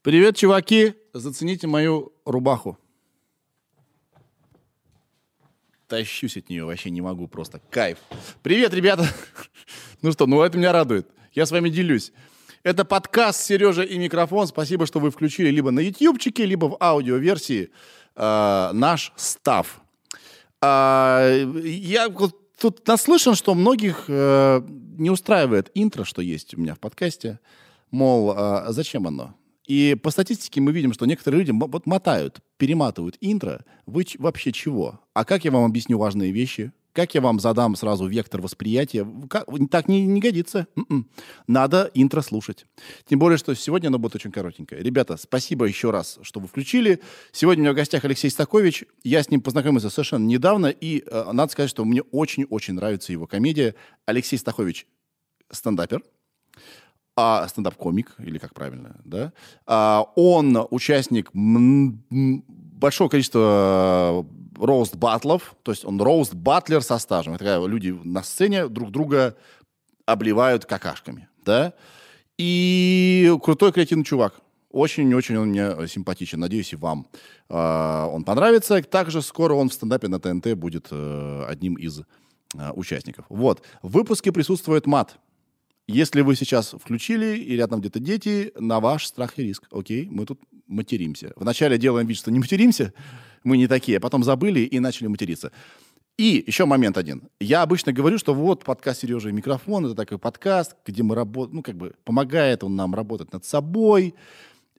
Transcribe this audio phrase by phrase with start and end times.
[0.00, 0.94] Привет, чуваки!
[1.12, 2.78] Зацените мою рубаху.
[5.86, 7.98] Тащусь от нее, вообще не могу, просто кайф.
[8.42, 9.06] Привет, ребята!
[10.00, 11.06] Ну что, ну это меня радует.
[11.34, 12.10] Я с вами делюсь.
[12.62, 14.46] Это подкаст «Сережа и микрофон».
[14.46, 17.70] Спасибо, что вы включили либо на ютубчике, либо в аудиоверсии
[18.16, 19.82] э, наш став.
[20.62, 24.62] Э, я вот тут наслышан, что многих э,
[24.96, 27.38] не устраивает интро, что есть у меня в подкасте.
[27.92, 29.36] Мол, э, зачем оно?
[29.66, 33.64] И по статистике мы видим, что некоторые люди вот мотают, перематывают интро.
[33.86, 35.00] Вы вообще чего?
[35.14, 36.72] А как я вам объясню важные вещи?
[36.92, 39.06] Как я вам задам сразу вектор восприятия?
[39.30, 40.66] Как, так не, не годится.
[40.76, 41.08] М-м.
[41.46, 42.66] Надо интро слушать.
[43.06, 44.82] Тем более, что сегодня оно будет очень коротенькое.
[44.82, 47.00] Ребята, спасибо еще раз, что вы включили.
[47.30, 48.84] Сегодня у меня в гостях Алексей Стакович.
[49.04, 53.26] Я с ним познакомился совершенно недавно, и э, надо сказать, что мне очень-очень нравится его
[53.26, 53.74] комедия.
[54.04, 54.86] Алексей Стахович
[55.50, 56.02] стендапер,
[57.16, 59.32] а, стендап-комик, или как правильно, да?
[59.66, 64.26] А, он участник большого количества
[64.58, 67.34] роуст батлов, то есть он роуст батлер со стажем.
[67.34, 69.36] Это когда люди на сцене друг друга
[70.06, 71.74] обливают какашками, да?
[72.38, 74.40] И крутой креативный чувак.
[74.70, 76.40] Очень-очень он мне симпатичен.
[76.40, 77.06] Надеюсь, и вам
[77.50, 77.54] э,
[78.10, 78.82] он понравится.
[78.82, 82.04] Также скоро он в стендапе на ТНТ будет э, одним из э,
[82.74, 83.26] участников.
[83.28, 83.62] Вот.
[83.82, 85.18] В выпуске присутствует мат.
[85.88, 89.64] Если вы сейчас включили, и рядом где-то дети, на ваш страх и риск.
[89.70, 91.32] Окей, мы тут материмся.
[91.36, 92.92] Вначале делаем вид, что не материмся,
[93.44, 95.52] мы не такие, а потом забыли и начали материться.
[96.18, 97.28] И еще момент один.
[97.40, 101.56] Я обычно говорю, что вот подкаст Сережа и микрофон, это такой подкаст, где мы работаем,
[101.56, 104.14] ну, как бы помогает он нам работать над собой.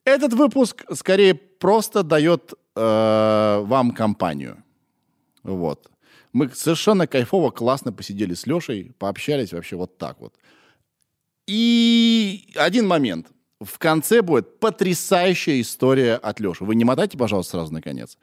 [0.04, 4.62] Этот выпуск скорее просто дает э, вам компанию.
[5.42, 5.90] Вот.
[6.32, 10.34] Мы совершенно кайфово, классно посидели с Лешей, пообщались вообще вот так вот.
[11.46, 13.28] И один момент.
[13.60, 16.64] В конце будет потрясающая история от Леши.
[16.64, 18.18] Вы не мотайте, пожалуйста, сразу на конец.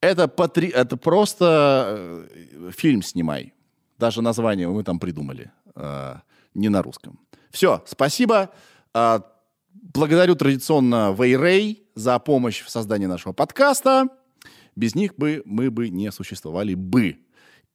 [0.00, 0.68] Это, потри...
[0.68, 3.52] это просто э, фильм снимай.
[3.98, 5.50] Даже название мы там придумали.
[5.74, 6.16] Э,
[6.54, 7.18] не на русском.
[7.50, 8.50] Все, спасибо.
[8.94, 9.20] Э,
[9.72, 14.08] благодарю традиционно Вейрей за помощь в создании нашего подкаста.
[14.76, 17.18] Без них бы мы бы не существовали бы.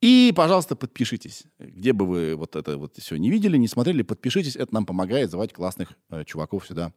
[0.08, 1.46] И, пожалуйста, подпишитесь.
[1.58, 4.56] Где бы вы вот это вот все не видели, не смотрели, подпишитесь.
[4.56, 6.94] Это нам помогает звать классных э, чуваков сюда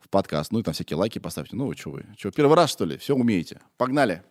[0.00, 0.52] в подкаст.
[0.52, 1.54] Ну и там всякие лайки поставьте.
[1.54, 2.06] Ну, что вы?
[2.16, 2.96] Что, первый раз, что ли?
[2.96, 3.60] Все умеете.
[3.76, 4.22] Погнали.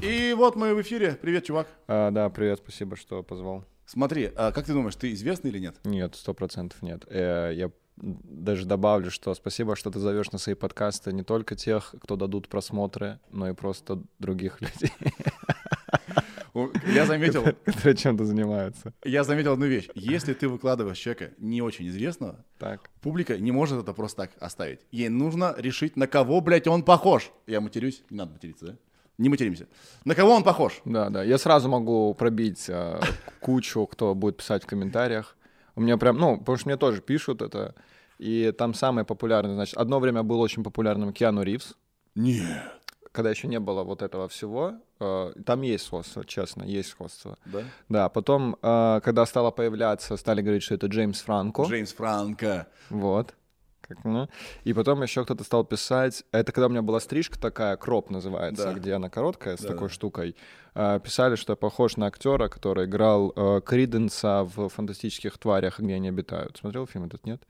[0.00, 1.18] И вот мы в эфире.
[1.20, 1.68] Привет, чувак.
[1.86, 3.66] А, да, привет, спасибо, что позвал.
[3.84, 5.76] Смотри, а как ты думаешь, ты известный или нет?
[5.84, 7.04] Нет, сто процентов нет.
[7.10, 11.94] Э, я даже добавлю, что спасибо, что ты зовешь на свои подкасты не только тех,
[12.00, 14.92] кто дадут просмотры, но и просто других людей.
[16.86, 17.44] Я заметил...
[17.64, 18.92] Которые чем-то занимаются.
[19.04, 19.88] Я заметил одну вещь.
[19.94, 22.90] Если ты выкладываешь человека не очень известного, так.
[23.00, 24.80] публика не может это просто так оставить.
[24.92, 27.32] Ей нужно решить, на кого, блядь, он похож.
[27.46, 28.04] Я матерюсь?
[28.10, 28.76] Не надо материться, да?
[29.18, 29.68] Не материмся.
[30.04, 30.80] На кого он похож?
[30.84, 31.22] Да, да.
[31.22, 33.00] Я сразу могу пробить э,
[33.40, 35.36] кучу, кто будет писать в комментариях.
[35.76, 37.74] У меня прям, ну, потому что мне тоже пишут это.
[38.18, 41.74] И там самый популярный, значит, одно время был очень популярным Киану Ривз.
[42.14, 42.62] Нет.
[43.12, 47.38] Когда еще не было вот этого всего, э, там есть сходство, честно, есть сходство.
[47.44, 47.62] Да?
[47.88, 51.62] Да, потом, э, когда стало появляться, стали говорить, что это Джеймс Франко.
[51.64, 52.66] Джеймс Франко.
[52.90, 53.34] Вот.
[53.86, 54.28] Как, ну.
[54.64, 58.72] И потом еще кто-то стал писать, это когда у меня была стрижка такая, кроп называется,
[58.72, 58.72] да.
[58.72, 59.94] где она короткая, с да, такой да.
[59.94, 60.36] штукой.
[60.74, 65.94] Э, писали, что я похож на актера, который играл э, Криденса в «Фантастических тварях, где
[65.94, 66.56] они обитают».
[66.56, 67.42] Смотрел фильм этот, нет?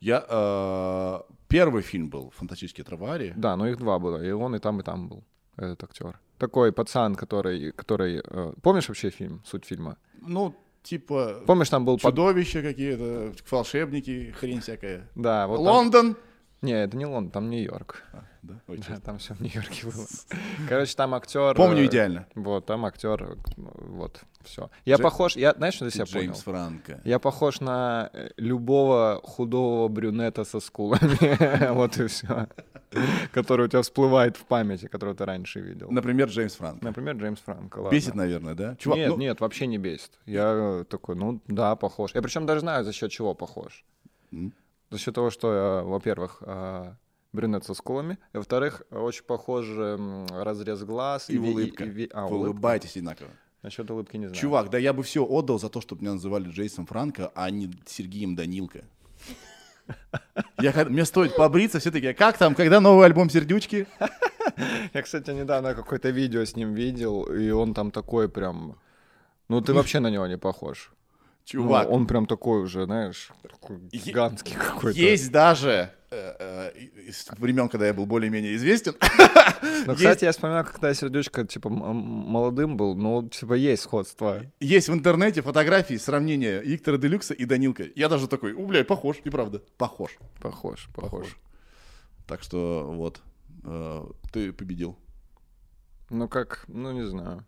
[0.00, 3.32] Я э, первый фильм был "Фантастические твари".
[3.36, 5.24] Да, но их два было, и он и там и там был
[5.56, 6.20] этот актер.
[6.38, 9.96] Такой пацан, который, который, э, помнишь вообще фильм, суть фильма?
[10.20, 10.54] Ну
[10.86, 11.42] типа.
[11.46, 12.68] Помнишь, там был чудовища под...
[12.68, 15.08] какие-то, волшебники, хрень всякая.
[15.14, 15.58] Да, вот.
[15.58, 16.14] Лондон.
[16.14, 16.22] Там...
[16.66, 18.02] Не, это не Лондон, там Нью-Йорк.
[18.12, 18.54] А, да?
[18.66, 20.04] Ой, да, там все в Нью-Йорке было.
[20.68, 21.54] Короче, там актер.
[21.54, 22.26] Помню э, идеально.
[22.34, 24.68] Вот, там актер, вот, все.
[24.84, 25.02] Я Дж...
[25.02, 26.32] похож, я, знаешь, что я себя Джеймс понял?
[26.32, 27.00] Джеймс Франко.
[27.04, 31.70] Я похож на э, любого худого брюнета со скулами.
[31.72, 32.48] вот и все.
[33.32, 35.88] Который у тебя всплывает в памяти, который ты раньше видел.
[35.92, 36.84] Например, Джеймс Франко.
[36.84, 37.96] Например, Джеймс Франко, ладно.
[37.96, 38.74] Бесит, наверное, да?
[38.74, 39.16] Чувак, нет, ну...
[39.18, 40.18] нет, вообще не бесит.
[40.26, 42.12] Я такой, ну да, похож.
[42.12, 43.84] Я причем даже знаю, за счет чего похож.
[44.32, 44.50] Mm.
[44.90, 46.96] За счет того, что я, во-первых, а,
[47.32, 48.18] брюнет со скулами.
[48.32, 49.66] И, во-вторых, очень похож
[50.30, 51.28] разрез глаз.
[51.30, 51.84] И, и улыбка.
[51.84, 52.50] И, и, а, Вы улыбка.
[52.50, 53.30] улыбаетесь одинаково.
[53.62, 54.40] Насчет улыбки не знаю.
[54.40, 57.70] Чувак, да я бы все отдал за то, чтобы меня называли Джейсон Франко, а не
[57.86, 58.84] Сергеем Данилко.
[60.60, 63.86] Я, мне стоит побриться, все таки как там, когда новый альбом «Сердючки»?
[64.94, 68.78] Я, кстати, недавно какое-то видео с ним видел, и он там такой прям...
[69.48, 70.92] Ну, ты вообще на него не похож.
[71.46, 71.86] Чувак.
[71.88, 74.98] Ну, он прям такой уже, знаешь, такой гигантский какой-то.
[74.98, 78.96] Есть даже э, э, из времен, когда я был более-менее известен.
[79.86, 84.42] Ну, кстати, я вспоминаю, когда Сердючка, типа, молодым был, ну, типа, есть сходство.
[84.58, 87.84] Есть в интернете фотографии сравнения Виктора Делюкса и Данилка.
[87.94, 89.62] Я даже такой, у, блядь, похож, и правда.
[89.76, 90.18] Похож.
[90.40, 91.36] Похож, похож.
[92.26, 93.22] Так что вот,
[93.62, 94.98] э, ты победил.
[96.10, 97.46] Ну, как, ну, не знаю.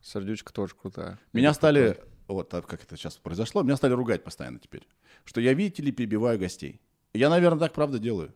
[0.00, 1.18] Сердючка тоже крутая.
[1.34, 1.98] Меня стали
[2.32, 4.86] вот как это сейчас произошло, меня стали ругать постоянно теперь,
[5.24, 6.80] что я, видите ли, перебиваю гостей.
[7.12, 8.34] Я, наверное, так правда делаю.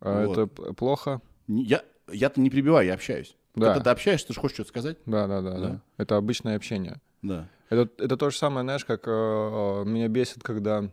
[0.00, 0.38] А вот.
[0.38, 1.20] это плохо?
[1.48, 3.36] Я, я-то не прибиваю, я общаюсь.
[3.54, 3.74] Да.
[3.74, 4.98] Когда ты общаешься, ты же хочешь что-то сказать?
[5.06, 5.68] Да, да, да, да.
[5.68, 5.82] да.
[5.98, 7.00] Это обычное общение.
[7.20, 7.48] Да.
[7.68, 10.90] Это, это то же самое, знаешь, как э, э меня бесит, когда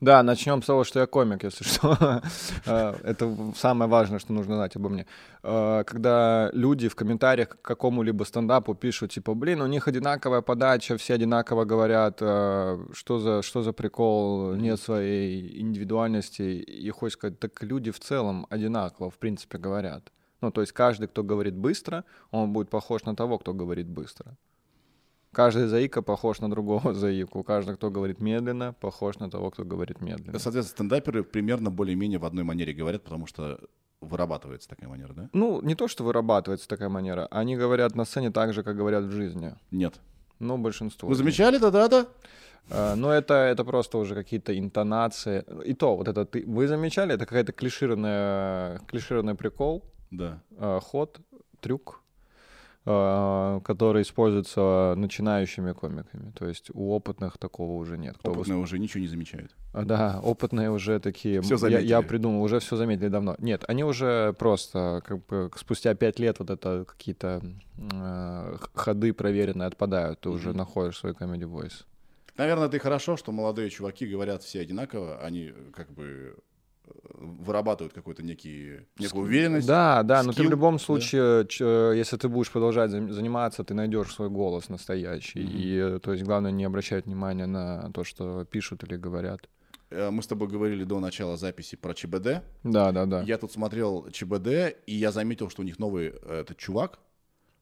[0.00, 1.96] да, начнем с того, что я комик, если что.
[2.66, 5.06] Э, это самое важное, что нужно знать обо мне.
[5.42, 10.96] Э, когда люди в комментариях к какому-либо стендапу пишут, типа, блин, у них одинаковая подача,
[10.96, 16.42] все одинаково говорят, э, что за, что за прикол, нет своей индивидуальности.
[16.42, 20.12] И хочешь сказать, так люди в целом одинаково, в принципе, говорят.
[20.42, 24.36] Ну, то есть каждый, кто говорит быстро, он будет похож на того, кто говорит быстро.
[25.36, 27.42] Каждый заика похож на другого заику.
[27.42, 30.38] Каждый, кто говорит медленно, похож на того, кто говорит медленно.
[30.38, 33.60] Соответственно, стендаперы примерно более-менее в одной манере говорят, потому что
[34.00, 35.28] вырабатывается такая манера, да?
[35.34, 37.28] Ну, не то, что вырабатывается такая манера.
[37.30, 39.52] Они говорят на сцене так же, как говорят в жизни.
[39.70, 40.00] Нет.
[40.38, 41.06] Ну, большинство.
[41.06, 42.08] Вы замечали тогда-то?
[42.70, 45.44] Uh, ну, это, это просто уже какие-то интонации.
[45.66, 46.44] И то, вот это ты...
[46.46, 49.84] Вы замечали, это какая-то клишированная, клишированный прикол.
[50.10, 50.42] Да.
[50.52, 51.20] Uh, ход,
[51.60, 52.00] трюк.
[52.88, 56.30] А, который используется начинающими комиками.
[56.38, 58.16] То есть у опытных такого уже нет.
[58.16, 58.68] Кто опытные выс...
[58.68, 59.50] уже ничего не замечают.
[59.72, 61.42] А, да, опытные уже такие.
[61.42, 61.82] Все заметили.
[61.82, 63.34] Я, я придумал, уже все заметили давно.
[63.38, 67.42] Нет, они уже просто как бы спустя пять лет вот это какие-то
[67.92, 70.20] э, ходы проверенные отпадают.
[70.20, 70.34] Ты mm-hmm.
[70.34, 71.84] уже находишь свой comedy voice.
[72.36, 75.18] Наверное, это и хорошо, что молодые чуваки говорят все одинаково.
[75.18, 76.36] Они как бы
[77.14, 79.66] вырабатывают какую-то некий, некую уверенность.
[79.66, 81.48] Да, да, скилл, но ты в любом случае, да.
[81.48, 81.64] ч,
[81.96, 85.40] если ты будешь продолжать заниматься, ты найдешь свой голос настоящий.
[85.40, 85.96] Mm-hmm.
[85.96, 89.48] И то есть главное не обращать внимания на то, что пишут или говорят.
[89.90, 92.42] Э, мы с тобой говорили до начала записи про ЧБД.
[92.64, 93.22] Да, да, да.
[93.22, 96.98] Я тут смотрел ЧБД, и я заметил, что у них новый этот чувак.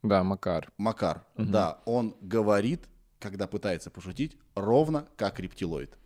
[0.03, 0.71] Да, Макар.
[0.77, 1.47] Макар, угу.
[1.51, 1.81] да.
[1.87, 2.83] Он говорит,
[3.19, 5.97] когда пытается пошутить, ровно как рептилоид.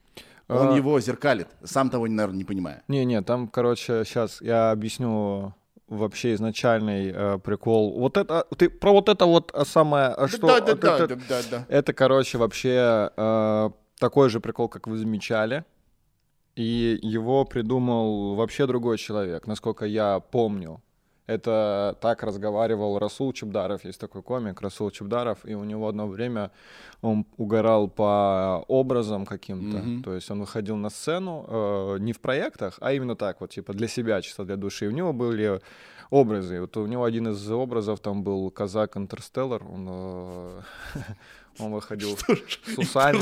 [0.48, 0.76] Он а...
[0.76, 2.82] его зеркалит, сам того, наверное, не понимая.
[2.88, 5.54] Не-не, там, короче, сейчас я объясню
[5.88, 7.98] вообще изначальный э, прикол.
[7.98, 10.46] Вот это, ты про вот это вот самое, а что...
[10.46, 11.66] Да, да, вот да, это, да, да, да.
[11.68, 15.64] Это, короче, вообще э, такой же прикол, как вы замечали.
[16.56, 20.82] И его придумал вообще другой человек, насколько я помню.
[21.28, 26.50] Это так разговаривал Расул Чебдаров, есть такой комик, Расул Чебдаров, и у него одно время
[27.02, 30.02] он угорал по образам каким-то, mm-hmm.
[30.02, 33.74] то есть он выходил на сцену э, не в проектах, а именно так вот, типа
[33.74, 34.86] для себя, чисто для души.
[34.86, 35.60] И у него были
[36.10, 36.60] образы.
[36.60, 40.60] Вот у него один из образов там был казак Интерстеллар, он э,
[41.58, 43.20] Он выходил что, с усами.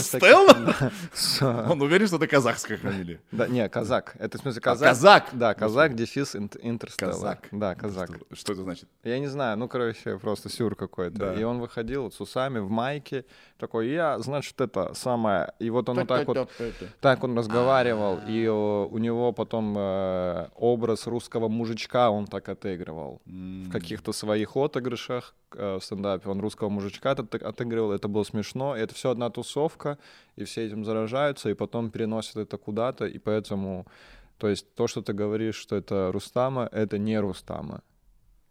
[1.12, 3.21] С Он уверен, что это казахская фамилия?
[3.33, 4.15] Да, не, казак.
[4.19, 4.88] Это в смысле а, казак.
[4.88, 5.25] казак?
[5.33, 7.15] Да, казак, дефис, интерстеллар.
[7.15, 7.49] Казак.
[7.50, 8.11] Да, казак.
[8.33, 8.88] Что, это значит?
[9.05, 11.35] Я не знаю, ну, короче, просто сюр какой-то.
[11.35, 13.25] И он выходил с усами в майке,
[13.59, 15.52] такой, я, значит, это самое.
[15.59, 16.50] И вот он вот так вот,
[17.00, 23.21] так он разговаривал, и у него потом э, образ русского мужичка он так отыгрывал.
[23.25, 28.95] В каких-то своих отыгрышах э, в стендапе он русского мужичка отыгрывал, это было смешно, это
[28.95, 29.99] все одна тусовка,
[30.37, 33.87] и все этим заражаются, и потом переносят это куда-то, и поэтому,
[34.38, 37.83] то есть то, что ты говоришь, что это Рустама, это не Рустама.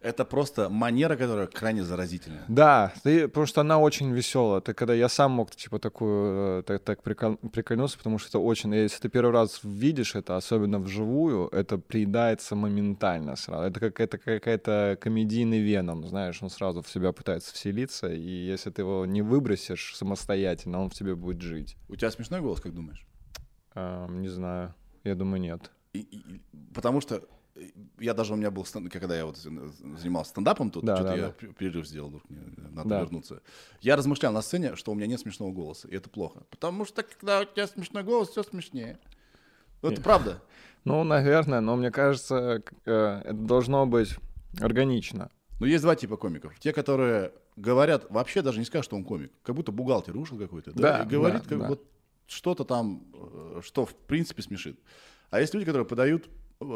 [0.06, 2.44] Это просто манера, которая крайне заразительная.
[2.48, 4.62] Да, ты, потому что она очень веселая.
[4.62, 8.38] Ты когда я сам мог типа такую э, так, так прикол, прикольнуться, потому что это
[8.38, 8.72] очень.
[8.76, 13.64] Если ты первый раз видишь это, особенно вживую, это приедается моментально сразу.
[13.64, 18.84] Это какая-то какая-то комедийный веном, знаешь, он сразу в себя пытается вселиться, и если ты
[18.84, 21.78] его не выбросишь самостоятельно, он в тебе будет жить.
[21.90, 23.08] У тебя смешной голос, как думаешь?
[23.74, 25.72] Эм, не знаю, я думаю нет.
[25.94, 26.42] И, и,
[26.76, 27.24] потому что
[28.00, 31.28] я даже у меня был, когда я вот занимался стендапом тут, да, что-то да, я
[31.28, 31.54] да.
[31.54, 33.00] перерыв сделал, мне надо да.
[33.02, 33.42] вернуться.
[33.82, 36.44] Я размышлял на сцене, что у меня нет смешного голоса, и это плохо.
[36.50, 39.00] Потому что когда у тебя смешной голос, все смешнее.
[39.82, 40.42] Ну, это правда.
[40.86, 44.18] Ну, наверное, но мне кажется, э, это должно быть
[44.62, 45.32] органично.
[45.60, 46.60] Ну, есть два типа комиков.
[46.60, 49.32] Те, которые говорят, вообще даже не скажут, что он комик.
[49.42, 50.74] Как будто бухгалтер ушел какой-то.
[50.74, 51.68] Да, да и говорит да, как да.
[51.70, 51.84] вот
[52.28, 54.80] что-то там, э, что в принципе смешит.
[55.32, 56.30] А есть люди, которые подают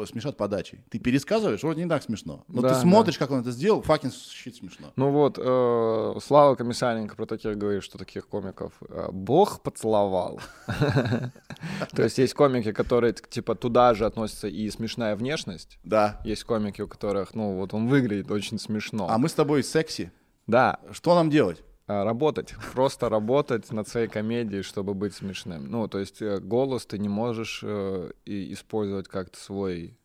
[0.06, 0.84] смешат подачей.
[0.90, 2.44] Ты пересказываешь, вроде не так смешно.
[2.48, 4.92] Но Да, ты смотришь, как он это сделал, факин щит смешно.
[4.96, 10.40] Ну вот, э, Слава Комиссаренко про таких говорит, что таких комиков э, Бог поцеловал.
[10.66, 15.78] То есть есть комики, которые типа туда же относятся и смешная внешность.
[15.84, 16.20] Да.
[16.24, 19.06] Есть комики, у которых, ну вот он выглядит очень смешно.
[19.10, 20.12] А мы с тобой секси.
[20.46, 21.62] Да, Что нам делать?
[21.90, 25.68] А, работать, просто работать над своей комедией, чтобы быть смешным.
[25.68, 29.98] Ну, то есть э, голос ты не можешь э, и использовать как-то свой,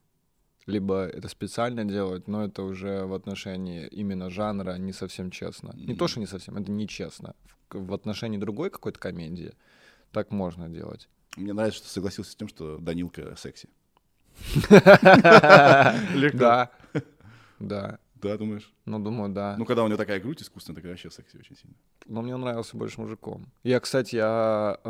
[0.66, 5.74] либо это специально делать, но это уже в отношении именно жанра не совсем честно.
[5.76, 7.36] Не то, что не совсем, это нечестно.
[7.70, 9.54] В, в отношении другой какой-то комедии
[10.12, 11.08] так можно делать.
[11.38, 13.70] Мне нравится, что ты согласился с тем, что Данилка секси.
[16.34, 16.72] Да,
[17.60, 18.00] да.
[18.26, 18.74] Да, думаешь?
[18.86, 19.56] Ну, думаю, да.
[19.58, 21.76] Ну, когда у него такая грудь искусственная, так вообще секси очень сильно.
[22.08, 23.46] Но мне он нравился больше мужиком.
[23.64, 24.90] Я, кстати, я, э,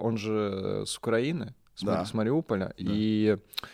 [0.00, 2.04] он же с Украины, с, Да.
[2.04, 3.66] с Мариуполя, и э,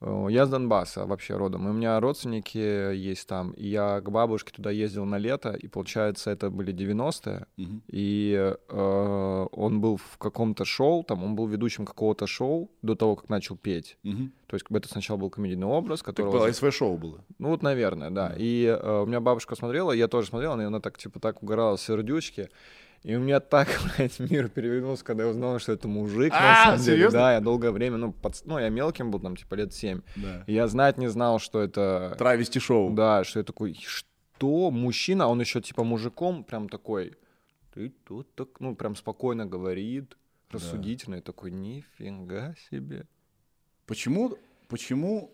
[0.00, 1.66] я с Донбасса вообще родом.
[1.66, 3.52] И у меня родственники есть там.
[3.52, 7.46] И я к бабушке туда ездил на лето, и, получается, это были 90-е.
[7.56, 7.82] Мгм.
[7.88, 13.16] И э, он был в каком-то шоу, там он был ведущим какого-то шоу до того,
[13.16, 13.98] как начал петь.
[14.02, 14.32] Мгм.
[14.46, 16.38] То есть это сначала был комедийный образ, Так которого...
[16.38, 17.24] было, СВ-шоу было.
[17.38, 18.34] Ну вот, наверное, да.
[18.36, 21.78] И э, у меня бабушка смотрела, я тоже смотрел, и она так, типа, так угорала
[21.78, 22.50] сердючки.
[23.04, 26.64] И у меня так, блядь, мир перевернулся, когда я узнал, что это мужик, А, на
[26.78, 27.10] самом деле.
[27.10, 30.00] Да, я долгое время, ну, пац- ну, я мелким был, там, типа, лет 7.
[30.16, 30.44] Да.
[30.46, 32.14] И я знать не знал, что это...
[32.18, 32.90] Травести шоу.
[32.94, 34.70] Да, что я такой, что?
[34.70, 37.14] Мужчина, он еще, типа, мужиком прям такой,
[37.74, 40.16] ты тут так, ну, прям спокойно говорит,
[40.50, 43.06] рассудительный, такой, нифига себе.
[43.86, 45.30] Почему, почему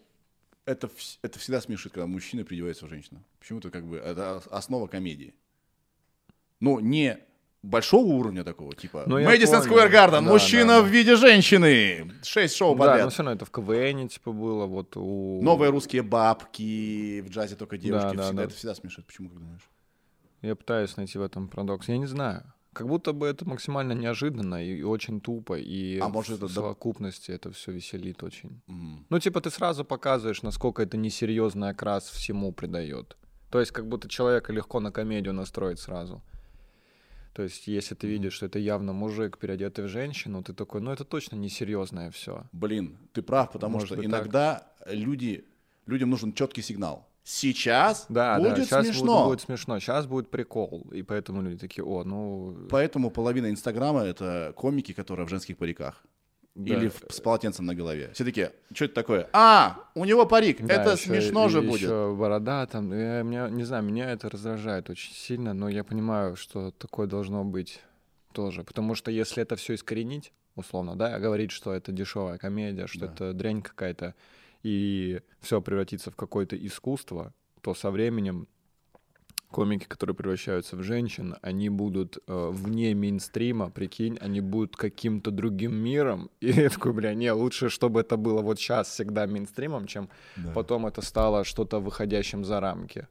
[0.65, 0.91] это,
[1.23, 3.23] это всегда смешит, когда мужчина придевается в женщину?
[3.39, 5.35] Почему это как бы это ос- основа комедии?
[6.59, 7.19] Ну, не
[7.63, 9.63] большого уровня такого, типа Ну, Мэдисон.
[9.63, 10.83] Сквер Гарден, Да, мужчина да, да.
[10.83, 12.11] в виде женщины.
[12.23, 13.13] Шесть шоу Да, но подряд.
[13.13, 15.41] все равно это в КВН, типа, было, вот у...
[15.43, 18.17] Новые русские бабки, в джазе только девушки.
[18.17, 18.43] да, всегда, да.
[18.45, 19.07] Это всегда смешит.
[19.07, 19.69] Почему, как думаешь?
[20.43, 21.89] Я пытаюсь найти в этом парадокс.
[21.89, 22.45] Я не знаю.
[22.73, 26.47] Как будто бы это максимально неожиданно и, и очень тупо, и А может, в это
[26.47, 28.63] доп- совокупности это все веселит очень.
[28.69, 29.05] М.
[29.11, 33.17] Ну, типа, ты сразу показываешь, насколько это несерьезный окрас всему придает.
[33.51, 36.23] То есть, как будто человека легко на комедию настроить сразу.
[37.33, 40.91] То есть, если ты видишь, что это явно мужик, переодетый в женщину, ты такой, ну,
[40.91, 42.45] это точно несерьезное все.
[42.53, 45.45] Блин, ты прав, потому Может что иногда люди,
[45.87, 47.07] людям нужен четкий сигнал.
[47.23, 49.25] Сейчас Да, будет да, сейчас смешно.
[49.25, 50.87] Будет, будет смешно, сейчас будет прикол.
[50.91, 52.57] И поэтому люди такие, о, ну...
[52.71, 56.03] Поэтому половина Инстаграма— это комики, которые в женских париках.
[56.55, 56.75] Да.
[56.75, 58.11] Или с полотенцем на голове.
[58.15, 59.29] Все такие, что это такое?
[59.33, 61.83] А, у него парик, Да, это ещё- смешно же будет.
[61.83, 66.37] ещё борода там, я, меня, не знаю, меня это раздражает очень сильно, но я понимаю,
[66.37, 67.81] что такое должно быть
[68.33, 73.07] тоже, потому что если это все искоренить, условно, да, говорить, что это дешевая комедия, что
[73.07, 73.13] Да.
[73.13, 74.15] это дрянь какая-то,
[74.63, 78.47] и все превратится в какое-то искусство, то со временем
[79.51, 85.75] комики, которые превращаются в женщин, они будут э, вне мейнстрима, прикинь, они будут каким-то другим
[85.75, 86.31] миром.
[86.41, 90.53] И я такой, бля, не, лучше, чтобы это было вот сейчас всегда мейнстримом, чем Да.
[90.53, 93.07] потом это стало что-то выходящим за рамки.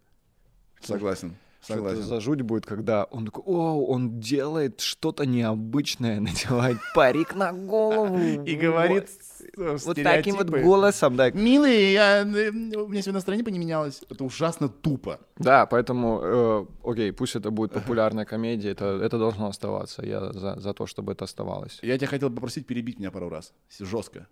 [0.81, 2.03] Согласен, Согласен.
[2.03, 8.43] за жуть будет, когда он такой, о, он делает что-то необычное, надевает парик на голову.
[8.43, 9.09] И говорит
[9.57, 11.31] вот, таким вот голосом, да.
[11.31, 14.01] Милый, я, э, у меня сегодня настроение поменялось.
[14.09, 15.19] Это ужасно тупо.
[15.37, 20.05] Да, поэтому, э, окей, пусть это будет популярная комедия, это, это должно оставаться.
[20.05, 21.79] Я за, за то, чтобы это оставалось.
[21.81, 23.53] Я тебя хотел попросить перебить меня пару раз.
[23.79, 24.27] Жестко.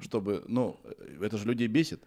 [0.00, 2.02] Чтобы, ну, э, это же людей бесит.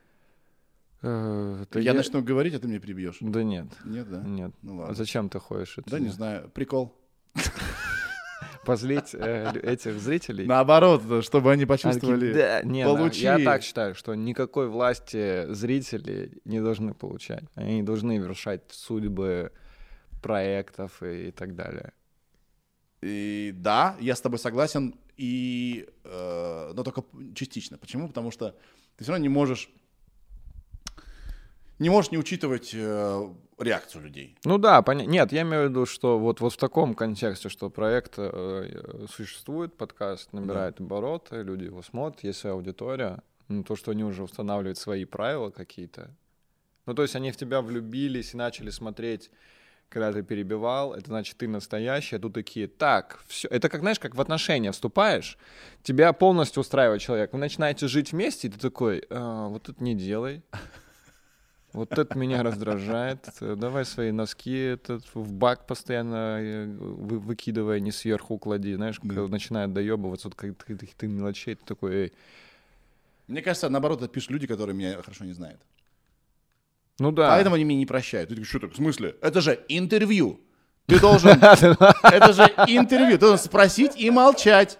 [1.04, 3.18] Э, да я, начну говорить, а ты мне перебьешь.
[3.20, 4.22] Да нет, Нет, да?
[4.22, 4.52] нет.
[4.62, 4.96] Ну А ладно.
[4.96, 5.78] зачем ты ходишь?
[5.78, 6.50] Это Да, не знаю.
[6.50, 6.96] Прикол.
[8.66, 10.46] Позлить э, этих зрителей?
[10.46, 12.34] Наоборот, чтобы они Они почувствовали.
[12.34, 13.22] да, не, получи.
[13.24, 17.44] я так считаю, что никакой власти зрители не должны получать.
[17.56, 19.52] Они не должны вершать судьбы
[20.22, 21.92] проектов и, и так далее.
[23.02, 27.04] И да, я с тобой согласен, и, э, но только
[27.36, 27.78] частично.
[27.78, 28.08] Почему?
[28.08, 28.56] Потому что
[28.96, 29.70] ты все равно не можешь
[31.84, 34.38] не можешь не учитывать э, реакцию людей.
[34.46, 35.06] Ну да, поня...
[35.06, 39.76] нет, я имею в виду, что вот, вот в таком контексте, что проект э, существует,
[39.76, 44.78] подкаст набирает обороты, люди его смотрят, есть своя аудитория, ну, то, что они уже устанавливают
[44.78, 46.16] свои правила какие-то.
[46.86, 49.30] Ну, то есть они в тебя влюбились и начали смотреть
[49.90, 53.48] когда ты перебивал, это значит, ты настоящий, а тут такие, так, все.
[53.50, 55.38] Это как, знаешь, как в отношения вступаешь,
[55.84, 59.94] тебя полностью устраивает человек, вы начинаете жить вместе, и ты такой, «А, вот это не
[59.94, 60.42] делай,
[61.74, 63.28] вот это меня раздражает.
[63.42, 68.76] Э, Давай свои носки этот, в бак постоянно э, вы- выкидывая, не сверху клади.
[68.76, 69.08] Знаешь, Да.
[69.16, 72.14] когда начинает доебываться, вот каких-то мелочей, ты такой, эй,
[73.28, 75.62] Мне кажется, наоборот, это пишут люди, которые меня хорошо не знают.
[77.00, 77.30] Ну да.
[77.30, 78.30] Поэтому они меня не прощают.
[78.30, 79.16] Ты такой, что так, в смысле?
[79.22, 80.40] Это же интервью.
[80.86, 81.30] Ты должен...
[81.42, 83.12] Это же интервью.
[83.14, 84.78] Ты должен спросить и молчать.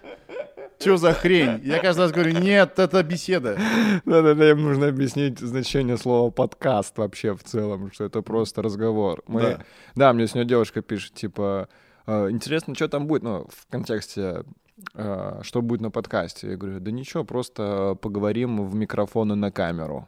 [0.84, 1.62] Что за хрень?
[1.64, 3.58] Я каждый раз говорю, нет, это беседа.
[4.04, 9.22] Да-да-да, им нужно объяснить значение слова подкаст вообще в целом, что это просто разговор.
[9.26, 9.40] Мы...
[9.40, 9.64] Да.
[9.94, 10.12] Да.
[10.12, 11.70] мне сегодня девушка пишет, типа,
[12.06, 14.44] «Э, интересно, что там будет, ну, в контексте,
[14.92, 16.50] э, что будет на подкасте.
[16.50, 20.06] Я говорю, да ничего, просто поговорим в микрофон и на камеру.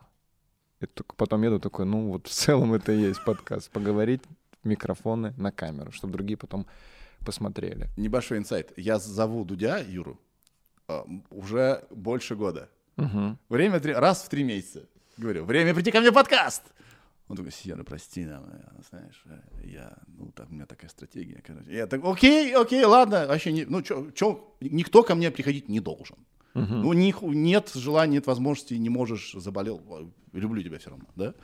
[0.81, 3.71] И только потом еду такой, ну, вот в целом это и есть подкаст.
[3.71, 4.21] Поговорить
[4.63, 6.67] в микрофоны на камеру, чтобы другие потом
[7.25, 7.89] посмотрели.
[7.97, 8.75] Небольшой инсайт.
[8.77, 10.21] Я зову Дудя, Юру,
[11.31, 12.69] уже больше года.
[12.97, 13.39] Мгм.
[13.49, 14.89] Время три, раз в три месяца.
[15.17, 16.63] Говорю, время прийти ко мне в подкаст.
[17.29, 21.43] Он такой, Сьерра, прости, нам, э, знаешь, э, я, ну, так, у меня такая стратегия,
[21.45, 21.73] короче.
[21.73, 25.81] Я так, окей, окей, ладно, вообще, не, ну, чё, чё, никто ко мне приходить не
[25.81, 26.17] должен.
[26.55, 26.83] Мгм.
[26.83, 31.07] Ну, ни ху- нет желания, нет возможности, не можешь, заболел, э, люблю тебя все равно,
[31.17, 31.35] да?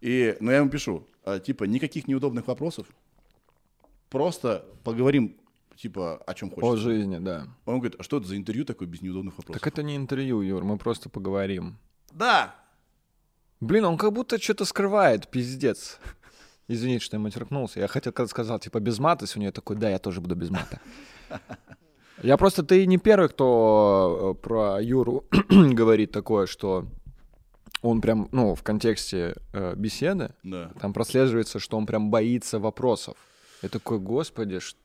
[0.00, 2.86] И, но я ему пишу, э, типа, никаких неудобных вопросов,
[4.08, 5.36] просто поговорим,
[5.76, 6.82] типа, о чем О хочешь.
[6.82, 7.48] жизни, да.
[7.66, 9.60] Он говорит, а что это за интервью такое без неудобных вопросов?
[9.60, 11.78] Так это не интервью, Юр, мы просто поговорим.
[12.12, 12.54] Да,
[13.64, 15.98] Блин, он как будто что-то скрывает, пиздец.
[16.68, 17.80] Извините, что я матеркнулся.
[17.80, 20.50] Я хотел, когда сказал, типа, без мата, сегодня я такой, да, я тоже буду без
[20.50, 20.80] мата.
[22.22, 26.86] Я просто, ты не первый, кто э, про Юру говорит такое, что
[27.82, 30.70] он прям, ну, в контексте э, беседы, да.
[30.80, 33.16] там прослеживается, что он прям боится вопросов.
[33.62, 34.78] Я такой, господи, что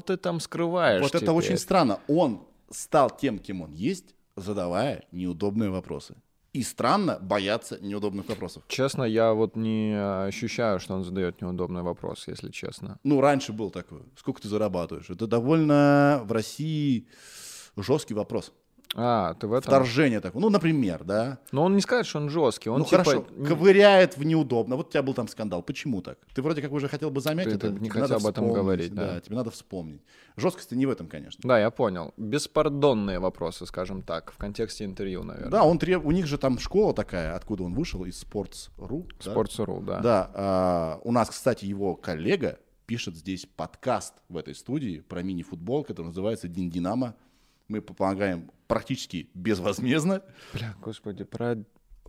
[0.00, 2.00] ты там скрываешь Вот это теперь?» очень странно.
[2.08, 6.14] Он стал тем, кем он есть, задавая неудобные вопросы.
[6.52, 8.64] И странно бояться неудобных вопросов.
[8.66, 9.94] Честно, я вот не
[10.26, 12.98] ощущаю, что он задает неудобный вопрос, если честно.
[13.04, 14.02] Ну, раньше был такой.
[14.16, 15.08] Сколько ты зарабатываешь?
[15.10, 17.06] Это довольно в России
[17.76, 18.52] жесткий вопрос.
[18.94, 19.70] А, ты в этом?
[19.70, 20.42] Вторжение такое.
[20.42, 21.38] Ну, например, да.
[21.52, 22.70] Но он не скажет, что он жесткий.
[22.70, 24.76] Он ну, типа, хорошо, ковыряет в неудобно.
[24.76, 25.62] Вот у тебя был там скандал.
[25.62, 26.18] Почему так?
[26.34, 27.70] Ты вроде как уже хотел бы замять Ты- это.
[27.70, 29.20] не хотел об этом говорить, да.
[29.20, 30.02] тебе надо вспомнить.
[30.36, 31.40] Жесткость не в этом, конечно.
[31.44, 32.14] Да, я понял.
[32.16, 35.50] Беспардонные вопросы, скажем так, в контексте интервью, наверное.
[35.50, 36.04] Да, он треб...
[36.04, 39.08] у них же там школа такая, откуда он вышел, из Sports.ru.
[39.24, 39.34] да?
[39.34, 40.00] Sports.ru, да.
[40.00, 45.84] Да, а, у нас, кстати, его коллега пишет здесь подкаст в этой студии про мини-футбол,
[45.84, 47.14] который называется «Дин Динамо».
[47.70, 50.22] Мы помогаем практически безвозмездно.
[50.52, 51.56] Бля, господи, про,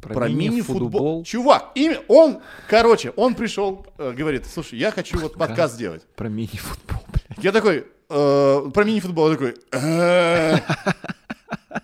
[0.02, 0.39] про, Про мини-футбол.
[0.39, 1.24] мини-футбол.
[1.24, 6.02] Чувак, имя, он, короче, он пришел, э, говорит, слушай, я хочу вот подкаст сделать.
[6.15, 7.36] Про мини-футбол, бля.
[7.43, 10.58] Я такой, э, про мини-футбол, я такой, «Э,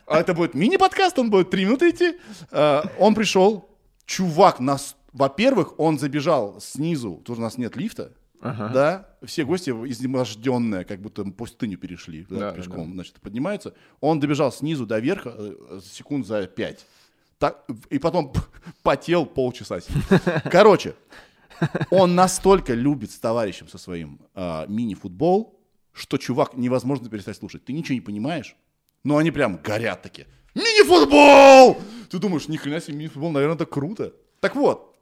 [0.07, 2.17] а это будет мини-подкаст, он будет три минуты идти.
[2.49, 3.69] Э, Он пришел,
[4.07, 8.11] чувак, нас, во-первых, он забежал снизу, тут у нас нет лифта,
[8.41, 8.69] Ага.
[8.73, 13.73] да, все гости изнеможденные, как будто пустыню перешли, да, Да, да, пешком, значит, поднимаются.
[13.99, 16.85] Он добежал снизу до верха э, секунд за пять.
[17.39, 18.33] Так, и потом
[18.83, 19.79] потел полчаса.
[20.51, 20.95] Короче,
[21.91, 25.59] он настолько любит с товарищем со своим а, мини-футбол,
[25.93, 27.65] что, чувак, невозможно перестать слушать.
[27.65, 28.55] Ты ничего не понимаешь,
[29.03, 30.27] но они прям горят такие.
[30.55, 31.77] Мини-футбол!
[32.09, 34.13] Ты думаешь, ни хрена себе, мини-футбол, наверное, это круто.
[34.39, 34.96] Так вот,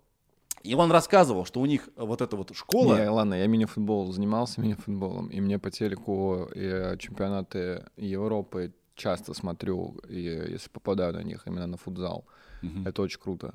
[0.66, 2.96] и он рассказывал, что у них вот эта вот школа...
[2.98, 10.00] Не, ладно, я мини-футбол занимался мини-футболом, и мне по телеку и чемпионаты Европы часто смотрю,
[10.10, 12.26] и если попадаю на них, именно на футзал.
[12.62, 12.88] Мгм.
[12.88, 13.54] Это очень круто.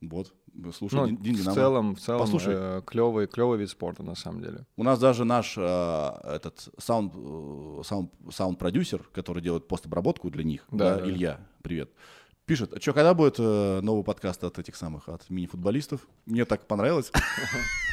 [0.00, 0.32] Вот,
[0.74, 2.82] слушай, Ну, Дин- в целом, в целом, Послушай.
[2.82, 4.64] клевый, клевый вид спорта, на самом деле.
[4.76, 5.60] У нас даже наш э,
[6.24, 11.08] этот саунд, э, саунд, саунд-продюсер, который делает постобработку для них, Да, да, да.
[11.10, 11.90] Илья, привет,
[12.48, 16.00] пишет, а что, когда будет э, новый подкаст от этих самых, от мини-футболистов?
[16.26, 17.12] Мне так понравилось.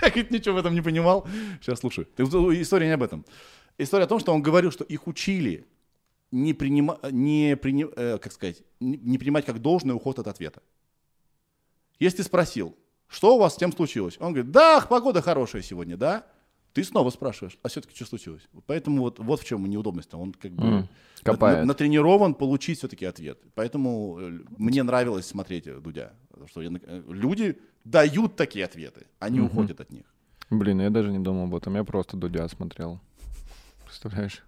[0.01, 1.27] Я, говорит, ничего в этом не понимал.
[1.61, 2.05] Сейчас слушай.
[2.05, 3.25] Ты- История не об этом.
[3.77, 5.65] История о том, что он говорил, что их учили
[6.31, 10.61] не принимать, не, прини- э, как сказать, не не принимать как должное уход от ответа.
[11.99, 12.75] Если спросил,
[13.07, 14.17] что у вас с тем случилось?
[14.19, 16.25] Он говорит, да, погода хорошая сегодня, да?
[16.75, 18.41] Ты снова спрашиваешь, а все-таки что случилось?
[18.67, 20.13] Поэтому вот, вот в чем неудобность.
[20.13, 20.88] Он как бы на-
[21.23, 21.59] копает.
[21.59, 23.39] на- натренирован получить все-таки ответ.
[23.55, 26.11] Поэтому э, мне нравилось смотреть э, Дудя.
[26.47, 30.03] Что я э, люди дают такие ответы, они уходят от них.
[30.49, 32.99] Блин, я даже не думал об этом, я просто Дудя смотрел.
[33.85, 34.43] Представляешь?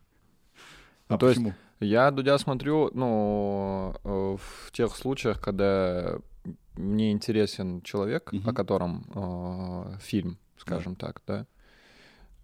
[1.08, 1.54] А Ну, то есть почему?
[1.80, 6.18] Я Дудя смотрю, ну, в тех случаях, когда
[6.76, 8.50] мне интересен человек, Мгм.
[8.50, 11.46] о котором э, фильм, скажем так, да.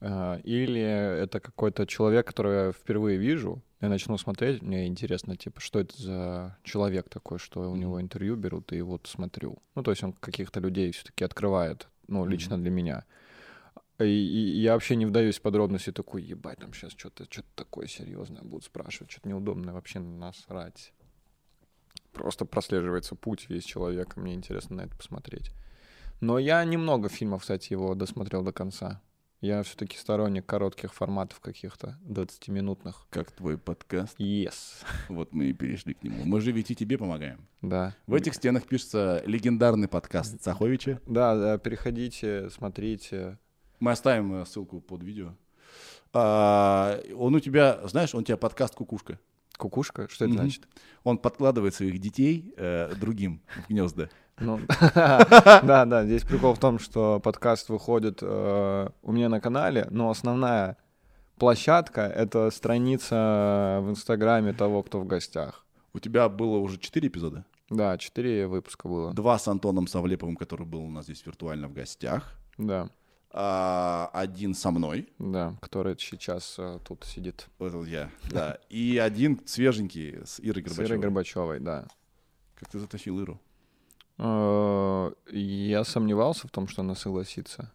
[0.03, 5.61] Э, Или это какой-то человек, которого я впервые вижу, я начну смотреть, мне интересно, типа,
[5.61, 9.57] что это за человек такой, что у него интервью берут, и вот смотрю.
[9.75, 13.05] Ну, то есть он каких-то людей все-таки открывает, ну, лично для меня.
[13.99, 17.87] И, и я вообще не вдаюсь в подробности, такой, ебать, там сейчас что-то что такое
[17.87, 20.93] серьезное будут спрашивать, что-то неудобное, вообще насрать.
[22.11, 24.19] просто прослеживается путь весь человека.
[24.19, 25.51] Мне интересно на это посмотреть.
[26.21, 29.01] Но я немного фильмов, кстати, его досмотрел до конца.
[29.43, 33.05] Я все-таки сторонник коротких форматов каких-то, 20-минутных.
[33.09, 34.17] Как твой подкаст.
[34.17, 34.53] Yes.
[35.09, 36.23] Вот мы и перешли к нему.
[36.23, 37.45] Мы же ведь и тебе помогаем.
[37.61, 37.93] Да.
[38.07, 41.01] В этих стенах пишется легендарный подкаст Цаховича.
[41.07, 43.37] Да, да, переходите, смотрите.
[43.81, 45.35] Мы оставим э, ссылку под видео.
[46.13, 49.19] А, он у тебя, знаешь, он у тебя подкаст «Кукушка».
[49.57, 50.07] Кукушка?
[50.07, 50.43] Что это Мгм.
[50.43, 50.69] значит?
[51.03, 54.09] Он подкладывает своих детей э, другим в гнезда.
[54.39, 54.59] Ну,
[54.95, 60.09] да, да, здесь прикол в том, что подкаст выходит э, у меня на канале, но
[60.09, 60.77] основная
[61.37, 65.65] площадка— это страница в Инстаграме того, кто в гостях.
[65.93, 67.45] У тебя было уже четыре эпизода.
[67.69, 69.13] Да, четыре выпуска было.
[69.13, 72.33] Два с Антоном Савлеповым, который был у нас здесь виртуально в гостях.
[72.57, 72.89] Да,
[73.31, 75.09] А, один со мной.
[75.19, 77.47] да, который сейчас э, тут сидит.
[77.59, 78.09] Это я.
[78.31, 78.57] Да.
[78.69, 80.99] И один свеженький с Ирой С Ирой Горбачевой.
[80.99, 81.87] Горбачевой, да.
[82.55, 83.39] Как ты затащил Иру?
[84.19, 87.71] Э, Я сомневался в том, что она согласится.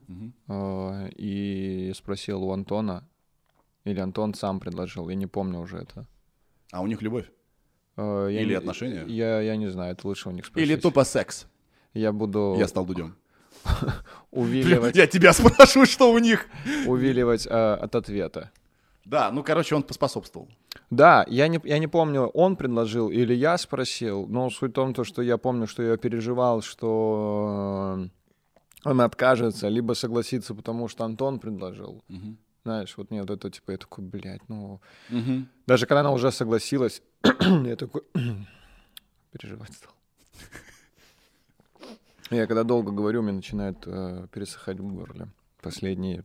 [0.48, 3.04] Э, И спросил у Антона,
[3.84, 6.06] или Антон сам предложил, я не помню уже это.
[6.72, 7.30] А у них любовь?
[7.96, 9.04] Э, я Или не- отношения?
[9.06, 10.68] Я, я не знаю, это лучше у них спросить.
[10.70, 11.46] Или тупо секс?
[11.94, 13.16] Я буду Я стал Дудем.
[14.30, 16.46] увиливать, Я тебя спрашиваю, что у них?
[16.86, 18.50] увиливать от ответа.
[19.04, 20.48] Да, ну, короче, он поспособствовал.
[20.90, 24.94] Да, я не, я не помню, он предложил или я спросил, но суть в том,
[24.94, 28.08] то, что я помню, что я переживал, что
[28.84, 32.02] э, он откажется, либо согласится, потому что Антон предложил.
[32.08, 32.38] Мгм.
[32.64, 34.80] Знаешь, вот мне вот это, типа, я такой, блядь, ну...
[35.10, 35.48] Мгм.
[35.66, 37.02] Даже когда она уже согласилась,
[37.64, 38.02] я такой
[39.32, 39.92] переживать стал.
[42.30, 45.28] Я когда долго говорю, мне начинает э, пересыхать в горле.
[45.62, 46.24] Последние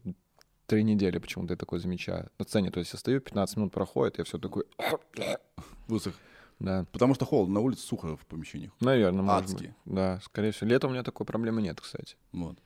[0.74, 2.30] три недели почему-то я такой замечаю.
[2.40, 4.64] На сцене, то есть я стою, 15 минут проходит, я все такой,
[5.88, 6.16] Высох.
[6.60, 6.86] да.
[6.92, 8.72] Потому что холодно, на улице сухо в помещениях.
[8.80, 9.68] Наверное, может Адски.
[9.68, 9.74] быть.
[9.86, 10.70] Да, скорее всего.
[10.72, 12.18] Летом у меня такой проблемы нет, кстати.
[12.32, 12.58] Вот.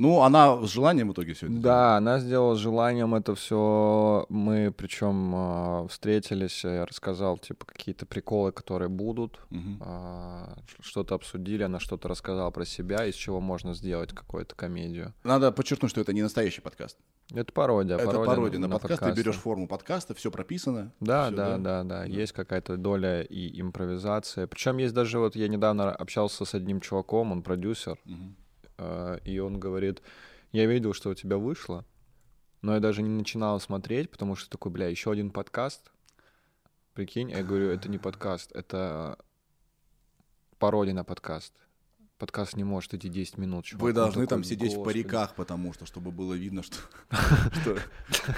[0.00, 4.24] Ну, она с желанием в итоге все это Да, она сделала с желанием это все.
[4.30, 9.38] Мы причем э, встретились, я рассказал, типа, какие-то приколы, которые будут.
[9.82, 15.12] А, ш- что-то обсудили, она что-то рассказала про себя, из чего можно сделать какую-то комедию.
[15.22, 16.96] Надо подчеркнуть, что это не настоящий подкаст.
[17.34, 17.98] Это пародия.
[17.98, 19.02] это пародия на, подкаст.
[19.02, 20.92] Ты берешь форму подкаста, все прописано.
[21.00, 24.46] Да, всё, да, да, да, Есть какая-то доля и импровизация.
[24.46, 28.34] Причем есть даже вот я недавно общался с одним чуваком, он продюсер, Мгм.
[28.80, 30.02] Э, и он говорит,
[30.52, 31.84] я видел, что у тебя вышло,
[32.62, 35.90] но я даже не начинал смотреть, потому что такой, бля, еще один подкаст.
[36.94, 39.18] Прикинь, я говорю, это не подкаст, это
[40.58, 41.54] пародия на подкаст.
[42.18, 43.64] Подкаст не может идти 10 минут.
[43.64, 43.82] чувак.
[43.82, 45.02] Вы должны такой, там сидеть в «Господи».
[45.02, 46.76] париках, потому что, чтобы было видно, что,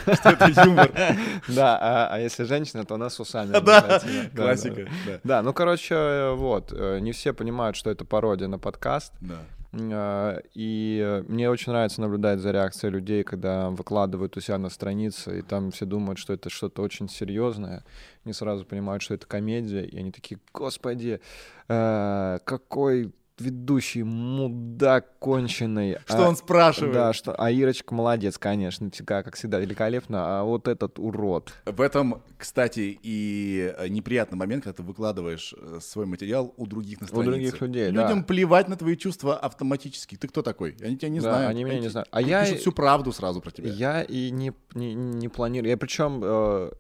[0.07, 0.93] это юмор.
[1.49, 3.53] Да, а, а если женщина, то она с усами.
[3.61, 4.01] Да,
[4.37, 4.89] классика.
[5.25, 9.15] Да, ну, короче, вот, э, не все понимают, что это пародия на подкаст.
[9.21, 9.41] да.
[9.73, 15.39] Э, И мне очень нравится наблюдать за реакцией людей, когда выкладывают у себя на странице,
[15.39, 17.85] и там все думают, что это что-то очень серьезное.
[18.25, 21.21] Не сразу понимают, что это комедия, и они такие, господи,
[21.69, 25.99] э, какой ведущий мудак конченый.
[26.07, 26.93] Что А- он спрашивает?
[26.95, 31.53] Да, что, а Ирочка молодец, конечно, всегда, как всегда, великолепно, а вот этот урод.
[31.67, 37.01] В этом, кстати, и э, неприятный момент, когда ты выкладываешь э, свой материал у других
[37.01, 37.31] на У странице.
[37.33, 38.03] других людей, да.
[38.03, 40.17] Людям плевать на твои чувства автоматически.
[40.17, 40.77] Ты кто такой?
[40.83, 41.51] Они тебя не Да, знают.
[41.51, 42.09] они меня не те- знают.
[42.13, 43.71] А они я- пишут всю правду сразу про тебя.
[43.71, 45.71] Я и не, не, не планирую.
[45.71, 46.71] Я причем э,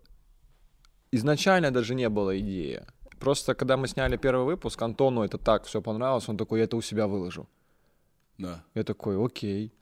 [1.11, 2.83] изначально даже не было идеи.
[3.23, 6.77] Просто когда мы сняли первый выпуск, Антону это так все понравилось, он такой, я это
[6.77, 7.47] у себя выложу.
[8.37, 8.65] Да.
[8.75, 9.73] Я такой, окей.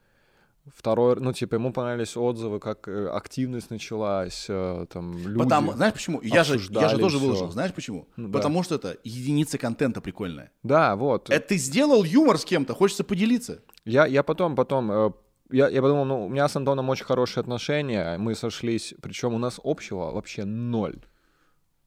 [0.76, 5.38] Второй, ну, типа, ему понравились отзывы, как э, активность началась, э, там, люди.
[5.38, 6.20] Потому, знаешь почему?
[6.22, 7.26] Я же, я же тоже всё.
[7.26, 7.50] выложил.
[7.50, 8.06] Знаешь почему?
[8.16, 8.38] Ну да.
[8.38, 10.50] Потому что это единица контента прикольная.
[10.62, 11.30] Да, вот.
[11.30, 13.62] Это ты сделал юмор с кем-то, хочется поделиться.
[13.86, 15.12] Я, я потом, потом, э,
[15.50, 19.38] я, я подумал, ну, у меня с Антоном очень хорошие отношения, мы сошлись, причем у
[19.38, 21.00] нас общего вообще ноль.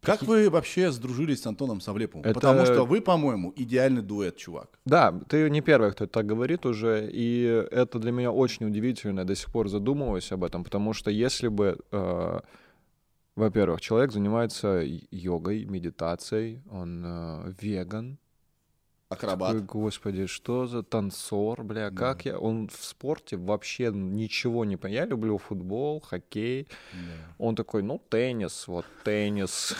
[0.04, 2.26] Как вы вообще сдружились с Антоном Савлеповым?
[2.26, 4.80] Это- Потому что вы, по-моему, идеальный дуэт, чувак.
[4.86, 9.26] Да, ты не первый, кто так говорит уже, и это для меня очень удивительно, я
[9.26, 12.40] до сих пор задумываюсь об этом, потому что если бы, э,
[13.36, 18.18] во-первых, человек занимается йогой, медитацией, он э, веган,
[19.14, 19.54] Акробат.
[19.56, 21.96] Ой, господи, что за танцор, бля, Да.
[21.98, 27.36] как я, он в спорте вообще ничего не понимает, я люблю футбол, хоккей, Да.
[27.38, 29.76] он такой, ну, теннис, вот, теннис.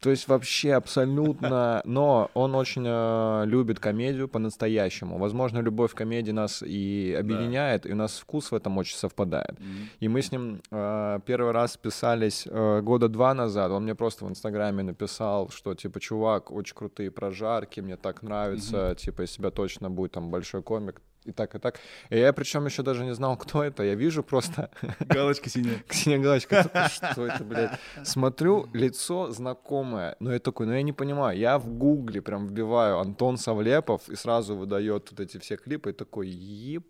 [0.00, 1.82] То есть вообще абсолютно...
[1.94, 5.18] Но он очень э, любит комедию по-настоящему.
[5.18, 7.88] Возможно, любовь к комедии нас и объединяет, да.
[7.88, 9.52] и у нас вкус в этом очень совпадает.
[9.52, 9.88] Mm-hmm.
[10.00, 13.70] И мы с ним э, первый раз писались э, года два назад.
[13.70, 18.76] Он мне просто в Инстаграме написал, что, типа, чувак, очень крутые прожарки, мне так нравится,
[18.76, 18.96] mm-hmm.
[18.96, 21.80] типа, из себя точно будет там большой комик и так, и так.
[22.10, 23.82] И я причем еще даже не знал, кто это.
[23.82, 24.70] Я вижу просто...
[25.00, 25.82] Галочка синяя.
[25.88, 26.90] Синяя галочка.
[26.92, 27.78] Что это, блядь?
[28.02, 30.16] Смотрю, лицо знакомое.
[30.20, 31.38] Но я такой, ну я не понимаю.
[31.38, 35.90] Я в гугле прям вбиваю Антон Савлепов и сразу выдает вот эти все клипы.
[35.90, 36.86] И такой, еб,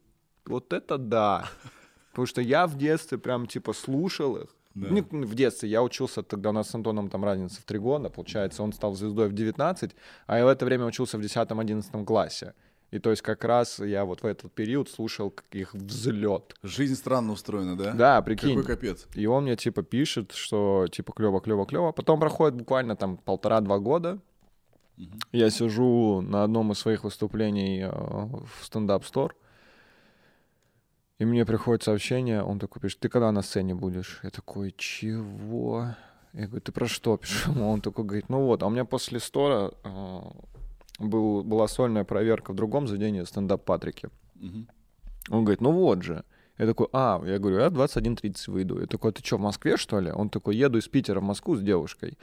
[0.46, 1.48] вот это да.
[2.10, 4.48] Потому что я в детстве прям типа слушал их.
[4.74, 4.88] Да.
[4.88, 5.68] Не в детстве.
[5.68, 8.94] Я учился, тогда у нас с Антоном там разница в три года, получается, он стал
[8.94, 9.94] звездой в 19,
[10.26, 12.54] а я в это время учился в 10-11 классе.
[12.94, 16.54] И то есть как раз я вот в этот период слушал их взлет.
[16.62, 17.92] Жизнь странно устроена, да?
[17.92, 18.50] Да, прикинь.
[18.50, 19.08] Какой капец.
[19.16, 21.90] И он мне типа пишет, что типа клево, клево, клево.
[21.90, 24.20] Потом проходит буквально там полтора-два года.
[24.96, 25.08] Угу.
[25.32, 29.34] Я сижу на одном из своих выступлений э, в стендап-стор.
[31.18, 34.20] И мне приходит сообщение, он такой пишет, ты когда на сцене будешь?
[34.22, 35.96] Я такой, чего?
[36.32, 37.48] Я говорю, ты про что пишешь?
[37.48, 40.20] Он такой говорит, ну вот, а у меня после стора э,
[40.98, 44.08] был, была сольная проверка в другом заведении стендап Патрики.
[44.36, 44.66] Угу.
[45.30, 46.24] Он говорит, ну вот же.
[46.58, 48.80] Я такой, а, я говорю, я 21.30 выйду.
[48.80, 50.12] Я такой, ты что, в Москве, что ли?
[50.12, 52.16] Он такой, еду из Питера в Москву с девушкой.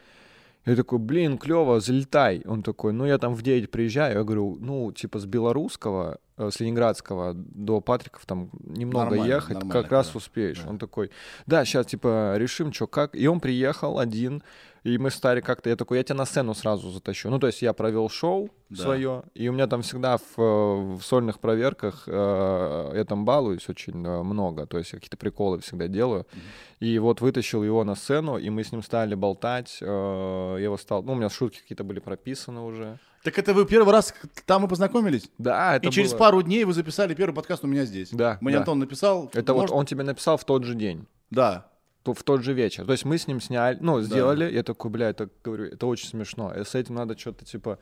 [0.65, 2.43] Я такой, блин, клево, залетай.
[2.45, 4.19] Он такой, ну я там в 9 приезжаю.
[4.19, 9.55] Я говорю, ну, типа с белорусского, э, с ленинградского до Патриков там немного нормально, ехать,
[9.55, 10.61] нормально, как раз успеешь.
[10.63, 10.69] Да.
[10.69, 11.09] Он такой,
[11.47, 13.15] да, сейчас типа решим, что как.
[13.15, 14.43] И он приехал один,
[14.83, 17.29] и мы стали как-то, я такой, я тебя на сцену сразу затащу.
[17.29, 18.81] Ну, то есть я провел шоу да.
[18.81, 23.69] свое, и у меня там всегда в, э, в сольных проверках э, я там балуюсь
[23.69, 26.23] очень э, много, то есть какие-то приколы всегда делаю.
[26.23, 26.87] Mm-hmm.
[26.87, 29.77] И вот вытащил его на сцену, и мы с ним стали болтать.
[29.81, 32.97] Э, я его стал, ну, у меня шутки какие-то были прописаны уже.
[33.23, 34.15] Так это вы первый раз
[34.47, 35.29] там мы познакомились?
[35.37, 38.09] Да, это И через пару дней вы записали первый подкаст у меня здесь.
[38.11, 38.39] Да.
[38.41, 38.59] Мне да.
[38.61, 39.29] Антон написал.
[39.33, 39.69] Это может...
[39.69, 41.05] вот он тебе написал в тот же день.
[41.29, 41.70] Да
[42.03, 42.85] в тот же вечер.
[42.85, 44.51] То есть мы с ним сняли, ну, сделали, да.
[44.51, 47.79] я такой, бля, это, говорю, это очень смешно, и с этим надо что-то, типа,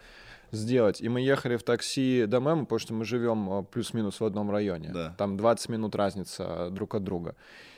[0.51, 1.01] сделать.
[1.01, 4.51] И мы ехали в такси до Мэма, потому что мы живем а, плюс-минус в одном
[4.51, 4.89] районе.
[4.93, 5.15] Да.
[5.17, 7.35] Там 20 минут разница друг от друга.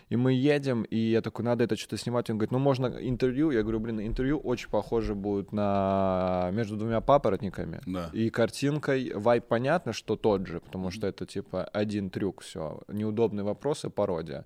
[0.10, 2.30] И мы едем, и я такой, надо это что-то снимать.
[2.30, 3.52] Он говорит, ну можно интервью.
[3.52, 7.80] Я говорю, блин, интервью очень похоже будет на между двумя папоротниками.
[7.86, 8.10] Да.
[8.12, 12.82] И картинкой вайп понятно, что тот же, потому что это типа один трюк, все.
[12.90, 14.46] Неудобные вопросы, пародия.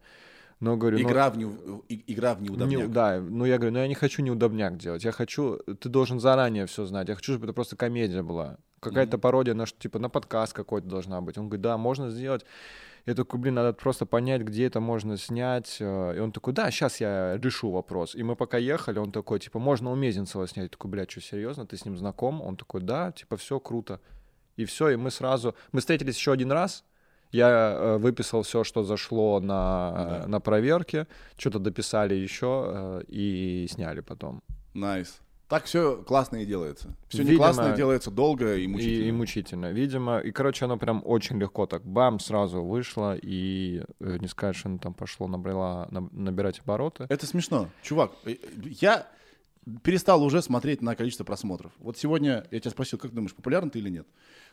[0.59, 2.81] Но говорю, игра, ну, в не, игра в неудобняк.
[2.81, 5.03] Не, да, ну я говорю, ну я не хочу неудобняк делать.
[5.03, 7.09] Я хочу, ты должен заранее все знать.
[7.09, 8.57] Я хочу, чтобы это просто комедия была.
[8.79, 9.21] Какая-то mm-hmm.
[9.21, 11.37] пародия на типа на подкаст какой-то должна быть.
[11.37, 12.45] Он говорит, да, можно сделать.
[13.05, 15.77] Я такой, блин, надо просто понять, где это можно снять.
[15.79, 18.15] И он такой, да, сейчас я решу вопрос.
[18.15, 20.65] И мы пока ехали, он такой, типа, можно у Мезенцева снять.
[20.65, 21.67] Я такой, блядь, что, серьезно?
[21.67, 22.41] Ты с ним знаком?
[22.41, 23.99] Он такой, да, типа, все круто.
[24.55, 25.53] И все, и мы сразу...
[25.71, 26.83] Мы встретились еще один раз,
[27.31, 30.27] я э, выписал все, что зашло на, да.
[30.27, 31.07] на проверке,
[31.37, 34.41] что-то дописали еще э, и сняли потом.
[34.73, 35.07] Nice.
[35.07, 35.21] Nice.
[35.47, 36.95] Так все классно и делается.
[37.07, 39.03] Все не классно делается долго и мучительно.
[39.03, 39.71] И, и мучительно.
[39.71, 44.61] Видимо, и, короче, оно прям очень легко так бам, сразу вышло, и э, не скажешь,
[44.61, 47.05] что оно там пошло, набрала, набирать обороты.
[47.09, 47.69] Это смешно.
[47.83, 49.07] Чувак, э, я
[49.83, 51.71] перестал уже смотреть на количество просмотров.
[51.79, 54.07] Вот сегодня я тебя спросил, как думаешь, популярен ты или нет?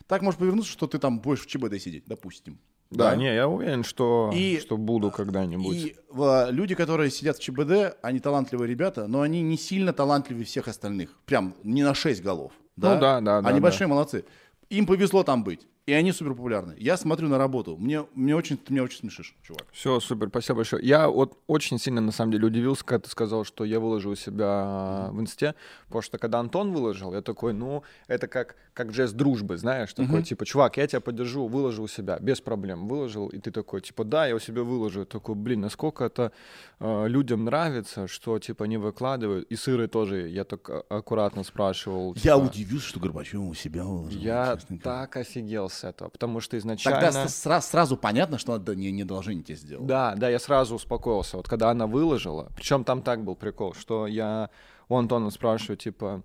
[0.06, 2.58] Так может повернуться, что ты там будешь в ЧБД сидеть, допустим.
[2.90, 5.76] Да, да, не, я уверен, что, и, что буду когда-нибудь.
[5.76, 10.44] И в, люди, которые сидят в ЧБД, они талантливые ребята, но они не сильно талантливее
[10.44, 11.18] всех остальных.
[11.24, 12.52] Прям не на 6 голов.
[12.76, 12.94] Да?
[12.94, 13.38] Ну да, да.
[13.38, 13.94] Они да, большие да.
[13.94, 14.24] молодцы.
[14.68, 15.66] Им повезло там быть.
[15.92, 16.74] И они супер популярны.
[16.78, 17.76] Я смотрю на работу.
[17.76, 19.66] Мне, мне очень, ты меня очень смешишь, чувак.
[19.72, 20.82] Все, супер, спасибо большое.
[20.82, 25.10] Я вот очень сильно, на самом деле, удивился, когда ты сказал, что я выложил себя
[25.12, 25.54] в инсте.
[25.88, 30.20] Потому что когда Антон выложил, я такой, ну, это как, как жест дружбы, знаешь, такой,
[30.20, 30.22] mm-hmm.
[30.22, 33.28] типа, чувак, я тебя поддержу, выложил себя, без проблем, выложил.
[33.28, 35.00] И ты такой, типа, да, я у себя выложу.
[35.00, 36.32] Я такой, блин, насколько это
[36.80, 39.46] э, людям нравится, что, типа, не выкладывают.
[39.50, 42.14] И сыры тоже, я так а, аккуратно спрашивал.
[42.14, 44.18] Типа, я удивился, что Горбачев у себя выложил.
[44.18, 47.00] Я так офигел с этого, потому что изначально...
[47.00, 49.86] Тогда сразу, сразу понятно, что это не, не должение тебе сделать.
[49.86, 51.36] Да, да, я сразу успокоился.
[51.36, 54.50] Вот когда она выложила, причем там так был прикол, что я
[54.88, 56.22] у Антона спрашиваю, типа,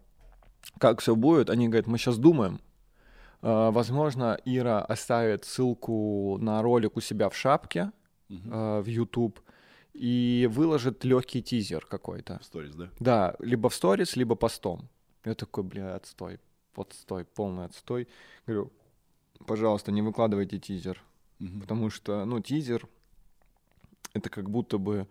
[0.80, 2.60] как все будет, они говорят, мы сейчас думаем,
[3.40, 7.92] Uh, возможно, Ира оставит ссылку на ролик у себя в шапке
[8.30, 9.40] uh, в YouTube
[9.94, 12.40] и выложит легкий тизер какой-то.
[12.40, 12.90] В сторис, да?
[13.00, 14.90] Да, либо в сторис, либо постом.
[15.24, 16.40] Я такой, бля, отстой,
[16.74, 18.08] подстой, полный отстой.
[18.48, 18.72] Говорю,
[19.46, 21.04] пожалуйста, не выкладывайте тизер.
[21.40, 21.60] Угу.
[21.62, 22.88] Потому что, ну, тизер
[24.14, 25.08] это как будто бы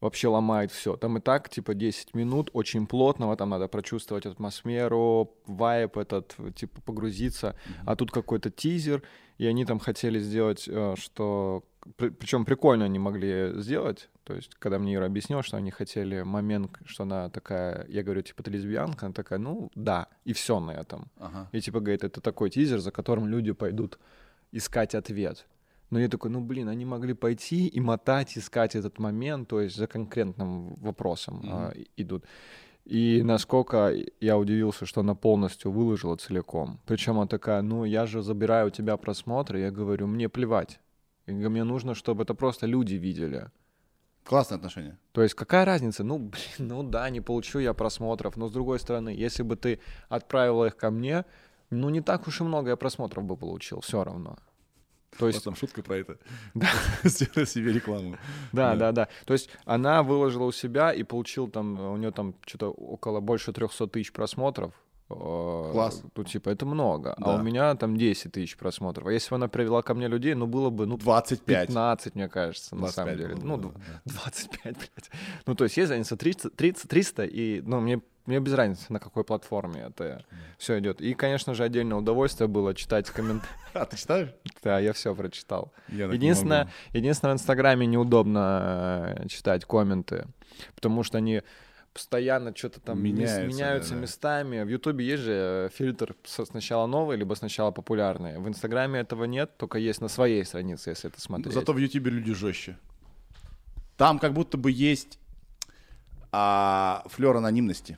[0.00, 0.96] вообще ломает все.
[0.96, 6.80] Там и так, типа, 10 минут очень плотного, там надо прочувствовать атмосферу, вайп этот, типа,
[6.82, 7.48] погрузиться.
[7.48, 7.82] Mm-hmm.
[7.86, 9.02] А тут какой-то тизер,
[9.38, 11.64] и они там хотели сделать, э, что...
[11.96, 16.70] Причем прикольно они могли сделать, то есть, когда мне Ира объяснил, что они хотели момент,
[16.84, 20.72] что она такая, я говорю, типа, ты лесбиянка, она такая, ну, да, и все на
[20.72, 21.06] этом.
[21.16, 21.48] Ага.
[21.52, 24.00] И, типа, говорит, это такой тизер, за которым люди пойдут
[24.50, 25.46] искать ответ.
[25.90, 29.76] Но я такой, ну блин, они могли пойти и мотать, искать этот момент, то есть
[29.76, 31.72] за конкретным вопросом mm-hmm.
[31.76, 32.24] э, идут.
[32.84, 36.80] И насколько я удивился, что она полностью выложила целиком.
[36.86, 40.80] Причем она такая, ну я же забираю у тебя просмотры, я говорю, мне плевать.
[41.26, 43.50] И мне нужно, чтобы это просто люди видели.
[44.26, 44.98] Классное отношение.
[45.12, 46.02] То есть какая разница?
[46.02, 46.18] Ну,
[46.58, 50.66] блин, ну да, не получу я просмотров, но с другой стороны, если бы ты отправила
[50.66, 51.24] их ко мне,
[51.70, 54.36] ну не так уж и много я просмотров бы получил, все равно.
[55.18, 55.44] То есть...
[55.44, 56.18] там шутка про это.
[56.54, 56.68] Да.
[57.04, 58.18] Сделай себе рекламу.
[58.52, 59.08] Да, да, да.
[59.24, 63.52] То есть она выложила у себя и получил там, у нее там что-то около больше
[63.52, 64.74] 300 тысяч просмотров.
[65.08, 66.02] Э, Класс.
[66.16, 67.14] Ну, типа, это много.
[67.18, 67.34] Да.
[67.34, 69.06] А у меня там 10 тысяч просмотров.
[69.06, 71.68] А если бы она привела ко мне людей, ну, было бы, ну, 25.
[71.68, 73.36] 15, мне кажется, на самом деле.
[73.36, 73.70] Было, ну, да.
[74.04, 75.10] 25, блядь.
[75.46, 78.98] Ну, то есть есть разница 300, 300, 300 и, ну, мне мне без разницы, на
[78.98, 80.24] какой платформе это
[80.58, 81.00] все идет.
[81.00, 83.54] И, конечно же, отдельное удовольствие было читать комментарии.
[83.72, 84.30] А ты читаешь?
[84.64, 85.70] Да, я все прочитал.
[85.88, 90.26] Я единственное, единственное, в Инстаграме неудобно э, читать комменты,
[90.74, 91.42] потому что они
[91.96, 94.62] постоянно что-то там меняются, меняются да, местами.
[94.62, 98.38] В Ютубе есть же э, фильтр сначала новый, либо сначала популярный.
[98.38, 101.54] В Инстаграме этого нет, только есть на своей странице, если это смотреть.
[101.54, 102.76] Зато в Ютубе люди жестче.
[103.96, 105.18] Там как будто бы есть
[106.32, 107.96] а, флер анонимности.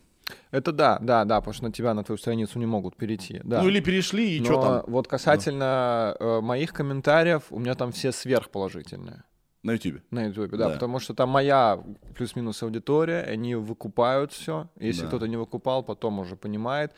[0.52, 3.40] Это да, да, да, потому что на тебя, на твою страницу не могут перейти.
[3.42, 3.62] Да.
[3.62, 4.84] Ну или перешли, и что там?
[4.86, 9.24] Вот касательно э, моих комментариев, у меня там все сверхположительные.
[9.64, 10.02] На YouTube.
[10.10, 11.82] На YouTube, да, да, потому что там моя
[12.14, 14.68] плюс-минус аудитория, они выкупают все.
[14.78, 15.08] Если да.
[15.08, 16.92] кто-то не выкупал, потом уже понимает.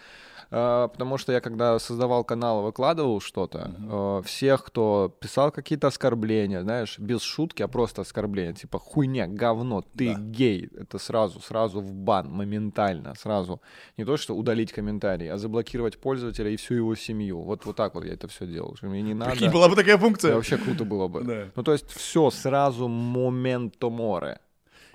[0.50, 4.22] А, потому что я когда создавал канал, выкладывал что-то, угу.
[4.26, 10.14] всех, кто писал какие-то оскорбления, знаешь, без шутки, а просто оскорбления, типа хуйня, говно, ты
[10.14, 10.20] да.
[10.20, 13.62] гей, это сразу, сразу в бан, моментально, сразу.
[13.96, 17.40] Не то, что удалить комментарий, а заблокировать пользователя и всю его семью.
[17.40, 18.76] Вот, вот так вот я это все делал.
[18.82, 19.30] Мне не надо.
[19.30, 20.32] Прикинь, была бы такая функция.
[20.32, 21.24] Да, вообще круто было бы.
[21.24, 21.46] Да.
[21.54, 22.49] Ну, то есть все сразу
[22.88, 24.40] моменто море.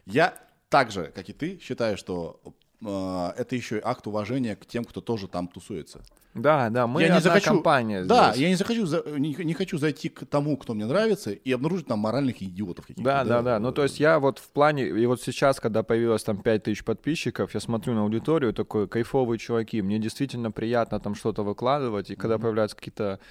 [0.06, 0.34] Я
[0.70, 2.40] так же, как и ты, считаю, что
[2.82, 6.02] э, это еще акт уважения к тем, кто тоже там тусуется.
[6.36, 8.10] Да, да, мы я одна не захочу, компания здесь.
[8.10, 8.86] Да, я не захочу,
[9.18, 13.04] не, не хочу зайти к тому, кто мне нравится, и обнаружить там моральных идиотов каких-то.
[13.04, 13.60] Да, да, да, да.
[13.60, 17.54] Ну, то есть я вот в плане, и вот сейчас, когда появилось там 5000 подписчиков,
[17.54, 22.36] я смотрю на аудиторию, такой, кайфовые чуваки, мне действительно приятно там что-то выкладывать, и когда
[22.36, 22.42] mm-hmm.
[22.42, 23.22] появляются какие-то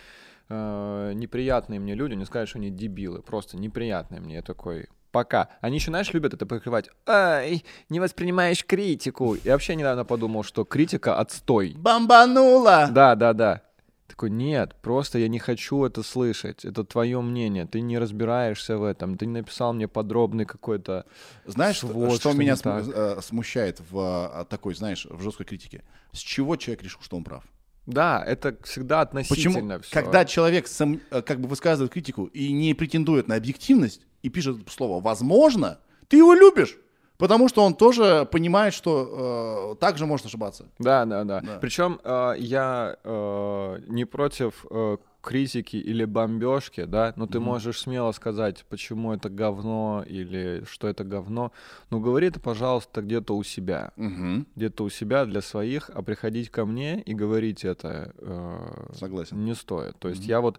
[0.48, 5.48] э, неприятные мне люди, не сказать, что они дебилы, просто неприятные мне, я такой, пока.
[5.60, 6.88] Они еще, знаешь, любят это покрывать.
[7.06, 9.36] Ай, не воспринимаешь критику.
[9.44, 11.74] Я вообще недавно подумал, что критика отстой.
[11.76, 12.88] Бомбанула!
[12.90, 13.62] Да, да, да.
[14.06, 16.64] Такой, нет, просто я не хочу это слышать.
[16.64, 17.66] Это твое мнение.
[17.66, 19.16] Ты не разбираешься в этом.
[19.16, 21.06] Ты не написал мне подробный какой-то.
[21.46, 25.82] Знаешь, свод, что, что меня см- э, смущает в а, такой, знаешь, в жесткой критике?
[26.12, 27.44] С чего человек решил, что он прав?
[27.86, 29.80] Да, это всегда относительно Почему?
[29.82, 29.92] Всё.
[29.92, 34.56] Когда человек сам, э, как бы высказывает критику и не претендует на объективность, и пишет
[34.70, 36.78] слово «возможно», ты его любишь.
[37.16, 40.66] Потому что он тоже понимает, что э, так же может ошибаться.
[40.78, 41.40] Да, да, да.
[41.40, 41.58] да.
[41.60, 47.40] Причем э, я э, не против э, критики или бомбежки, да, но ты mm-hmm.
[47.40, 51.50] можешь смело сказать, почему это говно или что это говно.
[51.90, 53.92] Ну, говори это, пожалуйста, где-то у себя.
[53.96, 54.46] Mm-hmm.
[54.54, 59.44] Где-то у себя для своих, а приходить ко мне и говорить это э, Согласен.
[59.44, 59.98] не стоит.
[59.98, 60.28] То есть mm-hmm.
[60.28, 60.58] я вот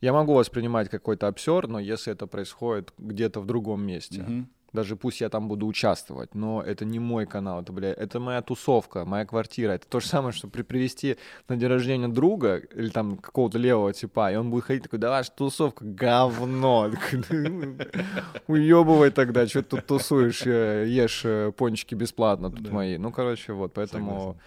[0.00, 4.44] я могу воспринимать какой-то обсер, но если это происходит где-то в другом месте, mm-hmm.
[4.72, 8.42] Даже пусть я там буду участвовать, но это не мой канал, это, бля, это моя
[8.42, 9.72] тусовка, моя квартира.
[9.72, 11.16] Это то же самое, что при привести
[11.48, 15.10] на день рождения друга или там какого-то левого типа, и он будет ходить такой, да
[15.10, 16.90] ваша тусовка говно.
[18.46, 22.98] Уебывай тогда, что ты тут тусуешь, э, ешь э, пончики бесплатно тут мои.
[22.98, 24.38] Ну, короче, вот, поэтому...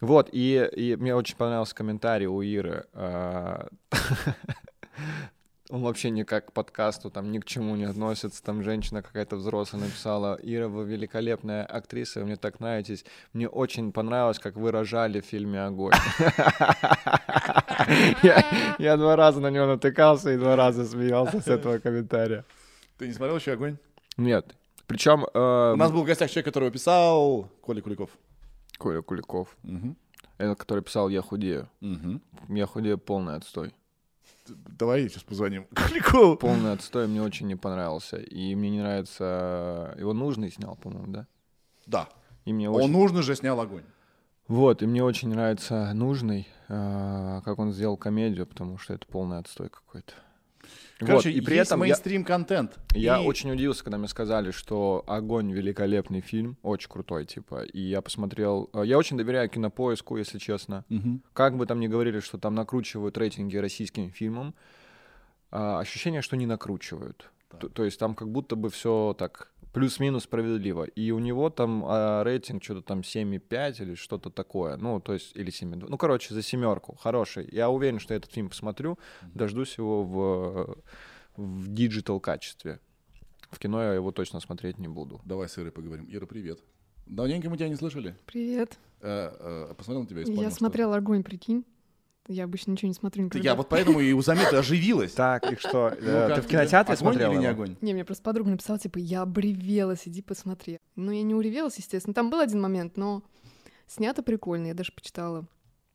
[0.00, 2.84] Вот, и, и мне очень понравился комментарий у Иры.
[5.70, 8.42] Он вообще никак к подкасту, там ни к чему не относится.
[8.42, 13.06] Там женщина какая-то взрослая написала, Ира, вы великолепная актриса, вы мне так нравитесь.
[13.32, 15.94] Мне очень понравилось, как вы рожали в фильме «Огонь».
[18.78, 22.44] Я два раза на него натыкался и два раза смеялся с этого комментария.
[22.98, 23.78] Ты не смотрел еще «Огонь»?
[24.18, 24.54] Нет.
[24.86, 25.24] Причем...
[25.32, 28.10] Э, У нас был в гостях человек, который писал Коля Куликов.
[28.76, 29.56] Коля Куликов.
[30.36, 31.70] Это который писал «Я худею».
[32.50, 33.72] Я худею полный отстой.
[34.46, 36.36] Давай сейчас позвоним Куликову.
[36.36, 38.16] Полный отстой мне очень не понравился.
[38.16, 39.94] И мне не нравится...
[39.98, 41.26] Его нужный снял, по-моему, да?
[41.86, 42.08] Да.
[42.44, 42.92] И мне Он очень...
[42.92, 43.84] нужно же снял огонь.
[44.46, 49.38] Вот, и мне очень нравится нужный, а, как он сделал комедию, потому что это полный
[49.38, 50.12] отстой какой-то.
[51.06, 52.78] Короче, вот, и при есть этом я, мейнстрим-контент.
[52.94, 57.64] я И- очень удивился, когда мне сказали, что «Огонь»— великолепный фильм, очень крутой, типа.
[57.64, 58.70] И я посмотрел...
[58.72, 60.84] а, Я очень доверяю кинопоиску, если честно.
[60.88, 61.22] Мгм.
[61.32, 64.54] Как бы там ни говорили, что там накручивают рейтинги российским фильмам,
[65.50, 67.30] а, ощущение, что не накручивают.
[67.60, 70.84] То, то есть там как будто бы все так плюс-минус справедливо.
[70.84, 74.76] И у него там а, рейтинг что-то там 7,5 или что-то такое.
[74.76, 75.86] Ну, то есть, или 7,2.
[75.88, 76.96] Ну, короче, за семерку.
[76.96, 77.48] Хороший.
[77.52, 78.98] Я уверен, что я этот фильм посмотрю.
[79.34, 80.76] Дождусь его в,
[81.36, 82.78] в digital качестве.
[83.50, 85.20] В кино я его точно смотреть не буду.
[85.24, 86.06] Давай с Ирой поговорим.
[86.08, 86.60] Ира, привет.
[87.06, 88.14] Давненько мы тебя не слышали.
[88.26, 88.78] Привет.
[89.00, 91.64] Э, э, посмотрел на тебя и Я что- смотрела огонь, прикинь.
[92.26, 93.50] Я обычно ничего не смотрю никогда.
[93.50, 95.12] Я вот поэтому и у заметы оживилась.
[95.12, 95.90] Так, и что?
[96.00, 97.76] Ну, э, ты в кинотеатре огонь смотрел или не огонь?
[97.82, 100.78] Не, мне просто подруга написала, типа, я обревелась, иди посмотри.
[100.96, 102.14] Ну, я не уревелась, естественно.
[102.14, 103.22] Там был один момент, но
[103.86, 104.68] снято прикольно.
[104.68, 105.46] Я даже почитала,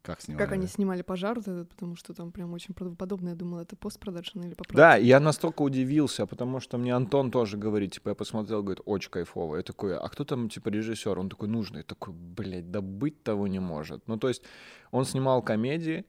[0.03, 0.43] Как снимали?
[0.43, 3.29] как они снимали пожар вот этот, потому что там прям очень правдоподобно.
[3.29, 4.75] Я думала, это постпродакшн или поправка.
[4.77, 9.09] Да, я настолько удивился, потому что мне Антон тоже говорит, типа, я посмотрел, говорит, очень
[9.09, 9.55] кайфово.
[9.55, 11.17] Я такой, а кто там, типа, режиссер?
[11.17, 11.79] Он такой, нужный.
[11.79, 14.07] Я такой, блядь, да быть того не может.
[14.07, 14.43] Ну, то есть,
[14.91, 16.05] он снимал комедии,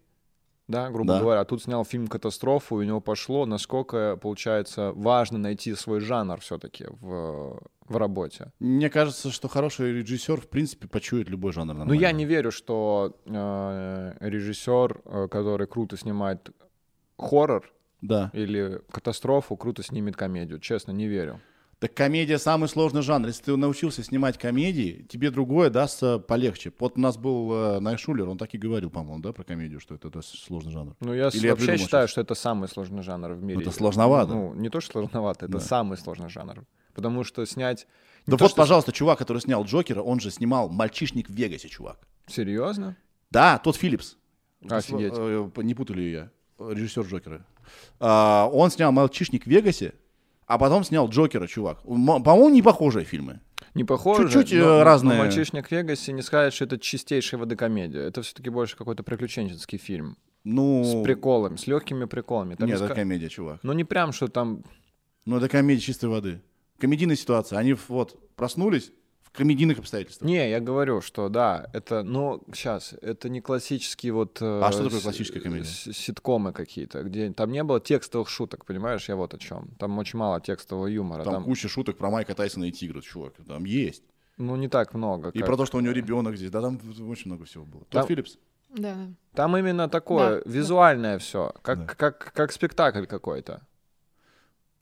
[0.70, 1.20] да, грубо Да.
[1.20, 6.40] говоря, а тут снял фильм «Катастрофу», у него пошло, насколько, получается, важно найти свой жанр
[6.40, 8.52] все-таки в, в работе.
[8.60, 12.00] Мне кажется, что хороший режиссер, в принципе, почует любой жанр Ну, нормально.
[12.00, 16.50] я не верю, что э, режиссер, э, который круто снимает
[17.18, 18.30] хоррор Да.
[18.32, 20.60] или катастрофу, круто снимет комедию.
[20.60, 21.40] Честно, не верю.
[21.80, 23.26] Так комедия самый сложный жанр.
[23.28, 26.72] Если ты научился снимать комедии, тебе другое дастся полегче.
[26.78, 29.94] Вот у нас был э, Найшулер, он так и говорил, по-моему, да, про комедию, что
[29.94, 30.94] это, достаточно сложный жанр.
[31.00, 32.10] Ну, я Или я вообще придумал считаю, сейчас?
[32.10, 33.62] что это самый сложный жанр в мире.
[33.62, 34.34] Это сложновато.
[34.34, 35.60] Ну, не то, что сложновато, это Да.
[35.60, 36.66] самый сложный жанр.
[36.92, 37.86] Потому что снять...
[38.26, 41.32] не Да то, вот, что- пожалуйста, чувак, который снял Джокера, он же снимал «Мальчишник в
[41.34, 41.98] Вегасе», чувак.
[42.26, 42.94] Серьезно?
[43.30, 44.18] Да, тот Филлипс.
[44.68, 45.14] Офигеть.
[45.16, 46.72] Э, Не путали ее я.
[46.74, 47.46] Режиссер Джокера.
[48.00, 49.94] А, Он снял «Мальчишник в Вегасе»,
[50.50, 51.82] а потом снял Джокера, чувак.
[51.84, 53.38] По-моему, не похожие фильмы.
[53.74, 54.24] Не похоже.
[54.28, 55.18] Чуть-чуть, но- э, но разные.
[55.18, 58.00] «Мальчишник в Вегасе» не сказать, что это чистейшая водокомедия.
[58.02, 60.16] Это все-таки больше какой-то приключенческий фильм.
[60.42, 62.56] Ну, С приколами, с легкими приколами.
[62.56, 63.60] Там нет, не это ска- комедия, чувак.
[63.62, 64.64] Ну, не прям, что там...
[65.24, 66.40] Ну, это комедия чистой воды.
[66.78, 67.58] Комедийная ситуация.
[67.58, 68.90] Они вот проснулись
[69.32, 70.28] в комедийных обстоятельствах.
[70.28, 74.38] Не, я говорю, что да, это, ну, сейчас, это не классические вот...
[74.42, 75.64] э, А что такое классическая комедия?
[75.66, 79.68] с- Ситкомы какие-то, где там не было текстовых шуток, понимаешь, я вот о чем.
[79.78, 81.22] Там очень мало текстового юмора.
[81.24, 83.34] Там, Там, куча шуток про Майка Тайсона и Тигра, чувак.
[83.46, 84.02] Там есть.
[84.36, 85.28] ну, не так много.
[85.30, 86.50] И как- про то, что у него ребенок здесь.
[86.50, 87.84] Да, там очень много всего было.
[87.90, 88.38] Там- Тот Филлипс.
[88.74, 88.96] Да.
[89.34, 90.50] Там именно такое Да, да.
[90.50, 91.94] визуальное все, как, Да.
[91.94, 93.62] как, как спектакль какой-то.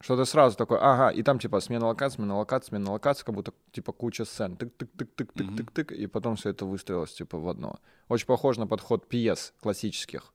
[0.01, 3.34] Что ты сразу такой, ага, и там типа смена локации, смена локации, смена локации, как
[3.34, 7.80] будто типа куча сцен, тык-тык-тык-тык-тык-тык, и потом все это выстроилось типа в одно.
[8.09, 10.32] Очень похоже на подход пьес классических.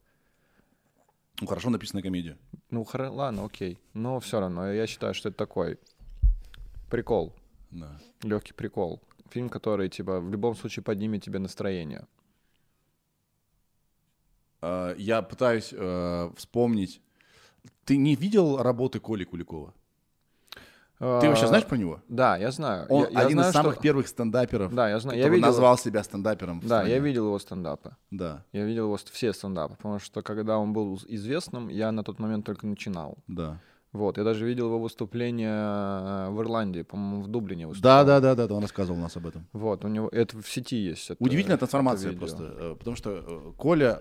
[1.40, 2.38] Ну, хорошо написанная комедия.
[2.70, 3.80] Ну, хор- ладно, окей.
[3.94, 5.80] Но все равно, я считаю, что это такой
[6.90, 7.34] прикол,
[7.72, 8.00] Да.
[8.22, 9.02] легкий прикол.
[9.30, 12.06] Фильм, который, типа, в любом случае поднимет тебе настроение.
[14.62, 17.02] А, Я пытаюсь э, вспомнить.
[17.86, 19.74] Ты не видел работы Коли Куликова?
[21.00, 22.00] Ты вообще А, знаешь про него?
[22.08, 22.86] Да, я знаю.
[22.88, 25.20] Он Я- я один знаю, из самых что- первых стендаперов, Да, я знаю.
[25.20, 25.48] Я видел...
[25.48, 26.62] назвал себя стендапером.
[26.62, 26.92] Да, стране.
[26.92, 27.96] я видел его стендапы.
[28.12, 32.20] Да, Я видел его все стендапы, потому что когда он был известным, я на тот
[32.20, 33.18] момент только начинал.
[33.28, 33.60] да.
[33.92, 38.06] Вот, я даже видел его выступление э, в Ирландии, по-моему, в Дублине Да, выступал.
[38.06, 39.46] да, да, да, да, он рассказывал нас об этом.
[39.54, 41.12] Вот, у него это в сети есть.
[41.12, 42.20] это- Удивительная это трансформация видео.
[42.22, 44.00] просто, э, потому что э, Коля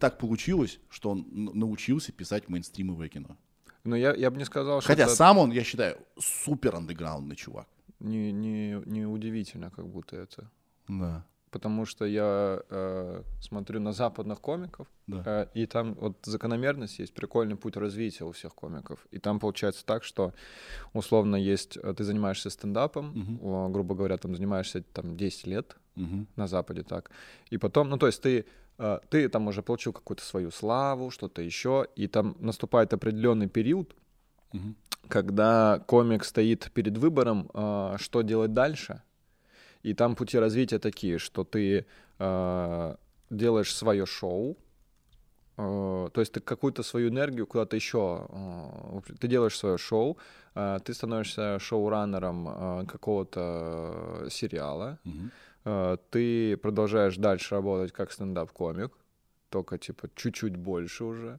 [0.00, 3.36] так получилось, что он научился писать мейнстримовое кино.
[3.84, 7.36] Но я, я бы не сказал, что Хотя это сам он, я считаю, супер андеграундный
[7.36, 7.66] чувак.
[8.00, 10.50] не, не, не удивительно, как будто это.
[10.88, 11.24] Да.
[11.50, 15.22] Потому что я э, смотрю на западных комиков, Да.
[15.24, 19.06] э, и там вот закономерность есть, прикольный путь развития у всех комиков.
[19.12, 20.32] И там получается так, что
[20.92, 26.26] условно есть, э, ты занимаешься стендапом, о, грубо говоря, там занимаешься там 10 лет Мгм.
[26.36, 27.10] на Западе так.
[27.50, 28.44] И потом, ну то есть ты,
[29.10, 33.94] ты там уже получил какую-то свою славу, что-то еще, и там наступает определенный период,
[34.52, 34.76] Мгм.
[35.08, 39.02] когда комик стоит перед выбором, э, что делать дальше.
[39.82, 41.86] И там пути развития такие, что ты
[42.18, 42.96] э,
[43.30, 44.56] делаешь свое шоу,
[45.58, 50.16] э, то есть ты какую-то свою энергию куда-то еще, э, ты делаешь свое шоу,
[50.54, 55.30] э, ты становишься шоураннером э, какого-то сериала, Мгм.
[55.66, 58.92] Э, ты продолжаешь дальше работать как стендап-комик,
[59.50, 61.38] только типа чуть-чуть больше уже.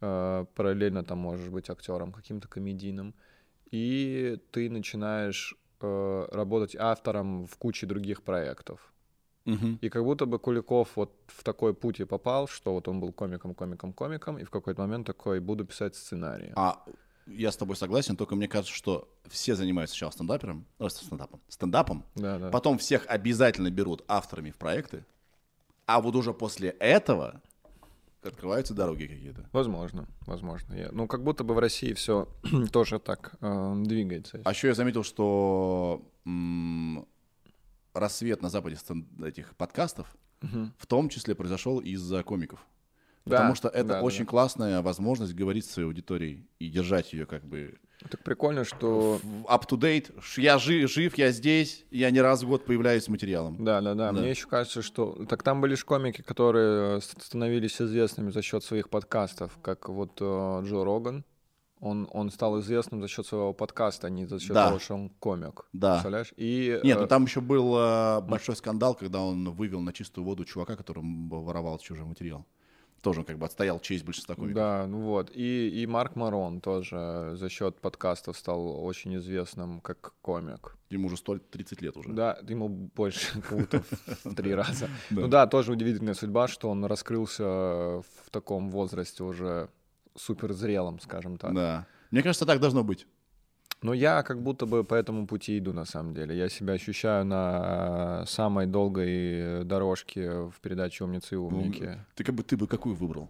[0.00, 3.14] Э, параллельно там можешь быть актером каким-то комедийным.
[3.72, 8.92] И ты начинаешь э, работать автором в куче других проектов.
[9.44, 9.78] Мгм.
[9.80, 13.12] И как будто бы Куликов вот в такой путь и попал, что вот он был
[13.12, 16.52] комиком, комиком, комиком, и в какой-то момент такой, буду писать сценарии.
[16.54, 16.84] А
[17.28, 22.04] я с тобой согласен, только мне кажется, что все занимаются сначала стендапером, э, стендапом, стендапом,
[22.14, 22.50] Да, да.
[22.50, 25.04] потом всех обязательно берут авторами в проекты,
[25.86, 27.40] а вот уже после этого
[28.22, 29.48] открываются дороги какие-то.
[29.52, 30.74] Возможно, возможно.
[30.74, 32.28] Я- ну, как будто бы в России все
[32.72, 34.40] тоже так э, двигается.
[34.44, 37.06] А еще я заметил, что м,
[37.94, 40.72] рассвет на западе стен- этих подкастов Мгм.
[40.78, 42.64] в том числе произошел из-за комиков.
[43.28, 44.30] Да, Потому что это да, да, очень да.
[44.30, 47.74] классная возможность говорить с своей аудиторией и держать ее как бы
[48.10, 49.18] Так прикольно, что...
[49.22, 50.12] в- up-to-date.
[50.36, 53.64] Я жи- жив, я здесь, я не раз в год появляюсь с материалом.
[53.64, 54.12] Да, да, да.
[54.12, 54.20] Да.
[54.20, 55.24] Мне еще кажется, что...
[55.28, 59.88] Так там были же комики, которые э, ст- становились известными за счет своих подкастов, как
[59.88, 61.24] вот э, Джо Роган.
[61.80, 64.66] Он, он стал известным за счет своего подкаста, а не за счет Да.
[64.66, 65.66] того, что он комик.
[65.72, 65.92] Да.
[65.92, 66.32] Представляешь?
[66.36, 70.24] И, Нет, э, ну там еще был э, большой скандал, когда он вывел на чистую
[70.24, 72.44] воду чувака, который воровал чужой материал.
[73.02, 74.54] Тоже как бы отстоял честь большинства комиков.
[74.54, 75.30] Да, ну вот.
[75.34, 80.76] И, и Марк Марон тоже за счет подкастов стал очень известным как комик.
[80.90, 82.12] Ему уже 100, 30 лет уже.
[82.12, 83.82] Да, ему больше будто
[84.24, 84.88] в три раза.
[85.10, 89.68] Ну да, тоже удивительная судьба, что он раскрылся в таком возрасте уже
[90.16, 91.54] супер зрелом, скажем так.
[91.54, 91.86] Да.
[92.10, 93.06] Мне кажется, так должно быть.
[93.82, 96.36] Но я как будто бы по этому пути иду на самом деле.
[96.36, 101.98] Я себя ощущаю на э, самой долгой дорожке в передаче «Умницы и умники».
[102.16, 103.28] Ты как бы ты бы какую выбрал?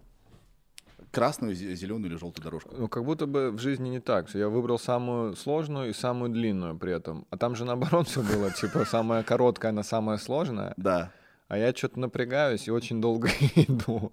[1.11, 2.75] Красную, зе- зеленую или желтую дорожку?
[2.77, 4.33] Ну, как будто бы в жизни не так.
[4.35, 7.25] Я выбрал самую сложную и самую длинную при этом.
[7.29, 10.73] А там же наоборот все было, типа, самая короткая, она самая сложная.
[10.77, 11.11] Да.
[11.47, 14.11] А я что-то напрягаюсь и очень долго иду.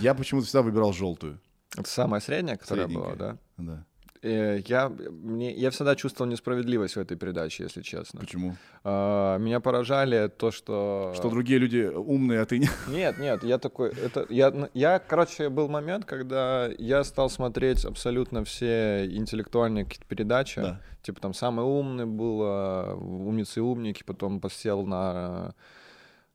[0.00, 1.40] Я почему-то всегда выбирал желтую.
[1.76, 3.36] Это самая средняя, которая была, да?
[3.56, 3.84] Да.
[4.24, 8.20] Э, Я, мне, я всегда чувствовал несправедливость в этой передаче, если честно.
[8.20, 8.56] Почему?
[8.82, 11.12] А, Меня поражали то, что...
[11.14, 12.68] Что другие люди умные, а ты не.
[12.88, 18.44] Нет, нет, я такой, это, я, я, короче, был момент, когда я стал смотреть абсолютно
[18.44, 20.80] все интеллектуальные какие-то передачи, Да.
[21.02, 25.54] типа там «Самый умный» был, а, «Умницы и умники», потом посел на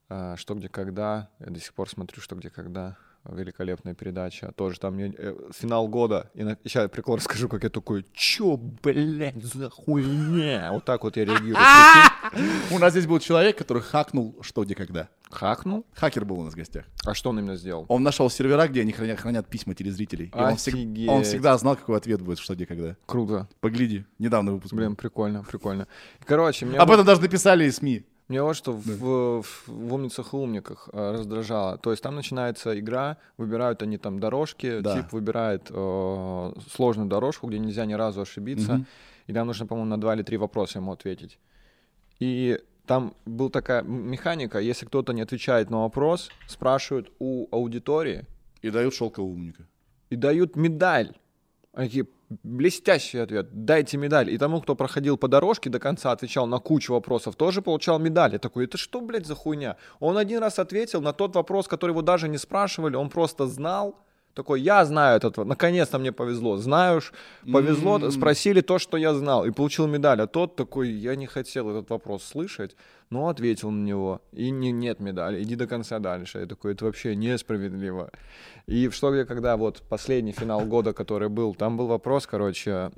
[0.09, 2.97] а, «Что, где, когда», я до сих пор смотрю «Что, где, когда»,
[3.33, 7.69] великолепная передача, тоже там мне, э, финал года, и сейчас я прикол расскажу, как я
[7.69, 11.55] такой, чё, блядь, за хуйня, вот так вот я реагирую.
[12.71, 15.09] У нас здесь был человек, который хакнул что, где, когда.
[15.29, 15.85] Хакнул?
[15.93, 16.85] Хакер был у нас в гостях.
[17.05, 17.85] А что он именно сделал?
[17.87, 20.31] Он нашел сервера, где они хранят, хранят письма телезрителей.
[20.33, 22.95] И он, всег- он всегда знал, какой ответ будет, что, где, когда.
[23.05, 23.47] Круто.
[23.59, 24.73] Погляди, недавно выпуск.
[24.73, 25.87] Блин, прикольно, прикольно.
[26.25, 28.05] Короче, мне, Об этом даже написали СМИ.
[28.29, 31.77] Мне вот что в, в, в «Умницах и умниках» э, раздражало.
[31.77, 34.95] То есть там начинается игра, выбирают они там дорожки, Да.
[35.01, 38.85] тип выбирает э, сложную дорожку, где нельзя ни разу ошибиться, Мгм.
[39.27, 41.39] и там нужно, по-моему, на два или три вопроса ему ответить.
[42.19, 48.25] И там была такая механика, если кто-то не отвечает на вопрос, спрашивают у аудитории,
[48.61, 49.63] И дают шелкового умника.
[50.11, 51.13] и дают медаль.
[51.73, 54.29] Они такие, блестящий ответ, дайте медаль.
[54.29, 58.33] И тому, кто проходил по дорожке до конца, отвечал на кучу вопросов, тоже получал медаль.
[58.33, 59.77] Я такой, это что, блядь, за хуйня?
[59.99, 63.95] Он один раз ответил на тот вопрос, который его даже не спрашивали, он просто знал.
[64.33, 66.57] Такой, я знаю этот, наконец-то мне повезло.
[66.57, 67.11] Знаешь,
[67.51, 68.11] повезло, М.
[68.11, 70.21] спросили то, что я знал, и получил медаль.
[70.21, 72.75] А тот такой, я не хотел этот вопрос слышать,
[73.09, 74.21] но ответил на него.
[74.31, 76.39] И не, нет медали, иди до конца дальше.
[76.39, 78.11] Я такой, это вообще несправедливо.
[78.67, 82.91] И в что где когда вот последний финал года, который был, там был вопрос, короче,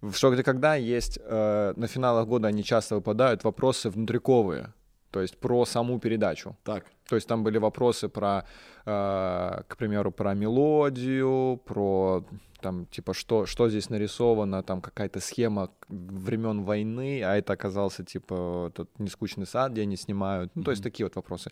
[0.00, 4.72] в что где когда есть э, на финалах года они часто выпадают вопросы внутриковые,
[5.12, 6.56] то есть про саму передачу.
[6.64, 6.86] Так.
[7.08, 8.44] То есть там были вопросы про,
[8.86, 12.24] э, к примеру, про мелодию, про
[12.62, 18.72] там типа что что здесь нарисовано, там какая-то схема времен войны, а это оказался типа
[18.74, 20.50] тот нескучный сад, где они снимают.
[20.56, 21.50] Ну то есть такие вот вопросы.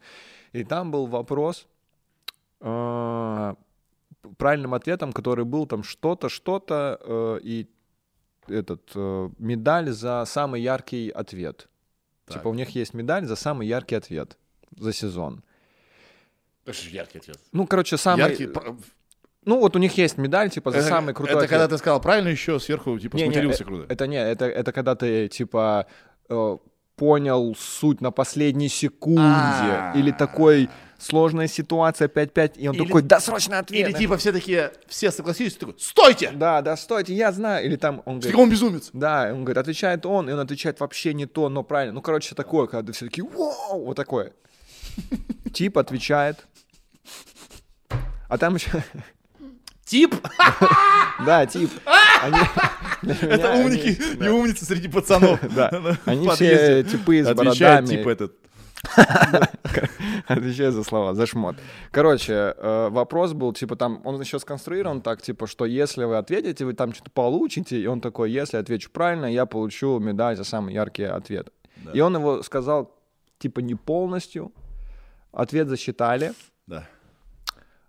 [0.52, 1.66] И там был вопрос
[2.60, 3.54] э,
[4.38, 7.68] правильным ответом, который был там что-то, что-то э, и
[8.48, 11.68] этот э, медаль за самый яркий ответ.
[12.30, 12.38] Так.
[12.38, 14.38] Типа у них есть медаль за самый яркий ответ
[14.76, 15.42] за сезон.
[16.64, 17.38] Это же яркий ответ.
[17.52, 18.20] Ну, короче, самый...
[18.20, 18.48] Яркий.
[19.44, 21.50] Ну, вот у них есть медаль, типа, за Это- самый крутой Это ответ.
[21.50, 23.86] когда ты сказал правильно еще сверху, типа, Не, не, сматерился э, круто.
[23.88, 25.86] Это не, это, это когда ты, типа,
[26.28, 26.56] э,
[26.96, 29.22] понял суть на последней секунде.
[29.22, 29.92] А.
[29.96, 30.68] Или такой
[31.00, 33.88] сложная ситуация 5-5, и он Или- такой, да, срочно ответ.
[33.88, 36.30] Или типа все такие, все согласились, такой, стойте!
[36.32, 37.64] Да, да, стойте, я знаю.
[37.64, 38.90] Или там он говорит, Фигом безумец!
[38.92, 41.94] да, он говорит, отвечает он, и он отвечает вообще не то, но правильно.
[41.94, 44.32] Ну, короче, такое, когда все такие, вау, вот такое.
[45.52, 46.46] Тип отвечает,
[48.28, 48.70] А там еще...
[49.84, 50.14] Тип?
[51.26, 51.70] Да, тип.
[53.02, 55.38] Это умники и умницы среди пацанов.
[55.54, 55.98] Да.
[56.06, 57.86] Они все типы с бородами.
[57.86, 58.39] тип этот.
[60.26, 61.56] Отвечаю за слова, за шмот.
[61.90, 66.64] Короче, э, вопрос был, типа, там, он еще сконструирован так, типа, что если вы ответите,
[66.64, 70.74] вы там что-то получите, и он такой, если отвечу правильно, я получу медаль за самый
[70.74, 71.52] яркий ответ.
[71.76, 71.92] Да.
[71.92, 72.96] И он его сказал,
[73.38, 74.52] типа, не полностью,
[75.32, 76.32] ответ засчитали,
[76.66, 76.86] Да.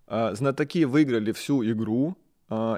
[0.07, 2.17] Э, знатоки выиграли всю игру,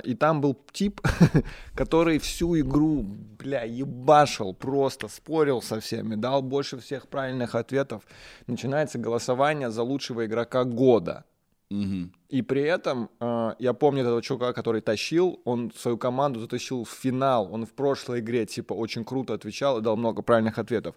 [0.04, 1.02] и там был тип,
[1.76, 8.04] который всю игру, бля, ебашил, просто спорил со всеми, дал больше всех правильных ответов.
[8.46, 11.26] Начинается голосование за лучшего игрока года.
[11.74, 12.12] Мгм.
[12.30, 16.90] И при этом, э, я помню этого чувака, который тащил, он свою команду затащил в
[16.90, 17.52] финал.
[17.52, 20.96] Он в прошлой игре, типа, очень круто отвечал и дал много правильных ответов.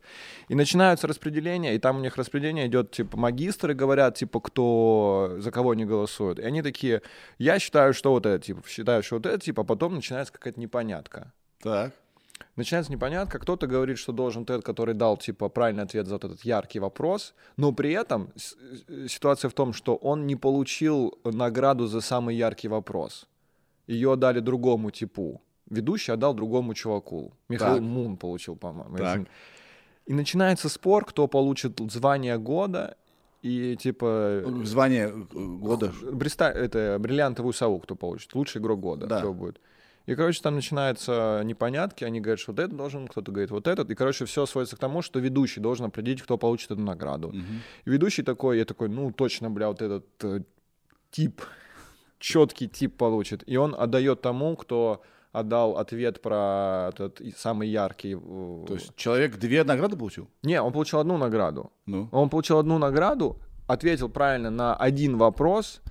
[0.49, 5.51] И начинаются распределения, и там у них распределение идет, типа, магистры говорят, типа, кто, за
[5.51, 6.39] кого они голосуют.
[6.39, 7.01] И они такие,
[7.39, 10.61] я считаю, что вот это, типа, считаю, что вот это, типа, а потом начинается какая-то
[10.61, 11.33] непонятка.
[11.62, 11.93] Так.
[12.57, 16.45] Начинается непонятка, кто-то говорит, что должен тот, который дал, типа, правильный ответ за вот этот
[16.45, 18.30] яркий вопрос, но при этом
[18.89, 23.28] э, ситуация в том, что он не получил награду за самый яркий вопрос.
[23.87, 25.43] Ее дали другому типу.
[25.70, 27.32] Ведущий отдал другому чуваку.
[27.49, 27.82] Михаил Так.
[27.82, 28.97] Мун получил, по-моему.
[28.97, 29.20] Так.
[30.07, 32.97] И начинается спор, кто получит звание года,
[33.43, 34.43] и, типа...
[34.64, 35.93] Звание э, года.
[36.12, 36.47] Бриста...
[36.47, 38.34] Это бриллиантовую сову, кто получит.
[38.34, 39.07] Лучший игрок года.
[39.07, 39.18] Да.
[39.18, 39.61] Кто будет.
[40.07, 42.04] И, короче, там начинаются непонятки.
[42.04, 43.90] Они говорят, что вот этот должен, кто-то говорит вот этот.
[43.90, 47.28] И, короче, все сводится к тому, что ведущий должен определить, кто получит эту награду.
[47.28, 47.62] Мгм.
[47.84, 50.42] И ведущий такой, я такой, ну, точно, бля, вот этот э,
[51.11, 51.42] тип,
[52.20, 53.42] четкий тип получит.
[53.46, 55.02] И он отдает тому, кто
[55.32, 58.14] отдал ответ про этот самый яркий.
[58.14, 60.28] э, То есть человек две награды получил?
[60.42, 61.72] Не, он получил одну награду.
[61.84, 62.09] Ну.
[62.12, 65.82] Он получил одну награду, ответил правильно на один вопрос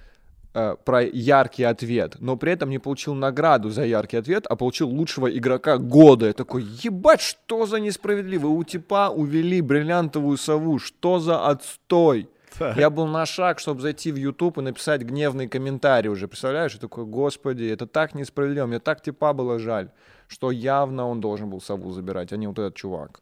[0.86, 5.28] про яркий ответ, но при этом не получил награду за яркий ответ, а получил лучшего
[5.28, 6.28] игрока года.
[6.28, 8.48] Я такой, ебать, что за несправедливо?
[8.48, 12.30] У типа увели бриллиантовую сову, что за отстой?
[12.58, 12.78] Так.
[12.78, 16.74] Я был на шаг, чтобы зайти в YouTube и написать гневный комментарий уже, представляешь?
[16.74, 19.90] Я такой, господи, это так несправедливо, мне так типа было жаль,
[20.30, 23.20] что явно он должен был сову забирать, а не вот этот чувак.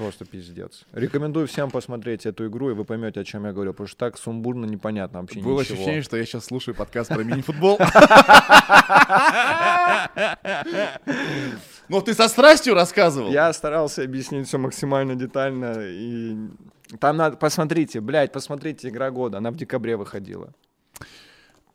[0.00, 0.86] Просто пиздец.
[0.92, 4.16] Рекомендую всем посмотреть эту игру, и вы поймете, о чем я говорю, потому что так
[4.16, 5.74] сумбурно, непонятно вообще Было ничего.
[5.74, 7.78] ощущение, что я сейчас слушаю подкаст про мини-футбол.
[11.90, 13.30] Ну, ты со страстью рассказывал.
[13.30, 16.34] Я старался объяснить все максимально детально, и
[16.98, 20.54] там надо, посмотрите, блядь, посмотрите «Игра года», она в декабре выходила.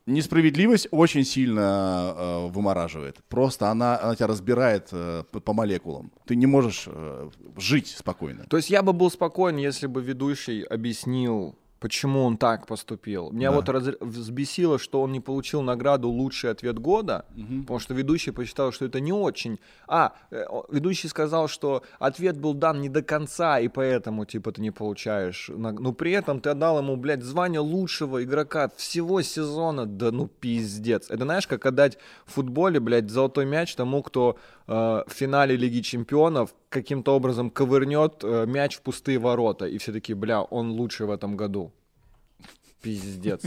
[0.08, 3.24] Несправедливость очень сильно э, вымораживает.
[3.28, 6.12] Просто она, она тебя разбирает э, по, молекулам.
[6.26, 8.45] Ты не можешь э, жить спокойно.
[8.47, 13.32] То есть я бы был спокоен, если бы ведущий объяснил, почему он так поступил.
[13.32, 13.55] Меня Да.
[13.57, 17.26] вот раз- взбесило, что он не получил награду «Лучший ответ года»,
[17.61, 19.59] потому что ведущий посчитал, что это не очень.
[19.88, 24.61] А, э, ведущий сказал, что ответ был дан не до конца, и поэтому, типа, ты
[24.61, 25.51] не получаешь.
[25.55, 29.86] Но при этом ты отдал ему, блядь, звание лучшего игрока всего сезона.
[29.86, 31.09] Да ну пиздец.
[31.09, 35.82] Это знаешь, как отдать в футболе, блядь, золотой мяч тому, кто э, в финале Лиги
[35.82, 39.65] Чемпионов каким-то образом ковырнет э, мяч в пустые ворота.
[39.65, 41.71] И все такие, бля, он лучший в этом году.
[42.82, 43.41] Пиздец.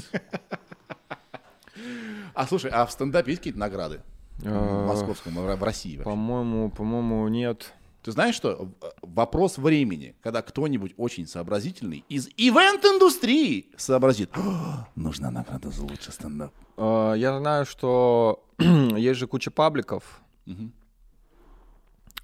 [2.34, 4.00] А слушай, а в стендапе есть какие-то награды?
[4.38, 5.96] В Э, московском, в России?
[6.02, 7.72] По-моему, по-моему, нет.
[8.02, 8.68] Ты знаешь что?
[8.80, 14.30] В- Вопрос времени, когда кто-нибудь очень сообразительный из ивент-индустрии сообразит.
[14.36, 16.52] «О, Нужна награда за лучший стендап.
[16.76, 20.72] Э, Я знаю, что есть же куча пабликов Мгм.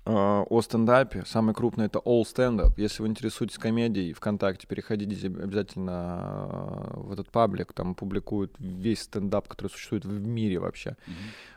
[0.06, 1.24] О стендапе.
[1.26, 2.72] Самый крупный это All Stand Up.
[2.76, 6.48] Если вы интересуетесь комедией ВКонтакте, переходите обязательно
[6.94, 7.72] э, в этот паблик.
[7.72, 10.96] Там публикуют весь стендап, который существует в мире вообще.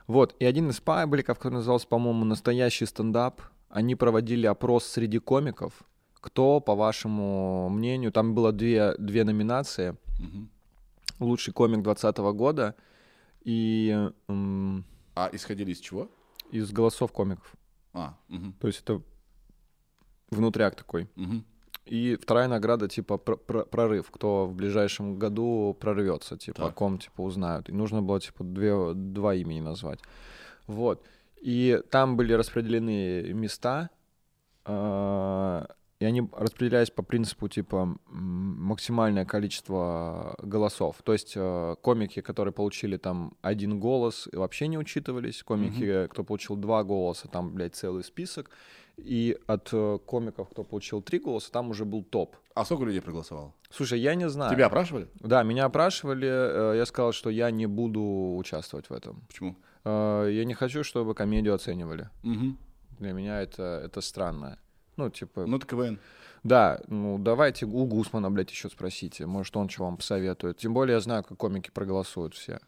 [0.08, 0.36] Вот.
[0.40, 5.74] И один из пабликов, который назывался, по-моему, «Настоящий стендап», они проводили опрос среди комиков.
[6.22, 9.98] Кто, по вашему мнению, там было две, две номинации.
[10.20, 10.50] Мгм.
[11.20, 12.76] Лучший комик 2020 года
[13.44, 14.86] и м,
[15.16, 16.10] А исходили из чего?
[16.52, 17.54] из голосов комиков.
[17.98, 19.02] А, мгм, То есть это
[20.32, 21.08] внутряк такой.
[21.16, 21.44] мгм.
[21.86, 26.76] И вторая награда типа пр- пр- прорыв, кто в ближайшем году прорвется, типа о Так.
[26.76, 27.70] ком типа узнают.
[27.70, 30.00] И нужно было типа две, два имени назвать.
[30.68, 31.02] Вот.
[31.42, 33.90] И там были распределены места,
[34.66, 35.66] а,
[36.00, 40.98] и они распределялись по принципу типа максимальное количество голосов.
[41.04, 45.44] То есть э, комики, которые получили там один голос, вообще не учитывались.
[45.44, 48.50] Комики, кто получил два голоса, там, блядь, целый список.
[48.98, 52.36] И от э, комиков, кто получил три голоса, там уже был топ.
[52.56, 53.54] А сколько людей проголосовало?
[53.70, 54.52] Слушай, я не знаю.
[54.54, 55.08] Тебя опрашивали?
[55.20, 56.28] Да, меня опрашивали.
[56.28, 59.22] э, Я сказал, что я не буду участвовать в этом.
[59.28, 59.56] Почему?
[59.84, 62.10] Э, Я не хочу, чтобы комедию оценивали.
[62.24, 62.58] Мгм.
[63.00, 64.58] Для меня это, это странно.
[64.98, 66.00] Ну, типа, Ну, это КВН.
[66.44, 69.26] да, ну, давайте у Гусмана, блядь, еще спросите.
[69.26, 70.58] Может, он что вам посоветует.
[70.58, 72.60] Тем более я знаю, как комики проголосуют все.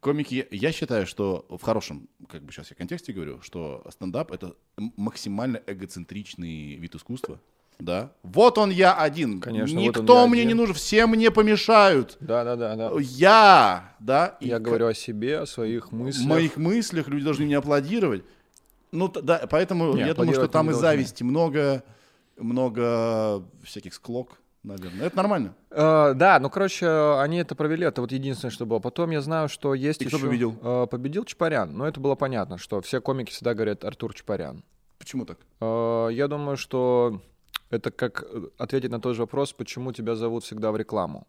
[0.00, 4.54] Комики, я считаю, что в хорошем, как бы сейчас я контексте говорю, что стендап— это
[4.96, 7.38] максимально эгоцентричный вид искусства.
[7.78, 8.12] Да.
[8.22, 9.40] Вот он я один.
[9.40, 10.48] Конечно, вот Никто он я мне один.
[10.48, 12.16] не нужен, все мне помешают.
[12.20, 12.76] Да-да-да.
[12.76, 12.90] да.
[13.00, 14.36] Я, да.
[14.40, 16.26] и Я к- говорю о себе, о своих мыслях.
[16.26, 18.22] моих мыслях люди должны мне аплодировать.
[18.92, 21.82] Ну, да, поэтому Не, я думаю, что там и зависти много,
[22.36, 25.06] много всяких склок, наверное.
[25.06, 25.54] Это нормально.
[25.70, 26.88] Э, да, ну, короче,
[27.18, 28.78] они это провели, это вот единственное, что было.
[28.78, 30.26] Потом я знаю, что есть И кто еще...
[30.26, 30.58] победил?
[30.62, 34.64] Э, победил Чапарян, но это было понятно, что все комики всегда говорят Артур Чапарян.
[34.98, 35.38] Почему так?
[35.60, 37.20] Э, я думаю, что
[37.70, 38.24] это как
[38.58, 41.26] ответить на тот же вопрос, почему тебя зовут всегда в рекламу.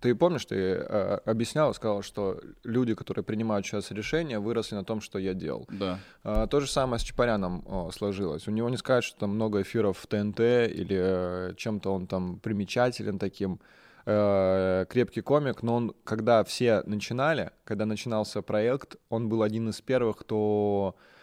[0.00, 5.00] Ты помнишь, ты э, объяснял, сказал, что люди, которые принимают сейчас решения, выросли на том,
[5.00, 5.66] что я делал.
[5.70, 5.98] Да.
[6.24, 8.48] А, То же самое с Чапаряном о, сложилось.
[8.48, 12.38] У него не сказать, что там много эфиров в ТНТ или э, чем-то он там
[12.38, 13.60] примечателен таким.
[14.06, 19.80] Э, Крепкий комик, но он, когда все начинали, когда начинался проект, он был один из
[19.82, 21.17] первых, кто э,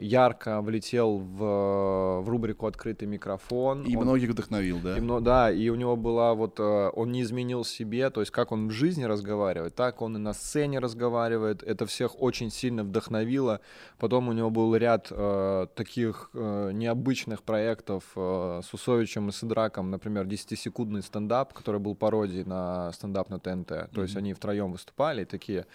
[0.00, 3.84] ярко влетел в, в рубрику «Открытый микрофон».
[3.84, 4.96] И Он- многих вдохновил, да.
[4.96, 8.52] и да, и у него была вот, э, он не изменил себе, то есть как
[8.52, 13.60] он в жизни разговаривает, так он и на сцене разговаривает, это всех очень сильно вдохновило.
[13.98, 19.90] Потом у него был ряд э, таких э, необычных проектов э, с Усовичем и Сидраком,
[19.90, 23.90] например, 10-секундный стендап, который был пародией на стендап на ТНТ.
[23.94, 25.66] То есть они втроем выступали такие,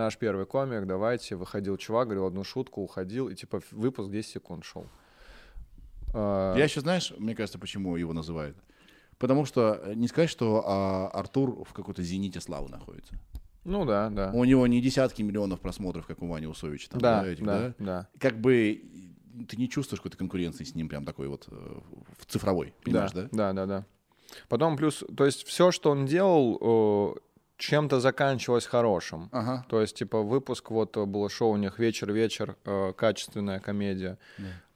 [0.00, 4.64] наш первый комик, давайте, выходил чувак, говорил одну шутку, уходил, и типа выпуск 10 секунд
[4.64, 4.86] шел.
[6.14, 8.56] Э, Я еще, знаешь, мне кажется, почему его называют?
[9.18, 13.14] Потому что э, не сказать, что а, Артур в какой-то зените славы находится.
[13.64, 14.30] Ну да, да.
[14.32, 16.88] У него не десятки миллионов просмотров, как у Вани Усовича.
[16.88, 18.08] Там, Да, этих, да, да.
[18.18, 18.82] Как бы
[19.48, 21.78] ты не чувствуешь какой-то конкуренции с ним прям такой вот э,
[22.18, 23.28] в цифровой, понимаешь, да?
[23.30, 23.86] Да, да, да.
[24.48, 27.20] Потом плюс, то есть все, что он делал,
[27.60, 29.28] чем-то заканчивалось хорошим.
[29.32, 29.64] Ага.
[29.68, 34.16] То есть, типа, выпуск, вот э, было шоу у них «Вечер-вечер», э, качественная комедия.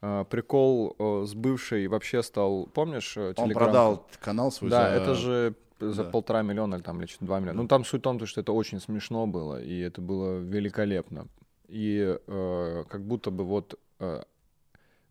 [0.02, 3.54] Э, прикол э, с бывшей вообще стал, помнишь, э, Он Telegram?
[3.54, 6.10] продал канал свой Да, за- это же за да.
[6.10, 7.62] полтора миллиона или там, или два миллиона.
[7.62, 11.26] Ну, там суть в том, что это очень смешно было, и это было великолепно.
[11.68, 14.22] И э, как будто бы вот э,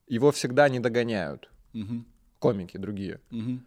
[0.08, 2.06] его всегда не догоняют Мгм,
[2.40, 3.20] комики другие.
[3.32, 3.66] мгм.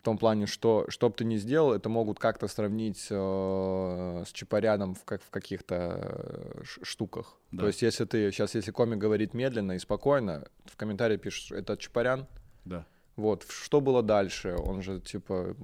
[0.00, 4.32] В том плане, что что бы ты ни сделал, это могут как-то сравнить э, с
[4.32, 7.36] Чапаряном в, как, в каких-то э, штуках.
[7.50, 7.60] Да.
[7.60, 11.76] То есть, если ты сейчас, если комик говорит медленно и спокойно, в комментарии пишешь, это
[11.76, 12.26] Чапарян.
[12.64, 12.86] Да.
[13.16, 14.56] Вот, что было дальше?
[14.56, 15.54] Он же, типа,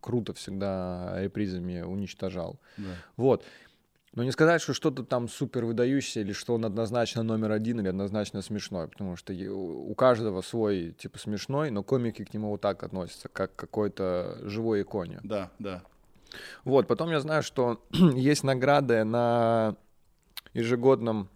[0.00, 2.58] круто всегда репризами уничтожал.
[2.76, 2.96] Да.
[3.16, 3.44] Вот.
[4.18, 7.86] Но не сказать, что что-то там супер выдающееся, или что он однозначно номер один, или
[7.86, 12.82] однозначно смешной, потому что у каждого свой, типа, смешной, но комики к нему вот так
[12.82, 15.20] относятся, как к какой-то живой иконе.
[15.22, 15.84] Да, да.
[16.64, 19.76] Вот, потом я знаю, что есть награды на
[20.52, 21.28] ежегодном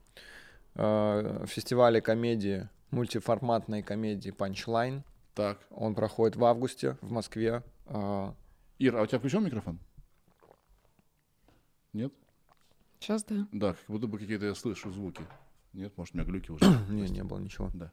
[0.74, 5.04] э, фестивале комедии, мультиформатной комедии «Панчлайн».
[5.36, 5.60] Так.
[5.70, 7.62] Он проходит в августе в Москве.
[7.86, 8.32] Э,
[8.80, 9.78] Ир, а у тебя включен микрофон?
[11.92, 12.12] Нет?
[13.02, 13.48] Сейчас да.
[13.52, 15.22] Да, как будто бы какие-то я слышу звуки.
[15.72, 16.64] Нет, может, у меня глюки уже.
[16.88, 17.70] Не, не было ничего.
[17.74, 17.90] Да.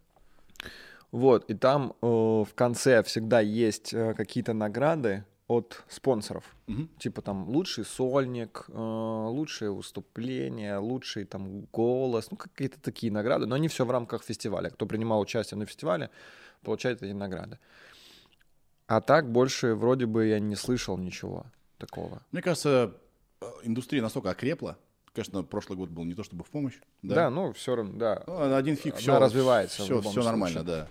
[1.12, 6.44] Вот, и там э, в конце всегда есть э, какие-то награды от спонсоров.
[6.68, 6.90] Мгм.
[7.00, 13.56] Типа там лучший сольник, э, лучшее выступление, лучший там голос, ну какие-то такие награды, но
[13.56, 14.70] они все в рамках фестиваля.
[14.70, 16.12] Кто принимал участие на фестивале,
[16.62, 17.58] получает эти награды.
[18.86, 21.48] А так больше вроде бы я не слышал ничего
[21.80, 22.22] такого.
[22.32, 22.94] Мне кажется,
[23.42, 24.78] э, индустрия настолько окрепла.
[25.14, 26.76] Конечно, прошлый год был не то чтобы в помощь.
[27.02, 28.24] Да, ну все равно, да.
[28.28, 30.64] Ну, Один фиг, Она все развивается в Все, все нормально, случае.
[30.64, 30.88] да.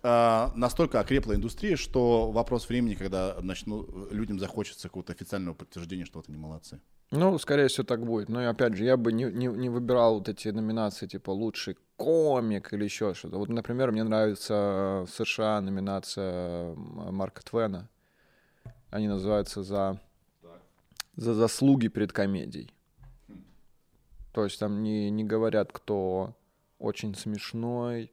[0.00, 6.18] А, настолько окрепла индустрия, что вопрос времени, когда начну, людям захочется какого-то официального подтверждения, что
[6.20, 6.80] вот они молодцы.
[7.10, 8.28] Ну, скорее всего, так будет.
[8.28, 11.76] Но и опять же, я бы не, не, не выбирал вот эти номинации, типа лучший
[11.96, 13.38] комик или еще что-то.
[13.38, 17.88] Вот, например, мне нравится в США номинация Марка Твена.
[18.90, 19.98] Они называются за,
[21.16, 22.72] за заслуги перед комедией.
[24.38, 26.36] То есть там не, не говорят, кто
[26.78, 28.12] очень смешной,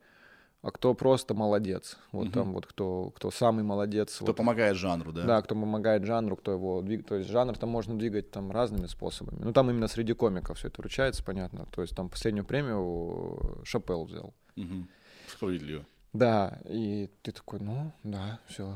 [0.63, 1.99] а кто просто молодец.
[2.11, 2.33] Вот Мгм.
[2.33, 4.15] там вот кто, кто самый молодец.
[4.15, 5.23] Кто вот помогает жанру, да?
[5.23, 7.07] да, кто помогает жанру, кто его двигает.
[7.07, 9.43] То есть жанр там можно двигать там разными способами.
[9.43, 11.67] Ну, там именно среди комиков все это вручается, понятно.
[11.71, 14.33] То есть там последнюю премию Шапел взял.
[14.55, 14.89] Мгм.
[15.27, 15.85] Справедливо.
[16.13, 18.75] Да, и ты такой, ну, да, все,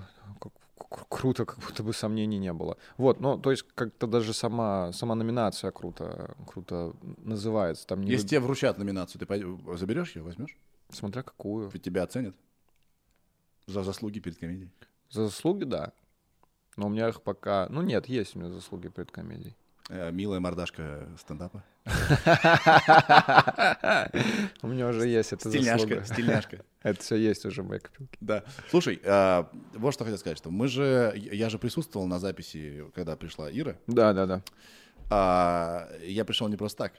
[0.88, 2.78] круто, как будто бы сомнений не было.
[2.98, 7.86] Вот, ну, то есть как-то даже сама, сама номинация круто, круто называется.
[7.88, 8.30] Там не Если вы...
[8.30, 10.58] тебе вручат номинацию, ты пойдешь, заберешь ее, возьмешь?
[10.90, 11.70] Смотря какую.
[11.70, 12.36] Ведь тебя оценят
[13.68, 14.72] за заслуги перед комедией.
[15.10, 15.94] За заслуги, да.
[16.78, 17.68] Но у меня их пока...
[17.70, 19.56] Ну нет, есть у меня заслуги перед комедией.
[19.90, 21.64] Э, милая мордашка стендапа.
[24.62, 26.60] У меня уже есть это Стильняшка, стильняшка.
[26.84, 28.16] Это все есть уже в моей копилке.
[28.22, 28.44] Да.
[28.70, 31.12] Слушай, а, вот что хотел сказать, что мы же...
[31.16, 33.78] Я же присутствовал на записи, когда пришла Ира.
[33.88, 34.44] Да, да, да.
[35.10, 36.94] А, я пришел не просто так.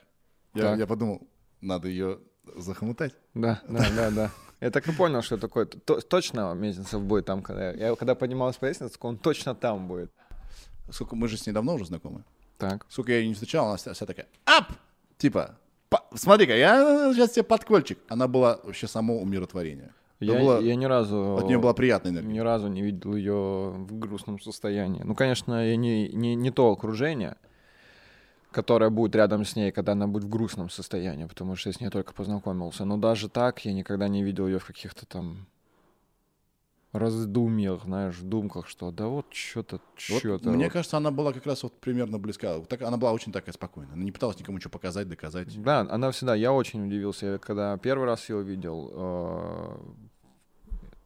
[0.53, 1.25] Я, я подумал,
[1.61, 2.19] надо ее
[2.57, 3.15] захомутать.
[3.33, 4.31] Да, да, да, да.
[4.59, 5.65] Я так и понял, что такое.
[5.65, 7.71] Точно Мезенцев будет там, когда...
[7.71, 10.11] Я когда поднимался по лестнице, он точно там будет.
[10.89, 12.25] Сколько мы же с ней давно уже знакомы.
[12.61, 12.85] Так.
[12.89, 14.71] Сука, я ее не встречал, она вся такая, ап!
[15.17, 15.57] Типа,
[16.13, 17.97] смотри-ка, я сейчас тебе подкольчик.
[18.07, 19.93] Она была вообще само умиротворение.
[20.19, 21.37] Я, было, я ни разу...
[21.37, 22.33] От нее была приятная энергия.
[22.33, 25.01] Ни разу не видел ее в грустном состоянии.
[25.03, 27.37] Ну, конечно, я не, не, не то окружение,
[28.51, 31.79] которое будет рядом с ней, когда она будет в грустном состоянии, потому что я с
[31.79, 32.85] ней только познакомился.
[32.85, 35.47] Но даже так я никогда не видел ее в каких-то там
[36.93, 40.49] раздумьях, знаешь, в думках, что да вот что-то, что-то.
[40.49, 40.73] Вот, мне вот.
[40.73, 42.59] кажется, она была как раз вот примерно близка.
[42.61, 43.93] Так, она была очень такая спокойная.
[43.93, 45.61] Она не пыталась никому что показать, доказать.
[45.61, 49.77] Да, она всегда, я очень удивился, я, когда первый раз ее видел, э,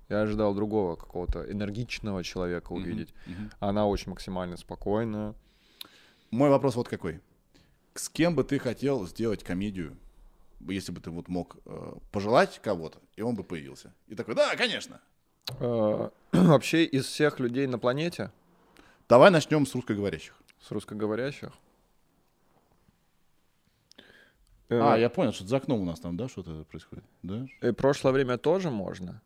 [0.10, 3.14] я ожидал другого какого-то энергичного человека увидеть.
[3.28, 3.52] Uh-huh.
[3.60, 5.36] Она очень максимально спокойная.
[6.32, 7.22] Мой вопрос вот какой.
[7.94, 9.98] С кем бы ты хотел сделать комедию,
[10.60, 13.94] если бы ты вот мог э, пожелать кого-то, и он бы появился?
[14.08, 15.00] И такой, да, конечно.
[15.60, 18.32] Э, вообще из всех людей на планете?
[19.08, 20.36] Давай начнем с русскоговорящих.
[20.60, 21.52] С русскоговорящих?
[24.70, 27.46] А, э, я понял, что за окном у нас там, да, что-то происходит, да?
[27.62, 29.22] И прошлое время тоже можно?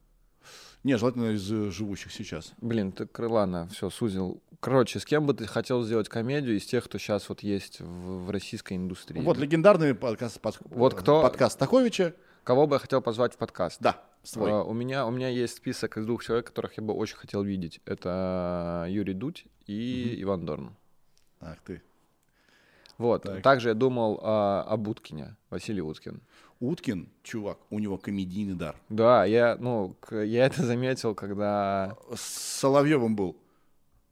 [0.83, 2.53] Не, желательно из э, живущих сейчас.
[2.61, 4.41] Блин, ты крылана, все, сузил.
[4.59, 8.25] Короче, с кем бы ты хотел сделать комедию из тех, кто сейчас вот есть в,
[8.25, 9.21] в российской индустрии?
[9.21, 12.13] Вот легендарный подкаст, под, вот кто, подкаст Стаховича.
[12.49, 13.77] Кого бы я хотел позвать в подкаст?
[13.79, 14.01] Да.
[14.23, 14.49] Свой.
[14.49, 17.43] Uh, у, меня, у меня есть список из двух человек, которых я бы очень хотел
[17.43, 17.79] видеть.
[17.85, 20.23] Это Юрий Дудь и mm-hmm.
[20.23, 20.75] Иван Дорн.
[21.41, 21.83] Ах ты.
[22.97, 23.21] Вот.
[23.21, 23.43] Так.
[23.43, 26.21] Также я думал а, об Уткине, Василий Уткин.
[26.59, 28.75] Уткин, чувак, у него комедийный дар.
[28.89, 31.95] Да, я, ну, я это заметил, когда...
[32.15, 32.21] С
[32.61, 33.37] Соловьевым был.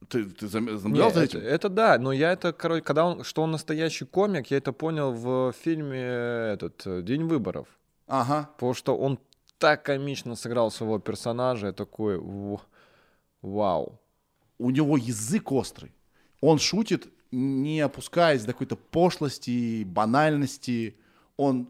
[0.09, 1.39] Ты, ты наблюдал за этим?
[1.39, 4.73] Это, это да, но я это, короче, когда он, что он настоящий комик, я это
[4.73, 6.03] понял в фильме
[6.53, 7.67] этот «День выборов».
[8.07, 8.49] Ага.
[8.55, 9.19] Потому что он
[9.57, 12.19] так комично сыграл своего персонажа, я такой,
[13.41, 13.99] вау.
[14.57, 15.91] У него язык острый.
[16.41, 20.95] Он шутит, не опускаясь до какой-то пошлости, банальности.
[21.35, 21.69] Он,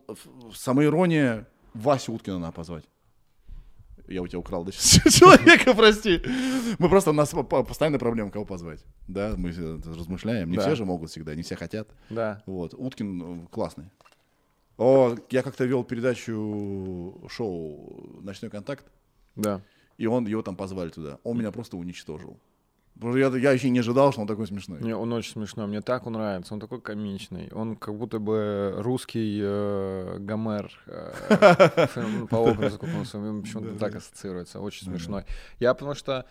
[0.53, 2.85] самоирония, Васю Уткина надо позвать.
[4.07, 6.21] Я у тебя украл да, человека, прости.
[6.79, 7.33] Мы просто, у нас
[7.67, 8.79] постоянная проблема, кого позвать.
[9.07, 10.49] Да, мы размышляем.
[10.49, 10.63] Не да.
[10.63, 11.89] все же могут всегда, не все хотят.
[12.09, 12.41] Да.
[12.45, 12.73] Вот.
[12.73, 13.89] Уткин э, классный.
[14.77, 18.85] О, я как-то вел передачу шоу «Ночной контакт».
[19.35, 19.61] Да.
[19.97, 21.17] И он, его там позвали туда.
[21.23, 22.39] Он меня просто уничтожил.
[23.01, 24.81] Я, я еще не ожидал, что он такой смешной.
[24.81, 25.67] Не, он очень смешной.
[25.67, 26.53] Мне так он нравится.
[26.53, 27.49] Он такой комичный.
[27.51, 34.59] Он как будто бы русский э, Гомер э, по образу, как он почему-то так ассоциируется.
[34.59, 35.25] Очень смешной.
[35.59, 36.25] Я потому что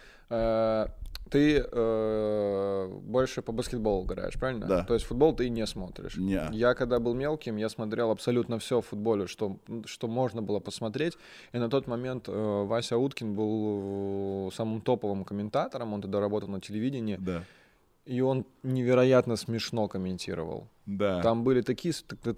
[1.30, 4.66] ты э, больше по баскетболу играешь, правильно?
[4.66, 4.84] Да.
[4.84, 6.16] То есть футбол ты не смотришь.
[6.16, 6.48] Не.
[6.52, 11.18] Я когда был мелким, я смотрел абсолютно все в футболе, что, что можно было посмотреть.
[11.52, 16.60] И на тот момент э, Вася Уткин был самым топовым комментатором, он тогда работал на
[16.60, 17.16] телевидении.
[17.20, 17.42] Да.
[18.06, 20.68] И он невероятно смешно комментировал.
[20.86, 21.20] Да.
[21.22, 21.92] Там были такие...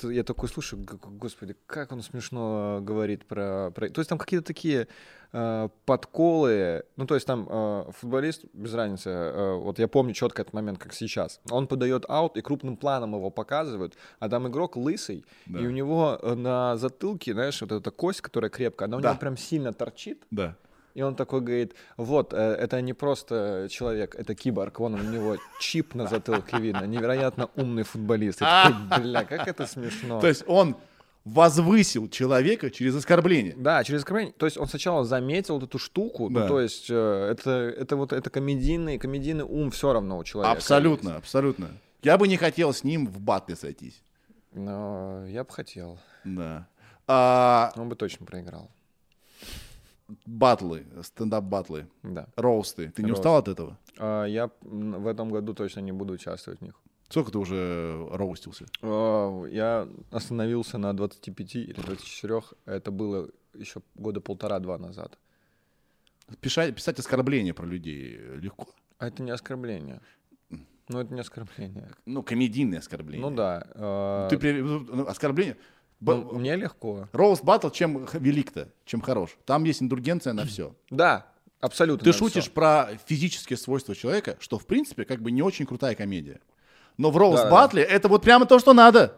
[0.04, 3.70] Я такой слушаю, господи, как он смешно говорит про...
[3.74, 3.90] про...
[3.90, 4.88] То есть там какие-то такие
[5.32, 6.84] э, подколы.
[6.96, 10.78] Ну, то есть там э, футболист, без разницы, э, вот я помню четко этот момент,
[10.78, 11.40] как сейчас.
[11.50, 15.60] Он подает аут, и крупным планом его показывают, а там игрок лысый, да.
[15.60, 19.10] и у него на затылке, знаешь, вот эта кость, которая крепкая, она у да.
[19.10, 20.24] него прям сильно торчит.
[20.30, 20.56] Да.
[20.98, 25.36] И он такой говорит, вот, э, это не просто человек, это киборг, вон у него
[25.60, 28.42] чип на затылке видно, невероятно умный футболист.
[28.42, 30.20] И такой, бля, как это смешно.
[30.20, 30.74] То есть он
[31.24, 33.54] возвысил человека через оскорбление.
[33.56, 34.34] Да, через оскорбление.
[34.36, 36.40] То есть он сначала заметил эту штуку, ну, да.
[36.40, 40.50] ну, то есть э, это, это вот это комедийный, комедийный ум все равно у человека.
[40.50, 41.18] Абсолютно, есть.
[41.20, 41.68] абсолютно.
[42.02, 44.02] Я бы не хотел с ним в батле сойтись.
[44.52, 45.96] Но я бы хотел.
[46.24, 46.66] Да.
[47.06, 47.70] А...
[47.76, 48.68] Он бы точно проиграл
[50.26, 52.28] батлы, стендап-батлы, да.
[52.36, 52.90] роусты.
[52.90, 53.78] Ты не устал от этого?
[53.98, 56.74] А, я в этом году точно не буду участвовать в них.
[57.08, 58.66] Сколько ты уже роустился?
[58.82, 62.42] А, я остановился на 25 или 24.
[62.66, 65.18] Это было еще года полтора-два назад.
[66.40, 68.68] Писать, писать оскорбления про людей легко?
[68.98, 70.00] А это не оскорбление.
[70.88, 71.90] Ну, это не оскорбление.
[72.06, 73.28] Ну, комедийные оскорбления.
[73.28, 73.66] Ну да.
[73.74, 75.56] э, Ты при- ну, оскорбление...
[76.00, 77.08] Б- ну, мне легко.
[77.12, 79.36] Роуст батл чем велик-то, чем хорош.
[79.44, 80.74] Там есть индульгенция на все.
[80.90, 81.26] Да,
[81.60, 82.04] абсолютно.
[82.04, 86.40] Ты шутишь про физические свойства человека, что в принципе как бы не очень крутая комедия.
[86.96, 89.16] Но в Да, батле это вот прямо то, что надо.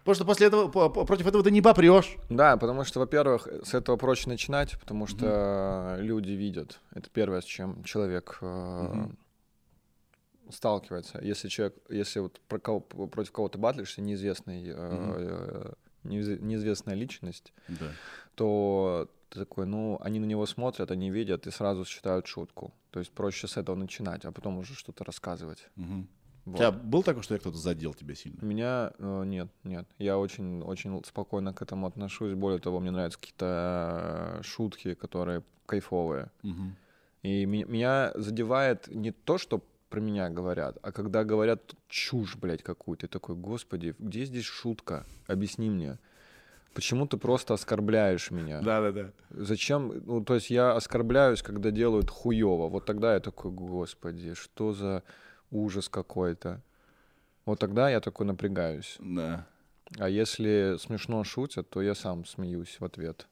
[0.00, 2.16] Потому что после этого против этого ты не попрешь.
[2.28, 6.78] Да, потому что, во-первых, с этого проще начинать, потому что люди видят.
[6.94, 9.06] Это первое, с чем человек э,
[10.50, 11.20] сталкивается.
[11.22, 17.52] Если человек, если вот про кого, против кого ты батлишься, неизвестный, э, неиз- неизвестная личность,
[17.68, 17.92] Да.
[18.34, 22.72] то ты такой, ну, они на него смотрят, они видят и сразу считают шутку.
[22.90, 25.68] То есть проще с этого начинать, а потом уже что-то рассказывать.
[25.76, 26.08] Мгм.
[26.46, 26.58] У Вот.
[26.58, 28.44] тебя был такой, что я кто-то задел тебя сильно?
[28.44, 29.88] Меня э, нет, нет.
[29.98, 32.34] Я очень, очень спокойно к этому отношусь.
[32.34, 36.30] Более того, мне нравятся какие-то э, шутки, которые кайфовые.
[36.42, 36.76] Мгм.
[37.22, 39.62] И меня задевает не то, что
[39.94, 43.06] про меня говорят, а когда говорят чушь, блядь, какую-то.
[43.06, 45.06] Ты такой, господи, где здесь шутка?
[45.28, 45.98] Объясни мне.
[46.74, 48.60] Почему ты просто оскорбляешь меня?
[48.60, 49.12] Да-да-да.
[49.30, 49.92] Зачем?
[50.04, 52.68] Ну, то есть я оскорбляюсь, когда делают хуево.
[52.68, 55.04] Вот тогда я такой, господи, что за
[55.52, 56.60] ужас какой-то.
[57.44, 58.96] Вот тогда я такой напрягаюсь.
[58.98, 59.46] Да.
[59.98, 63.28] А если смешно шутят, то я сам смеюсь в ответ.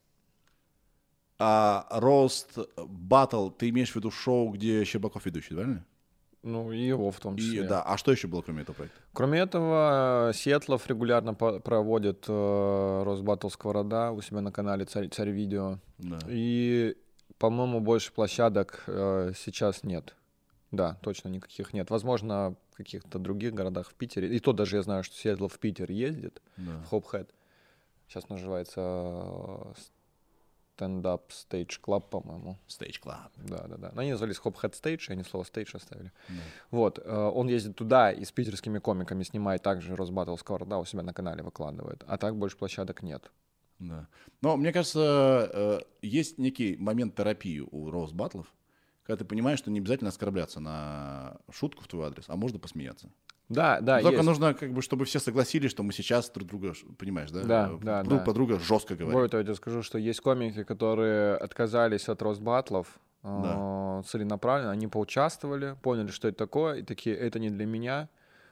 [1.40, 5.84] А роуст батл, ты имеешь в виду шоу, где Щербаков ведущий, правильно?
[6.43, 7.62] Ну, и его в том И, числе.
[7.68, 7.82] да.
[7.82, 8.99] А что еще было, кроме этого проекта?
[9.12, 15.30] Кроме этого, Сетлов регулярно по- проводит э, Росбаттл Сковорода у себя на канале Царь, Царь
[15.30, 15.78] Видео.
[15.99, 16.18] Да.
[16.28, 16.97] И,
[17.38, 20.16] по-моему, больше площадок э, сейчас нет.
[20.72, 21.90] Да, точно никаких нет.
[21.90, 24.34] Возможно, в каких-то других городах в Питере.
[24.34, 26.78] И то даже я знаю, что Сетлов в Питер ездит, Да.
[26.84, 27.30] в Хопхэт.
[28.09, 29.72] Сейчас называется э,
[30.74, 32.58] стендап стейдж клаб, по-моему.
[32.68, 33.30] Stage Club.
[33.36, 33.92] Да, да, да.
[33.94, 36.12] Но они назвались Хопхэт стейдж, и они слово стейдж оставили.
[36.28, 36.34] Да.
[36.70, 41.02] Вот, э, он ездит туда и с питерскими комиками снимает также Росбаттл Сковорода у себя
[41.02, 42.04] на канале выкладывает.
[42.06, 43.30] А так больше площадок нет.
[43.78, 44.08] Да.
[44.40, 48.46] Но мне кажется, э, есть некий момент терапии у роуст батлов,
[49.04, 53.10] когда ты понимаешь, что не обязательно оскорбляться на шутку в твой адрес, а можно посмеяться.
[53.53, 54.26] Да, да, Только есть.
[54.26, 57.42] нужно, как бы, чтобы все согласились, что мы сейчас друг друга, понимаешь, да?
[57.42, 58.24] Да, Э, да, друг да.
[58.24, 59.12] по друга жестко говорим.
[59.12, 64.88] Более того, я тебе скажу, что есть комики, которые отказались от Росбатлов э, целенаправленно, они
[64.88, 68.09] поучаствовали, поняли, что это такое, и такие, это не для меня,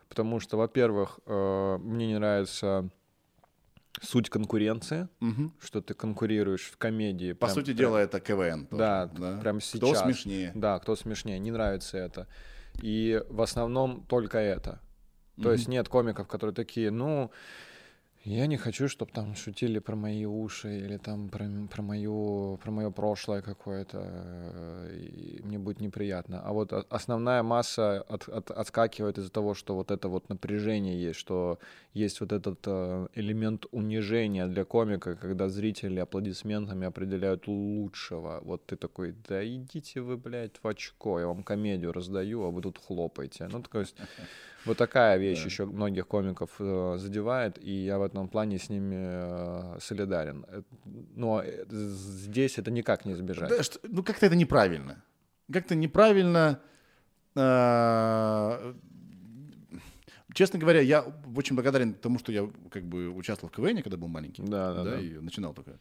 [0.08, 2.88] потому что, во-первых, э, мне не нравится
[4.00, 5.52] суть конкуренции, Мгм.
[5.60, 7.32] что ты конкурируешь в комедии.
[7.32, 8.66] По прям- сути прям- дела, это КВН.
[8.66, 9.10] тоже, Да,
[9.42, 10.02] прям Кто сейчас.
[10.02, 10.52] смешнее.
[10.54, 12.26] Да, кто смешнее, не нравится это.
[12.82, 14.80] И в основном только это.
[15.42, 17.30] То есть нет комиков, которые такие, ну,
[18.24, 22.70] я не хочу, чтобы там шутили про мои уши или там про, про, мою, про
[22.70, 26.42] мое прошлое какое-то, э, и мне будет неприятно.
[26.44, 31.18] А вот основная масса от- от- отскакивает из-за того, что вот это вот напряжение есть,
[31.18, 31.58] что
[31.94, 38.40] есть вот этот э, элемент унижения для комика, когда зрители аплодисментами определяют лучшего.
[38.42, 42.60] Вот ты такой, да идите вы, блядь, в очко, я вам комедию раздаю, а вы
[42.60, 43.48] тут хлопаете.
[43.50, 43.96] Ну, то есть
[44.66, 48.96] вот такая вещь еще многих комиков э, задевает, и я в этом плане с ними
[48.98, 50.44] э, солидарен.
[50.48, 50.62] Э,
[51.16, 53.48] Но э, здесь это никак не избежать.
[53.50, 55.02] Да, что- ну, как-то это неправильно.
[55.52, 56.60] Как-то неправильно.
[57.36, 58.74] а,
[60.32, 61.02] Честно говоря, я
[61.36, 64.42] очень благодарен тому, что я как бы участвовал в КВН, когда был маленький.
[64.42, 65.00] Да, да, да.
[65.00, 65.72] и начинал только.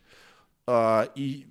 [0.66, 1.46] А, и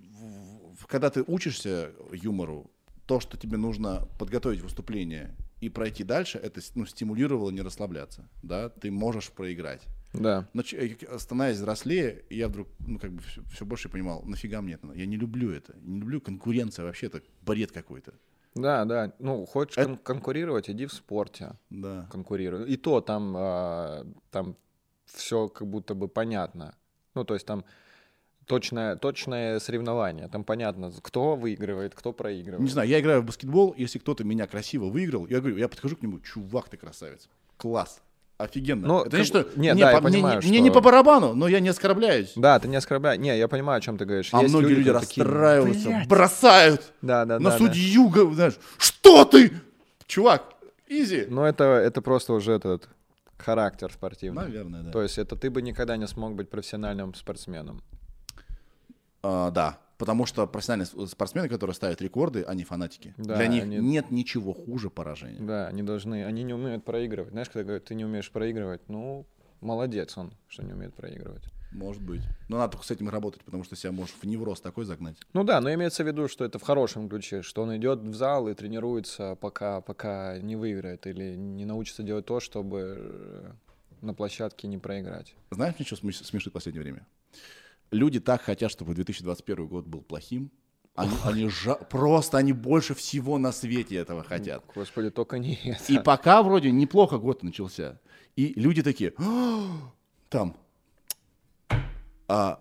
[0.89, 2.70] когда ты учишься юмору,
[3.07, 8.29] то, что тебе нужно подготовить выступление и пройти дальше, это ну, стимулировало не расслабляться.
[8.43, 8.69] Да?
[8.69, 9.83] Ты можешь проиграть.
[10.15, 10.49] Да.
[10.55, 14.91] Но э, становясь взрослее, я вдруг, ну, как бы все, больше понимал, нафига мне это?
[14.93, 15.75] Я не люблю это.
[15.81, 18.15] Не люблю конкуренция вообще, это бред какой-то.
[18.55, 19.13] Да, да.
[19.19, 21.53] Ну, хочешь Это- кон- конкурировать, иди в спорте.
[21.71, 22.09] Да.
[22.11, 22.69] Конкурируй.
[22.71, 24.57] И то там, а, там
[25.07, 26.75] все как будто бы понятно.
[27.15, 27.65] Ну, то есть там
[28.49, 30.27] точное, точное соревнование.
[30.29, 32.61] Там понятно, кто выигрывает, кто проигрывает.
[32.63, 35.97] Не знаю, я играю в баскетбол, если кто-то меня красиво выиграл, я говорю, я подхожу
[35.97, 37.29] к нему, чувак, ты красавец.
[37.57, 38.01] Класс.
[38.39, 38.87] Офигенно.
[38.87, 40.81] Ну, это как что нет, мне, да, я по- мне- понимаю, мне не что- по
[40.81, 42.33] барабану, но я не оскорбляюсь.
[42.37, 43.19] Да, ты не оскорбляй.
[43.19, 44.31] Не, я понимаю, о чем ты говоришь.
[44.33, 46.09] А Есть многие люди такие, расстраиваются, «Блядь».
[46.09, 47.59] бросают Да, да, на да, да.
[47.59, 49.53] судью, га- знаешь, что ты?
[50.07, 50.55] Чувак,
[50.87, 51.27] изи.
[51.29, 52.89] Ну, это, это просто уже этот
[53.39, 54.43] характер спортивный.
[54.45, 54.93] Наверное, да.
[54.93, 57.83] То есть это ты бы никогда не смог быть профессиональным спортсменом.
[59.23, 63.14] А, да, потому что профессиональные спортсмены, которые ставят рекорды, они фанатики.
[63.16, 65.41] Да, Для них они- нет ничего хуже поражения.
[65.41, 67.33] Да, они должны, они не умеют проигрывать.
[67.33, 69.27] Знаешь, когда говорят, ты не умеешь проигрывать, ну,
[69.61, 71.45] молодец он, что не умеет проигрывать.
[71.73, 72.23] Может быть.
[72.49, 75.19] Но надо только с этим работать, потому что себя можешь в невроз такой загнать.
[75.35, 78.14] Ну да, но имеется в виду, что это в хорошем ключе, что он идет в
[78.14, 83.51] зал и тренируется, пока, пока не выиграет или не научится делать то, чтобы э,
[84.01, 85.35] на площадке не проиграть.
[85.51, 87.07] Знаешь, мне что смешит в последнее время?
[87.91, 90.51] Люди так хотят, чтобы 2021 год был плохим,
[90.95, 91.74] они, они жа...
[91.74, 94.64] просто, они больше всего на свете этого хотят.
[94.74, 95.93] Господи, только не это.
[95.93, 98.01] И пока вроде неплохо год начался.
[98.34, 99.93] И люди такие, «А,
[100.28, 100.57] там,
[102.26, 102.61] а,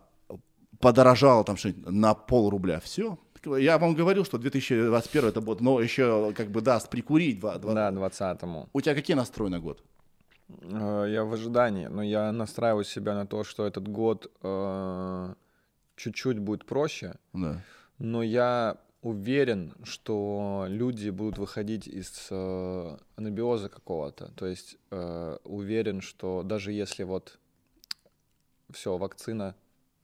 [0.80, 2.80] подорожало там что-нибудь на пол рубля.
[2.80, 3.18] Все.
[3.44, 7.40] Я вам говорил, что 2021 это будет, но еще как бы даст прикурить.
[7.40, 8.70] 20, да, 20-му.
[8.74, 9.84] У тебя какие настрои на год?
[10.50, 15.34] Э, я в ожидании, но я настраиваю себя на то, что этот год э,
[15.96, 17.16] чуть-чуть будет проще.
[17.34, 17.62] Да.
[18.00, 24.32] Но я уверен, что люди будут выходить из э, анабиоза какого-то.
[24.36, 27.40] То есть э, уверен, что даже если вот
[28.72, 29.56] все, вакцина...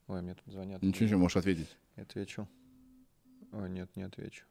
[0.08, 0.82] Ой, мне тут звонят.
[0.82, 1.78] Ничего, ничего, можешь ответить.
[1.96, 2.48] Я отвечу.
[3.52, 4.46] Ой, нет, не отвечу.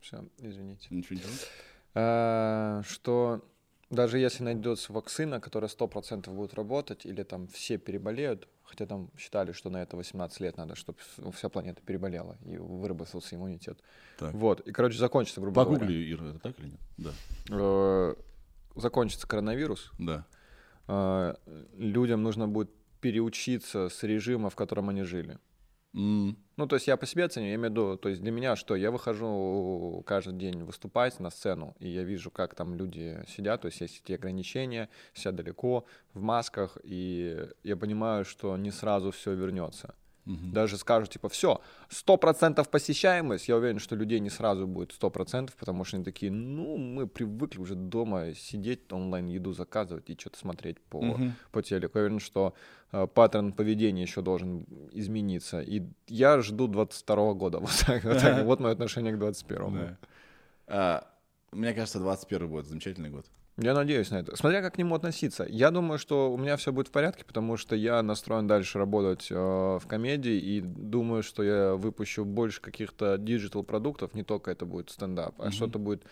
[0.00, 0.88] Все, извините.
[0.90, 1.30] Ничего, ничего.
[1.32, 3.42] А, что
[3.90, 9.50] даже если найдется вакцина, которая 100% будет работать, или там все переболеют, хотя там считали,
[9.50, 10.98] что на это 18 лет надо, чтобы
[11.32, 13.80] вся планета переболела и выработался иммунитет.
[14.18, 14.32] Так.
[14.32, 15.94] Вот, и, короче, закончится, грубо Погугли, говоря.
[15.94, 16.80] Погугли, Ира, это так или нет?
[16.98, 17.10] Да.
[17.50, 18.14] Э,
[18.76, 19.90] закончится коронавирус.
[19.98, 20.24] Да.
[20.86, 21.34] Э,
[21.76, 22.70] людям нужно будет
[23.00, 25.38] переучиться с режима, в котором они жили.
[25.94, 26.36] Mm.
[26.56, 28.54] Ну, то есть я по себе оценю, я имею в виду, то есть для меня
[28.54, 33.62] что, я выхожу каждый день выступать на сцену, и я вижу, как там люди сидят,
[33.62, 35.84] то есть есть эти ограничения, сидят далеко,
[36.14, 39.94] в масках, и я понимаю, что не сразу все вернется.
[40.26, 40.52] Угу.
[40.52, 45.10] Даже скажут, типа, все, сто процентов посещаемость, я уверен, что людей не сразу будет сто
[45.10, 50.16] процентов, потому что они такие, ну, мы привыкли уже дома сидеть, онлайн еду заказывать и
[50.18, 51.32] что-то смотреть по, угу.
[51.52, 51.98] по телеку.
[51.98, 52.54] Я уверен, что
[52.92, 55.60] э, паттерн поведения еще должен измениться.
[55.60, 57.58] И я жду 22 года.
[57.70, 59.98] Вот, так, вот, так, вот мое отношение к 21 да.
[60.66, 61.06] а,
[61.52, 63.26] Мне кажется, 21 будет замечательный год.
[63.56, 64.36] Я надеюсь на это.
[64.36, 65.44] Смотря как к нему относиться.
[65.48, 69.26] Я думаю, что у меня все будет в порядке, потому что я настроен дальше работать
[69.30, 74.64] э, в комедии и думаю, что я выпущу больше каких-то digital продуктов, не только это
[74.64, 75.50] будет стендап, а mm-hmm.
[75.50, 76.04] что-то будет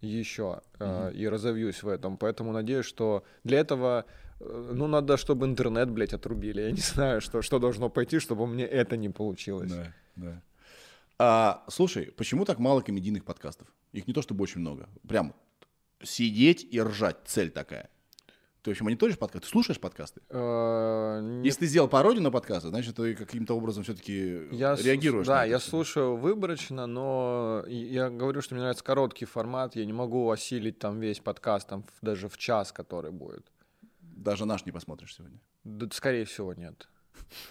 [0.00, 1.14] еще э, mm-hmm.
[1.14, 2.16] и разовьюсь в этом.
[2.16, 4.04] Поэтому надеюсь, что для этого
[4.40, 6.62] э, ну, надо, чтобы интернет, блядь, отрубили.
[6.62, 9.70] Я не знаю, что, что должно пойти, чтобы мне это не получилось.
[9.70, 10.42] Да, да.
[11.18, 13.68] А, слушай, почему так мало комедийных подкастов?
[13.92, 14.88] Их не то чтобы очень много.
[15.08, 15.34] Прям
[16.02, 17.18] сидеть и ржать.
[17.26, 17.90] Цель такая.
[18.66, 19.46] Ты вообще мониторишь подкасты?
[19.46, 20.22] Ты слушаешь подкасты?
[20.28, 25.24] Э, Если ты сделал пародию на подкасты, значит, ты каким-то образом все-таки реагируешь.
[25.24, 29.76] Да, я слушаю выборочно, но я говорю, что мне нравится короткий формат.
[29.76, 33.46] Я не могу осилить там весь подкаст, там даже в час, который будет.
[34.00, 35.38] Даже наш не посмотришь сегодня?
[35.62, 36.88] Да, скорее всего, нет.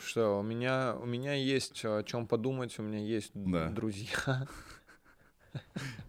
[0.06, 3.70] Что, у меня, у меня есть о чем подумать, у меня есть да.
[3.70, 4.48] друзья.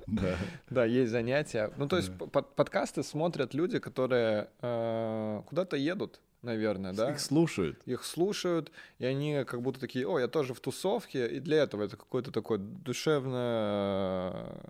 [0.07, 0.37] Да.
[0.71, 1.73] Да, есть занятия.
[1.77, 7.11] Ну, то есть под, подкасты смотрят люди, которые э, куда-то едут, наверное, да?
[7.11, 7.83] Их слушают.
[7.87, 11.83] Их слушают, и они как будто такие, о, я тоже в тусовке, и для этого
[11.83, 14.69] это какое-то такое душевное э,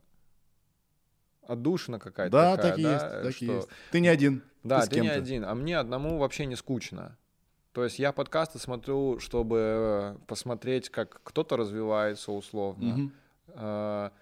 [1.46, 2.32] отдушина какая-то.
[2.32, 3.44] Да, такая, так и да, есть, так что...
[3.44, 3.68] и есть.
[3.90, 4.42] Ты не один.
[4.64, 7.16] Да, ты, ты не один, а мне одному вообще не скучно.
[7.72, 12.94] То есть я подкасты смотрю, чтобы посмотреть, как кто-то развивается условно.
[12.94, 14.12] Угу.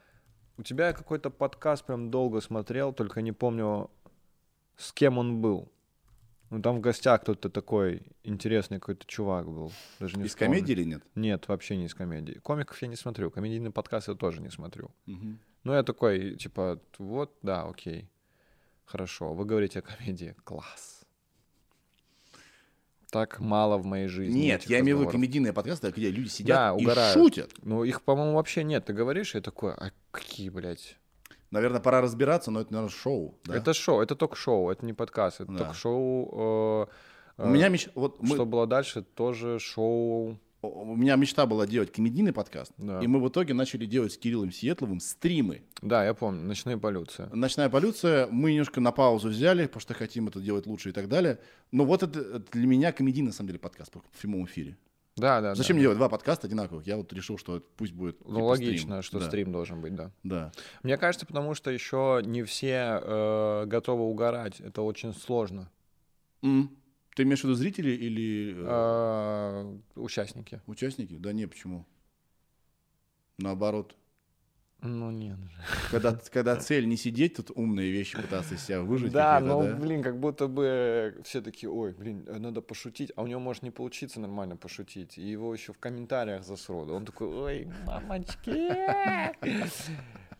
[0.56, 3.90] У тебя какой-то подкаст прям долго смотрел, только не помню,
[4.76, 5.70] с кем он был.
[6.50, 9.72] Ну, там в гостях кто-то такой интересный какой-то чувак был.
[9.98, 10.54] Даже не из вспомню.
[10.54, 11.02] комедии или нет?
[11.14, 12.34] Нет, вообще не из комедии.
[12.34, 14.90] Комиков я не смотрю, комедийные подкасты я тоже не смотрю.
[15.06, 15.38] Угу.
[15.64, 18.08] Ну, я такой, типа, вот, да, окей.
[18.84, 20.36] Хорошо, вы говорите о комедии.
[20.44, 21.03] Класс
[23.14, 24.40] так мало в моей жизни.
[24.40, 27.14] Нет, я имею в виду комедийные подкасты, где люди сидят да, и угорают.
[27.14, 27.52] шутят.
[27.62, 28.86] Ну, их, по-моему, вообще нет.
[28.86, 30.96] Ты говоришь, я такой, а какие, блядь?
[31.52, 33.38] Наверное, пора разбираться, но это, наверное, шоу.
[33.44, 33.54] Да?
[33.54, 35.58] Это шоу, это ток-шоу, это не подкаст, это да.
[35.58, 36.88] ток-шоу.
[37.38, 37.88] Э, У меня меч...
[37.94, 38.34] вот мы...
[38.34, 43.00] Что было дальше, тоже шоу у меня мечта была делать комедийный подкаст, да.
[43.00, 45.62] и мы в итоге начали делать с Кириллом Сиетловым стримы.
[45.82, 47.28] Да, я помню, «Ночная полюция».
[47.32, 51.08] «Ночная полюция», мы немножко на паузу взяли, потому что хотим это делать лучше и так
[51.08, 51.38] далее.
[51.72, 54.76] Но вот это, это для меня комедийный, на самом деле, подкаст в прямом эфире.
[55.16, 55.54] Да, да.
[55.54, 55.78] Зачем да.
[55.78, 56.86] мне делать два подкаста одинаковых?
[56.86, 58.20] Я вот решил, что пусть будет.
[58.24, 59.02] Ну, типа, логично, стрим.
[59.02, 59.26] что да.
[59.26, 60.10] стрим должен быть, да.
[60.24, 60.52] Да.
[60.82, 64.60] Мне кажется, потому что еще не все э, готовы угорать.
[64.60, 65.70] Это очень сложно.
[66.42, 66.68] Mm.
[67.14, 68.54] Ты имеешь в виду зрители или...
[68.56, 70.60] Э, а, участники.
[70.66, 71.16] Участники?
[71.16, 71.86] Да не, почему?
[73.38, 73.96] Наоборот.
[74.86, 75.38] Ну, нет.
[75.90, 79.12] Когда, когда цель не сидеть, тут умные вещи пытаться из себя выжить.
[79.12, 79.76] Да, какие-то, ну, да?
[79.76, 83.70] блин, как будто бы все такие, ой, блин, надо пошутить, а у него может не
[83.70, 86.90] получиться нормально пошутить, и его еще в комментариях засрут.
[86.90, 88.72] Он такой, ой, мамочки.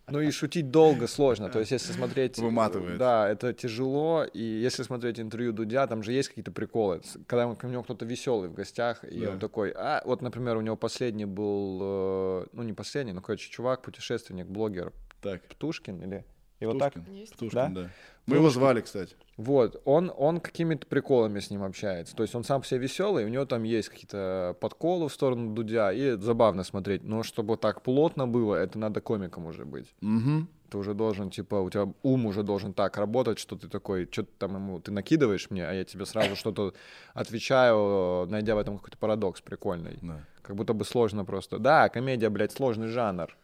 [0.06, 2.39] Ну и шутить долго сложно, то есть если смотреть...
[2.39, 2.98] Выматывает.
[2.98, 7.01] Да, это тяжело, и если смотреть интервью Дудя, там же есть какие-то приколы.
[7.26, 9.31] Когда у него кто-то веселый в гостях, и Да.
[9.31, 13.51] он такой, а, вот, например, у него последний был, э, ну не последний, но, короче,
[13.51, 16.24] чувак, путешественник, блогер, Так, Птушкин или...
[16.70, 16.92] Его так?
[16.92, 17.14] Птушкин.
[17.14, 17.32] Есть.
[17.34, 17.82] Птушкин, Да?
[17.82, 17.90] да.
[18.26, 19.16] Мы его звали, кстати.
[19.36, 22.14] Вот, он, он какими-то приколами с ним общается.
[22.14, 25.52] То есть он сам по себе веселый, у него там есть какие-то подколы в сторону
[25.52, 27.02] Дудя, и забавно смотреть.
[27.02, 29.92] Но чтобы так плотно было, это надо комиком уже быть.
[30.00, 30.46] Угу.
[30.70, 34.22] Ты уже должен, типа, у тебя ум уже должен так работать, что ты такой, что
[34.22, 36.72] ты там ему, ты накидываешь мне, а я тебе сразу что-то
[37.12, 39.98] отвечаю, найдя в этом какой-то парадокс прикольный.
[40.00, 40.24] Да.
[40.42, 41.58] Как будто бы сложно просто.
[41.58, 43.36] Да, комедия, блядь, сложный жанр.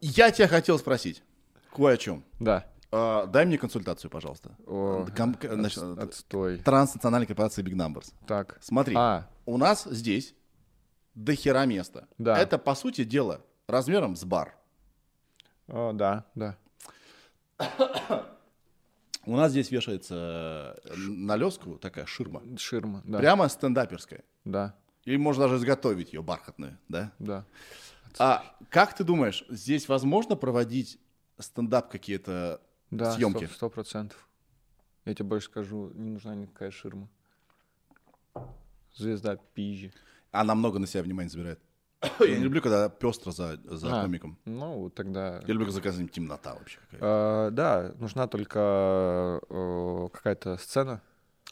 [0.00, 1.22] Я тебя хотел спросить
[1.76, 2.24] кое о чем.
[2.40, 2.66] Да.
[2.92, 4.56] А, дай мне консультацию, пожалуйста.
[4.66, 6.58] О, Ком- от- значит, отстой.
[6.58, 8.12] Транснациональной корпорации Big Numbers.
[8.26, 8.58] Так.
[8.60, 10.34] Смотри, А, у нас здесь
[11.14, 12.08] до хера места.
[12.18, 12.38] Да.
[12.38, 14.56] Это, по сути дела, размером с бар.
[15.68, 16.56] о, да, да.
[19.24, 22.42] У нас здесь вешается э, на леску такая ширма.
[22.56, 23.18] Ширма, да.
[23.18, 24.22] Прямо стендаперская.
[24.44, 27.10] Да, Или можно даже изготовить ее бархатную, да?
[27.18, 27.44] да.
[28.18, 31.00] А как ты думаешь, здесь возможно проводить
[31.38, 32.60] стендап какие-то
[32.90, 33.46] Да, съемки?
[33.46, 34.28] сто процентов.
[35.04, 37.08] Я тебе больше скажу, не нужна никакая ширма.
[38.94, 39.92] Звезда пизжи.
[40.32, 41.60] Она много на себя внимания забирает.
[42.20, 44.02] Я не люблю, когда пестро за, за А.
[44.02, 44.38] комиком.
[44.44, 45.36] Ну, тогда...
[45.46, 47.48] Я люблю, когда заказываем темнота вообще какая-то.
[47.48, 51.00] Э, да, нужна только э, какая-то сцена.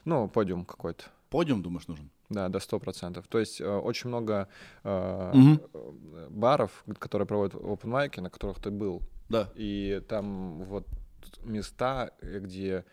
[0.04, 1.04] Ну, подиум какой-то.
[1.30, 2.10] Подиум, думаешь, нужен?
[2.28, 3.26] Да, до сто процентов.
[3.28, 4.48] То есть э, очень много
[4.82, 5.32] э,
[5.72, 9.02] э, баров, которые проводят open майки, на которых ты был.
[9.28, 9.50] Да.
[9.54, 10.86] И там вот
[11.44, 12.84] места, где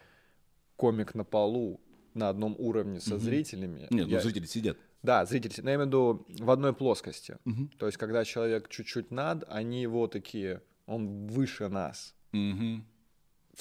[0.76, 1.80] комик на полу
[2.14, 3.20] на одном уровне со Мгм.
[3.24, 3.80] зрителями.
[3.90, 4.78] Нет, ну Я- зрители сидят.
[5.04, 7.38] Да, зрители, но я имею в виду в одной плоскости.
[7.46, 7.70] Мгм.
[7.78, 12.14] То есть, когда человек чуть-чуть над, они его такие, он выше нас.
[12.34, 12.86] Мгм.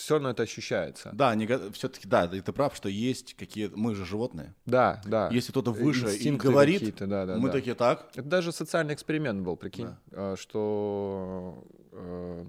[0.01, 1.11] Все равно это ощущается.
[1.13, 1.37] Да,
[1.73, 4.55] все-таки, да, ты прав, что есть какие мы же животные.
[4.65, 5.29] Да, да.
[5.31, 7.53] Если кто-то выше и говорит, какие-то, да, да, мы да.
[7.53, 8.09] такие так.
[8.15, 10.33] Это даже социальный эксперимент был, прикинь, Да.
[10.33, 12.47] э, что э,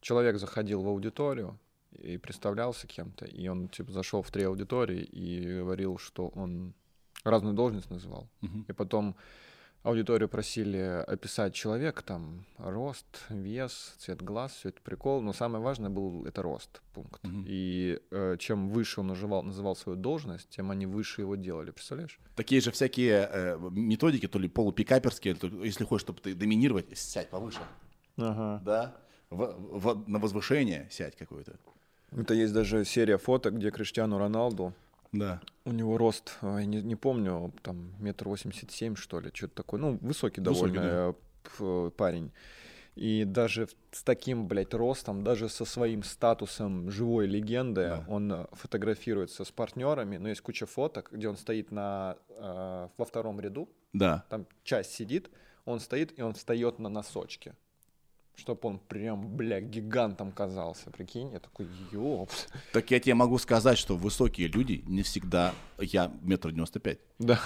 [0.00, 1.58] человек заходил в аудиторию
[1.90, 6.74] и представлялся кем-то, и он типа зашел в три аудитории и говорил, что он
[7.24, 8.28] разную должность называл.
[8.42, 8.66] Мгм.
[8.68, 9.16] И потом
[9.84, 15.20] аудиторию просили описать человека, там, рост, вес, цвет глаз, все это прикол.
[15.20, 17.22] Но самое важное был это рост пункт.
[17.22, 17.44] Мгм.
[17.46, 21.70] И э, чем выше он называл, называл свою должность, тем они выше его делали.
[21.70, 22.18] Представляешь?
[22.34, 27.30] Такие же всякие э, методики, то ли полупикаперские, то- если хочешь, чтобы ты доминировать, сядь
[27.30, 27.60] повыше.
[28.16, 28.62] Ага.
[28.64, 28.96] Да.
[29.30, 31.56] В- в- на возвышение сядь какое-то.
[32.16, 34.72] Это есть даже серия фоток, где Криштиану Роналду,
[35.14, 35.40] Да.
[35.64, 39.54] у него рост, э, я не, не помню, там метр восемьдесят семь, что ли, что-то
[39.54, 39.80] такое.
[39.80, 40.42] Ну, высокий Высокий,
[40.74, 41.08] довольно да.
[41.10, 41.12] э,
[41.58, 42.32] п- парень.
[42.96, 48.04] И даже с таким, блядь, ростом, даже со своим статусом живой легенды, Да.
[48.08, 50.16] он э, фотографируется с партнерами.
[50.16, 54.24] Но есть куча фоток, где он стоит на, э, во втором ряду, Да.
[54.28, 55.28] там часть сидит,
[55.64, 57.54] он стоит, и он встает на носочки.
[58.36, 61.30] Чтоб он прям, бля, гигантом казался, прикинь.
[61.32, 62.48] Я такой, ёпс.
[62.72, 67.38] Так я тебе могу сказать, что высокие люди не всегда, я метр девяносто пять, Да.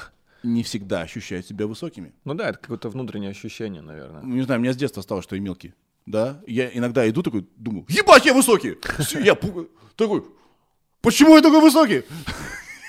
[0.43, 2.13] не всегда ощущают себя высокими.
[2.25, 4.23] Ну да, это какое-то внутреннее ощущение, наверное.
[4.23, 5.75] Не знаю, у меня с детства осталось, что я мелкий.
[6.07, 6.41] Да?
[6.47, 8.77] Я иногда иду такой, думаю, ебать, я высокий!
[9.23, 9.35] Я
[9.95, 10.25] такой,
[11.03, 12.03] почему я такой высокий?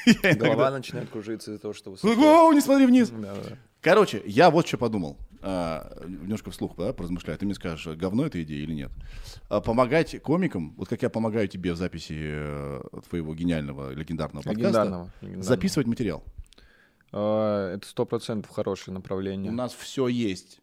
[0.38, 2.48] Голова начинает кружиться из-за того, что высоко.
[2.48, 3.12] «О, не смотри вниз.
[3.82, 5.18] Короче, я вот что подумал.
[5.42, 7.38] А, немножко вслух да, поразмышляю.
[7.40, 8.92] Ты мне скажешь, говно эта идея или нет.
[9.50, 14.60] А, помогать комикам, вот как я помогаю тебе в записи э, твоего гениального, легендарного подкаста,
[14.60, 15.12] Легендарного.
[15.22, 15.44] легендарного.
[15.44, 16.24] записывать материал.
[17.12, 19.52] А, Это сто процентов хорошее У направление.
[19.52, 20.60] нас все есть.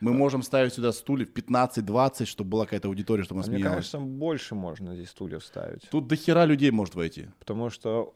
[0.00, 3.98] Мы можем ставить сюда стульев 15-20, чтобы была какая-то аудитория, чтобы А она Мне кажется,
[3.98, 5.82] больше можно здесь стульев ставить.
[5.90, 7.28] Тут до хера людей может войти.
[7.38, 8.14] Потому что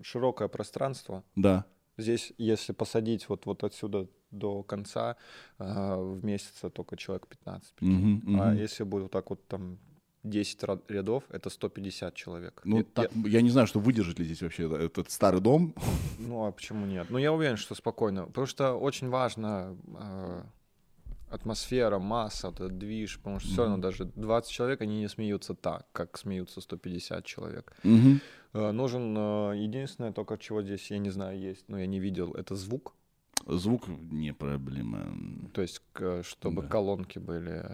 [0.00, 1.22] э, широкое пространство.
[1.36, 1.64] Да.
[1.96, 5.16] Здесь, если посадить вот, вот отсюда до конца,
[5.58, 5.64] э,
[5.96, 7.74] в месяце только человек 15.
[7.74, 8.22] прикинь.
[8.24, 9.78] Мгм, А если будет вот так вот там
[10.24, 12.60] 10 ра- рядов, это 150 человек.
[12.64, 13.42] Ну, И- так, я...
[13.42, 15.74] не знаю, что выдержит ли здесь вообще этот старый дом.
[16.18, 17.06] Ну, а почему нет?
[17.10, 18.26] Ну, я уверен, что спокойно.
[18.26, 20.42] Потому что очень важно э,
[21.30, 25.54] атмосфера, масса, вот этот движ, потому что все равно даже 20 человек, они не смеются
[25.54, 27.72] так, как смеются 150 человек.
[28.54, 32.32] Э, нужен э, единственное, только чего здесь, я не знаю, есть, но я не видел,
[32.34, 32.94] это звук.
[33.46, 35.14] Звук не проблема.
[35.52, 35.82] То есть,
[36.22, 36.68] чтобы Да.
[36.68, 37.64] колонки были,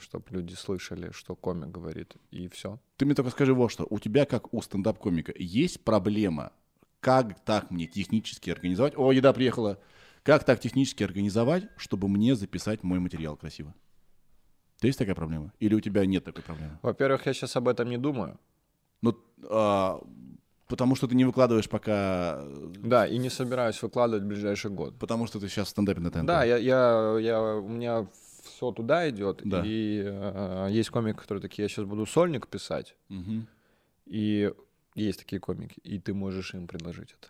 [0.00, 2.78] чтобы люди слышали, что комик говорит, и все.
[2.96, 3.86] Ты мне только скажи вот что.
[3.90, 6.52] У тебя, как у стендап-комика, есть проблема,
[7.00, 8.94] как так мне технически организовать...
[8.96, 9.78] О, еда приехала.
[10.22, 13.74] Как так технически организовать, чтобы мне записать мой материал красиво?
[14.80, 15.52] То есть такая проблема?
[15.58, 16.78] Или у тебя нет такой проблемы?
[16.82, 18.38] Во-первых, я сейчас об этом не думаю.
[19.00, 19.16] Ну,
[19.48, 20.00] а,
[20.68, 22.44] потому что ты не выкладываешь пока...
[22.76, 24.98] Да, и не собираюсь выкладывать в ближайший год.
[24.98, 26.26] Потому что ты сейчас в стендапе на ТНТ.
[26.26, 28.06] Да, я, я, я, у меня
[28.44, 29.40] все туда идет.
[29.44, 29.62] Да.
[29.64, 32.94] И э, есть комики, которые такие, я сейчас буду сольник писать.
[33.08, 33.48] Мгм.
[34.06, 34.52] И
[34.94, 37.28] есть такие комики, и ты можешь им предложить это.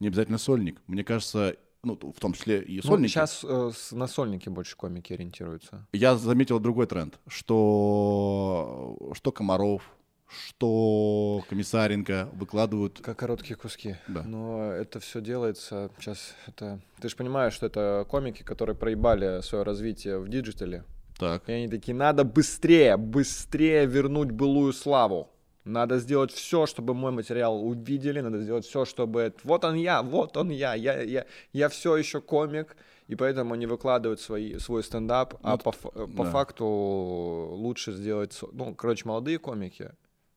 [0.00, 0.80] Не обязательно сольник.
[0.86, 3.10] Мне кажется, ну, в том числе и Ну, сольники.
[3.10, 5.86] сейчас э, на сольники больше комики ориентируются.
[5.92, 9.82] Я заметил другой тренд, что, что Комаров,
[10.28, 13.00] что Комиссаренко выкладывают...
[13.02, 13.96] Как короткие куски.
[14.08, 14.22] Да.
[14.22, 16.34] Но это все делается сейчас.
[16.46, 16.80] Это...
[17.00, 20.84] Ты же понимаешь, что это комики, которые проебали свое развитие в digital е.
[21.18, 25.28] Так, И они такие, надо быстрее, быстрее вернуть былую славу.
[25.64, 30.36] Надо сделать все, чтобы мой материал увидели, надо сделать все, чтобы вот он я, вот
[30.36, 32.76] он я, я, я, я все еще комик,
[33.06, 36.30] и поэтому они выкладывают свои, свой стендап, а по, ф- э, по да.
[36.30, 39.90] факту лучше сделать, ну, короче, молодые комики,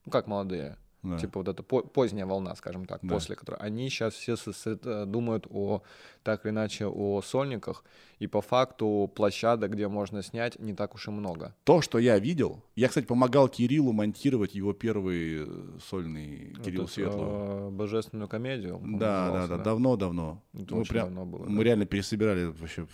[0.04, 1.18] ну как молодые, да.
[1.18, 3.14] типа вот эта по- поздняя волна, скажем так, Да.
[3.14, 5.82] после которой они сейчас все э, думают о
[6.22, 7.84] так или иначе о сольниках,
[8.20, 11.54] и по факту площадок, где можно снять, не так уж и много.
[11.64, 12.62] То, что я видел...
[12.76, 17.68] Я, кстати, помогал Кириллу монтировать его первый э, сольный Кирилл Эту, Светлого.
[17.68, 18.80] э, божественную комедию.
[18.84, 20.42] Да, да, назывался, да, давно-давно.
[20.54, 21.64] Это Мы, прям- давно было, мы да.
[21.64, 22.86] реально пересобирали вообще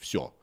[0.00, 0.34] все.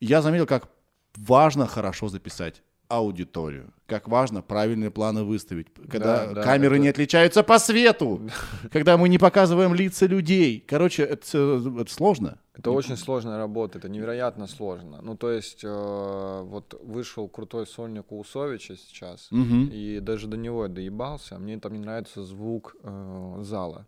[0.00, 0.68] Я заметил, как
[1.16, 6.88] важно хорошо записать аудиторию, как важно правильные планы выставить, когда Да, да, камеры это- не
[6.88, 8.20] отличаются по свету,
[8.72, 10.64] когда мы не показываем лица людей.
[10.66, 12.38] Короче, это, это сложно.
[12.54, 15.00] Это очень сложная работа, это невероятно сложно.
[15.02, 19.68] Ну, то есть, э, вот вышел крутой сольник у Усовича сейчас, Мгм.
[19.72, 21.38] и даже до него я доебался.
[21.38, 23.86] Мне там не нравится звук э, зала.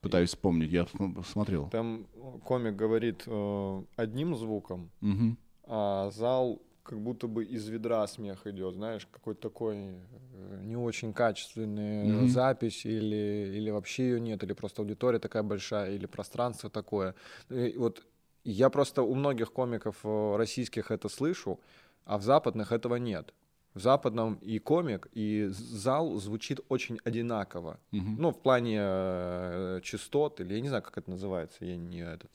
[0.00, 1.68] Пытаюсь вспомнить, я см- смотрел.
[1.70, 2.06] Там
[2.44, 5.38] комик говорит э, одним звуком, Мгм.
[5.64, 11.12] а зал как будто бы из ведра смех идет, знаешь, какой-то такой э, не очень
[11.12, 12.28] качественная Мгм.
[12.28, 17.14] запись или, или вообще ее нет, или просто аудитория такая большая, или пространство такое.
[17.50, 18.06] И вот
[18.44, 21.60] я просто у многих комиков э, российских это слышу,
[22.06, 23.34] а в западных этого нет.
[23.74, 27.78] В западном и комик, и зал звучит очень одинаково.
[27.90, 28.16] Мгм.
[28.18, 32.30] Ну, в плане э, частот, или я не знаю, как это называется, я не этот,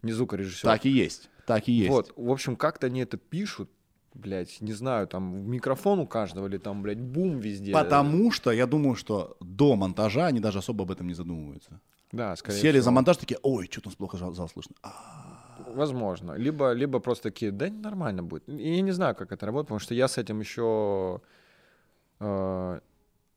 [0.00, 0.70] не звукорежиссер.
[0.70, 1.28] Так и есть.
[1.46, 1.90] Так и есть.
[1.90, 3.70] Вот, в общем, как-то они это пишут,
[4.14, 7.72] блядь, не знаю, там микрофон у каждого или там, блядь, бум везде.
[7.72, 11.80] Потому что я думаю, что до монтажа они даже особо об этом не задумываются.
[12.12, 12.84] Да, скорее Сели всего.
[12.84, 14.74] за монтаж, такие, ой, что-то у нас плохо зал, слышно.
[14.82, 15.34] А,
[15.74, 16.32] Возможно.
[16.32, 18.44] Либо, либо просто такие, да нормально будет.
[18.46, 21.20] Я не знаю, как это работает, потому что я с этим еще...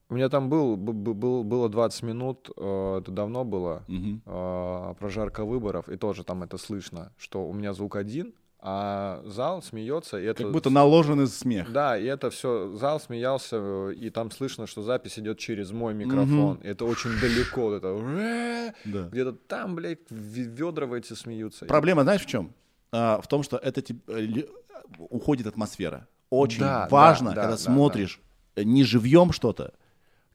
[0.10, 4.22] у меня там был, был, было 20 минут, э, это давно было, мгм.
[4.26, 9.62] э, прожарка выборов, и тоже там это слышно, что у меня звук один, а зал
[9.62, 10.44] смеется, и это...
[10.44, 11.72] Как будто наложенный смех.
[11.72, 15.94] Да, и это все, зал смеялся, э, и там слышно, что запись идет через мой
[15.94, 16.58] микрофон.
[16.64, 18.74] И это очень далеко, это.
[18.86, 19.10] Да.
[19.10, 21.66] где-то там, блядь, ведра эти смеются.
[21.66, 22.54] Проблема, знаешь, в чем?
[22.92, 23.84] А, в том, что это
[24.98, 26.08] уходит атмосфера.
[26.30, 28.22] Очень Да, важно, да, да, когда да, смотришь
[28.56, 29.74] э, не живьем что-то,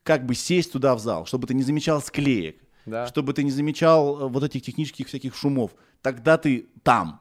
[0.03, 3.07] как бы сесть туда в зал, чтобы ты не замечал склеек, Да.
[3.07, 5.73] чтобы ты не замечал э, вот этих технических всяких шумов.
[6.01, 7.20] Тогда ты там.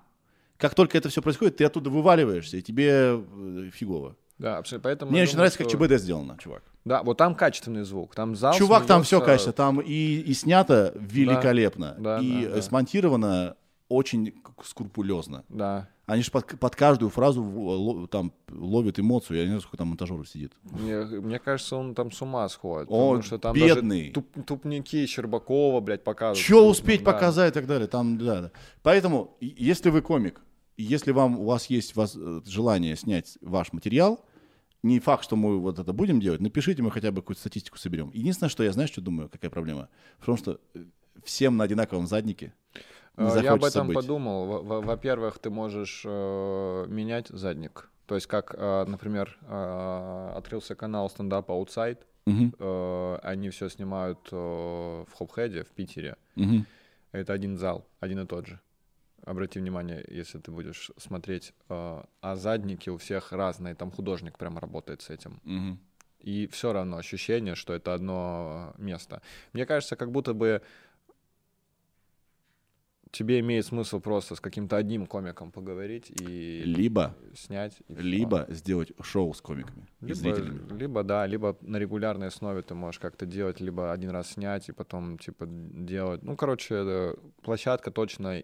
[0.58, 2.90] Как только это все происходит, ты оттуда вываливаешься, и тебе
[3.20, 4.16] э, фигово.
[4.38, 4.90] Да, абсолютно.
[4.90, 6.64] Поэтому Мне очень думаю, нравится, как что- ЧБД сделано, чувак.
[6.84, 8.16] Да, вот там качественный звук.
[8.16, 12.54] Там зал Чувак, там все качественно, там и, и снято великолепно, Да, и да, э,
[12.56, 12.62] да.
[12.64, 13.56] смонтировано
[13.92, 15.44] очень скрупулезно.
[15.50, 15.88] Да.
[16.06, 19.38] Они же под, под каждую фразу ло- там ловят эмоцию.
[19.38, 20.52] Я не знаю, сколько там монтажеров сидит.
[20.64, 22.88] Мне, мне кажется, он там с ума сходит.
[22.90, 24.00] Он потому что там бедный.
[24.02, 26.38] даже туп- тупники Щербакова, блядь, показывают.
[26.46, 27.12] Че успеть Да.
[27.14, 27.88] показать и так далее.
[27.88, 28.52] Там, да, да.
[28.84, 30.42] Поэтому, если вы комик,
[30.78, 34.20] если вам, у вас есть воз- э, желание снять ваш материал,
[34.84, 38.10] не факт, что мы вот это будем делать, напишите, мы хотя бы какую-то статистику соберем.
[38.14, 39.88] Единственное, что я, знаешь, что думаю, какая проблема?
[40.20, 40.80] В том, что э,
[41.24, 42.54] всем на одинаковом заднике
[43.18, 43.96] не Э, Я об этом быть.
[43.96, 44.46] подумал.
[44.46, 47.90] Во- во- Во-первых, ты можешь э, менять задник.
[48.06, 52.00] То есть, как, э, например, э, открылся канал стендапа Outside.
[52.28, 56.16] Э, они все снимают в Хопхеде, в Питере.
[56.36, 56.66] мгм.
[57.14, 58.60] Это один зал, один и тот же.
[59.26, 65.02] Обрати внимание, если ты будешь смотреть, а задники у всех разные, там художник прям работает
[65.02, 65.40] с этим.
[65.44, 65.80] Мгм.
[66.20, 69.22] И все равно ощущение, что это одно место.
[69.54, 70.62] Мне кажется, как будто бы
[73.12, 77.74] тебе имеет смысл просто с каким-то одним комиком поговорить и Либо, снять.
[77.88, 78.02] и всё.
[78.04, 80.80] либо сделать шоу с комиками и Либо, зрителями.
[80.80, 84.72] либо, да, либо на регулярной основе ты можешь как-то делать, либо один раз снять и
[84.72, 86.24] потом, типа, делать.
[86.24, 88.44] Ну, короче, площадка точно и-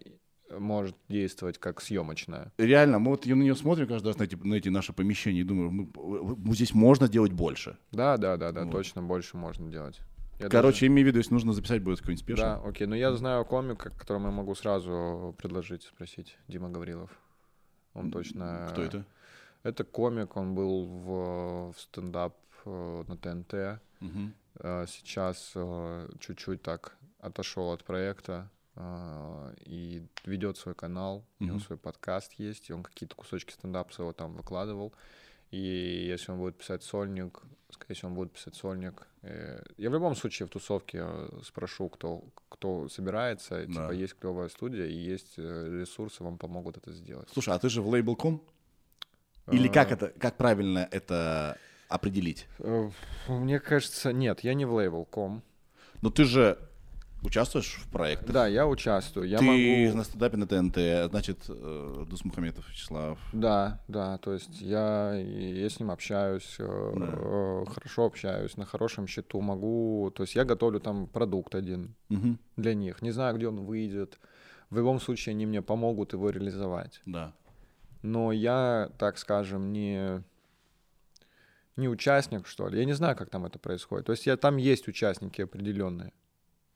[0.58, 2.52] может действовать как съемочная.
[2.58, 5.44] Реально, мы вот на нее смотрим каждый раз на эти, на эти наши помещения и
[5.44, 7.76] думаем, мы- мы- здесь можно делать больше.
[7.92, 8.72] Да, да, да, да, Вот.
[8.72, 10.00] точно больше можно делать.
[10.38, 12.62] Я Короче, имею в виду, если нужно записать будет какой-нибудь даже- спешл.
[12.62, 12.86] Да, окей.
[12.86, 16.38] Но я знаю комика, которому я могу сразу предложить, спросить.
[16.46, 17.10] Дима Гаврилов.
[17.94, 18.68] Он точно...
[18.70, 19.04] Кто это?
[19.64, 23.80] Это комик, он был в, в стендап э, на ТНТ.
[24.00, 24.32] Мгм.
[24.60, 28.48] Э, Сейчас э, чуть-чуть так отошел от проекта
[29.66, 34.12] и ведет свой канал, у него свой подкаст есть, и он какие-то кусочки стендапа своего
[34.12, 34.94] там выкладывал.
[35.50, 39.06] И если он будет писать сольник, скорее всего, он будет писать сольник.
[39.22, 43.60] э, Я в любом случае в тусовке э, спрошу, кто, кто собирается.
[43.66, 43.66] Да.
[43.66, 47.28] Типа, есть клевая студия и есть э, ресурсы, вам помогут это сделать.
[47.32, 48.42] Слушай, а ты же в Label.com?
[49.50, 51.56] Или как это, как правильно это
[51.88, 52.46] определить?
[53.28, 55.42] Мне кажется, нет, я не в Label.com.
[56.02, 56.58] Ну ты же
[57.22, 58.30] участвуешь в проектах.
[58.32, 59.28] Да, я участвую.
[59.28, 59.96] Я ты могу...
[59.96, 63.18] на стендапе на ТНТ, значит, э, Дусмухаметов Вячеслав.
[63.32, 69.06] Да, да, то есть я, я с ним общаюсь, э, э, хорошо общаюсь, на хорошем
[69.06, 72.38] счету могу, то есть я готовлю там продукт один Мгм.
[72.56, 74.18] для них, не знаю, где он выйдет,
[74.70, 77.32] в любом случае они мне помогут его реализовать, Да.
[78.02, 80.22] но я, так скажем, не
[81.76, 84.56] не участник, что ли, я не знаю, как там это происходит, то есть я, там
[84.56, 86.12] есть участники определенные,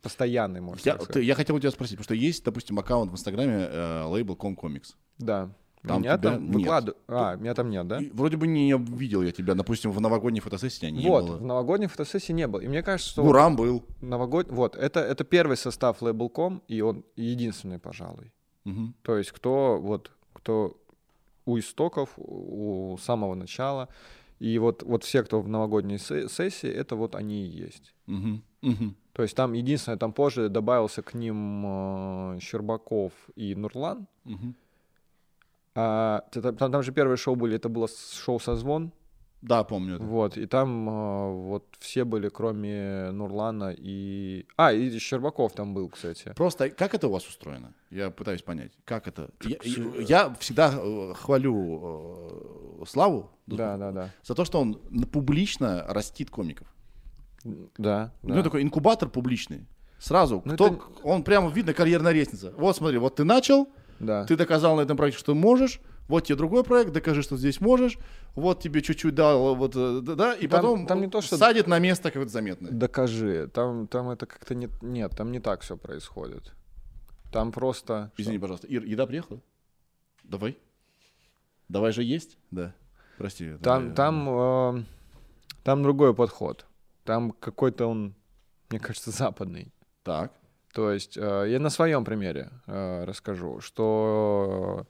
[0.03, 1.27] постоянные, можно Я, так ты- сказать.
[1.27, 4.95] я хотел у тебя спросить, потому что есть, допустим, аккаунт в Инстаграме э, Label.com Comics.
[5.19, 5.51] Да,
[5.87, 6.55] Там меня тебя там нет.
[6.55, 7.99] выкладывают, а, меня там нет, да?
[8.01, 11.37] И вроде бы не видел я тебя, допустим, в новогодней фотосессии не вот, было.
[11.37, 12.61] в новогодней фотосессии не было.
[12.61, 13.85] И мне кажется, что Гурам был.
[14.01, 14.51] новогод...
[14.51, 18.33] вот, это, это первый состав Label.com, и он единственный, пожалуй.
[18.65, 18.95] Мгм.
[19.03, 20.77] То есть кто вот, кто
[21.47, 23.89] у истоков, у самого начала,
[24.39, 27.95] и вот, вот все, кто в новогодней се- сессии, это вот они и есть.
[28.07, 28.43] Мгм.
[28.63, 28.97] Мгм.
[29.13, 31.65] То есть там единственное, там позже добавился к ним
[32.37, 34.07] э, Щербаков и Нурлан.
[34.25, 34.55] Мгм.
[35.75, 38.93] А, там, там же первые шоу были, это было шоу «Созвон»,
[39.41, 40.05] Да, помню это.
[40.05, 44.47] Вот, и там э, вот все были, кроме Нурлана и...
[44.57, 46.33] А, и Щербаков там был, кстати.
[46.37, 47.75] Просто как это у вас устроено?
[47.91, 49.31] Я пытаюсь понять, как это.
[49.43, 49.57] Я,
[50.01, 54.11] я всегда э, хвалю э, Славу Да, да, да.
[54.23, 54.75] за то, что он
[55.11, 56.72] публично растит комиков.
[57.45, 58.35] Да, У да.
[58.35, 59.67] него такой инкубатор публичный.
[59.99, 62.53] Сразу, Ну, кто, это- он прямо видно карьерная лестница.
[62.57, 63.69] Вот смотри, вот ты начал,
[64.01, 64.25] да.
[64.27, 65.81] ты доказал на этом проекте, что можешь.
[66.09, 67.97] Вот тебе другой проект, докажи, что здесь можешь.
[68.35, 71.69] Вот тебе чуть-чуть дал, вот, э, да, и Там- потом там не то, что- садит
[71.69, 72.73] на место какое-то заметное.
[72.73, 73.49] Докажи.
[73.55, 74.69] Там, там это как-то не...
[74.83, 76.53] Нет, там не так все происходит.
[77.31, 78.11] Там просто...
[78.17, 78.67] Извини, пожалуйста.
[78.67, 79.41] Ир, еда приехала?
[80.25, 80.59] Давай.
[81.69, 82.37] Давай же есть?
[82.51, 82.75] Да.
[83.19, 83.53] Прости.
[83.63, 84.83] Там, я- там, э,
[85.63, 86.67] там другой подход.
[87.05, 88.15] Там какой-то он,
[88.71, 89.73] мне кажется, западный.
[90.05, 90.33] Так.
[90.73, 94.87] То есть э, я на своем примере э, расскажу, что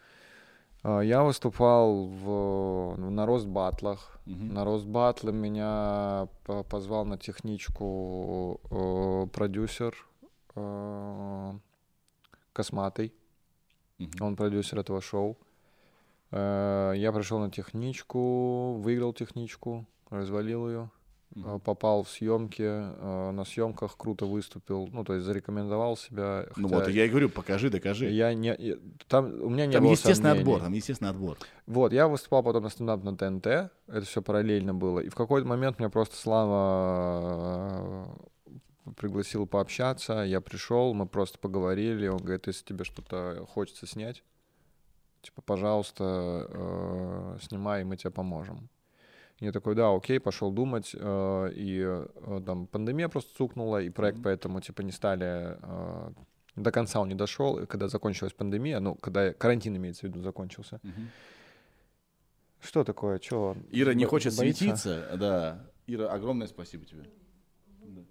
[0.85, 4.19] э, я выступал в, на рост батлах.
[4.27, 4.55] Мгм.
[4.55, 9.95] На рост батлы меня по- позвал на техничку э, продюсер
[10.55, 11.53] э,
[12.53, 13.13] Косматый.
[13.99, 14.11] Мгм.
[14.21, 15.37] Он продюсер этого шоу.
[16.31, 20.91] Э, Я пришел на техничку, выиграл техничку, развалил ее,
[21.35, 21.61] Мгм.
[21.61, 26.47] попал в съемки, э, на съемках круто выступил, ну то есть зарекомендовал себя.
[26.57, 28.11] Ну вот, я и говорю, покажи, докажи.
[28.11, 28.77] я не, я-
[29.09, 30.41] там у меня не Там было естественный сомнений.
[30.41, 31.39] отбор, там естественный отбор.
[31.67, 35.49] Вот, я выступал потом на стендап на ТНТ, это все параллельно было, и в какой-то
[35.49, 38.07] момент меня просто Слава
[38.47, 44.23] э, пригласил пообщаться, я пришел, мы просто поговорили, он говорит, если тебе что-то хочется снять,
[45.23, 48.69] типа, пожалуйста, э, снимай, и мы тебе поможем.
[49.43, 54.19] Я такой, да, окей, пошел думать, э, и э, там пандемия просто цукнула, и проект
[54.19, 54.25] Мгм.
[54.25, 56.11] поэтому, типа, не стали, э,
[56.55, 60.21] до конца он не дошел, и когда закончилась пандемия, ну, когда карантин, имеется в виду,
[60.23, 60.81] закончился,
[62.61, 63.19] что такое?
[63.19, 63.57] Чё?
[63.73, 64.63] Ира не бо- хочет боится?
[64.63, 65.67] светиться, да.
[65.89, 67.05] Ира, огромное спасибо тебе.
[67.85, 68.03] Да.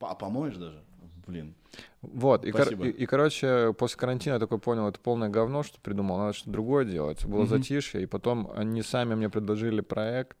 [0.00, 0.82] А помоешь даже?
[1.28, 1.54] Блин.
[2.02, 5.80] Вот, и, кор- и, и, короче, после карантина я такой понял, это полное говно, что
[5.80, 7.24] придумал, надо что-то другое делать.
[7.24, 7.48] Было Мгм.
[7.48, 10.36] затишье, и потом они сами мне предложили проект,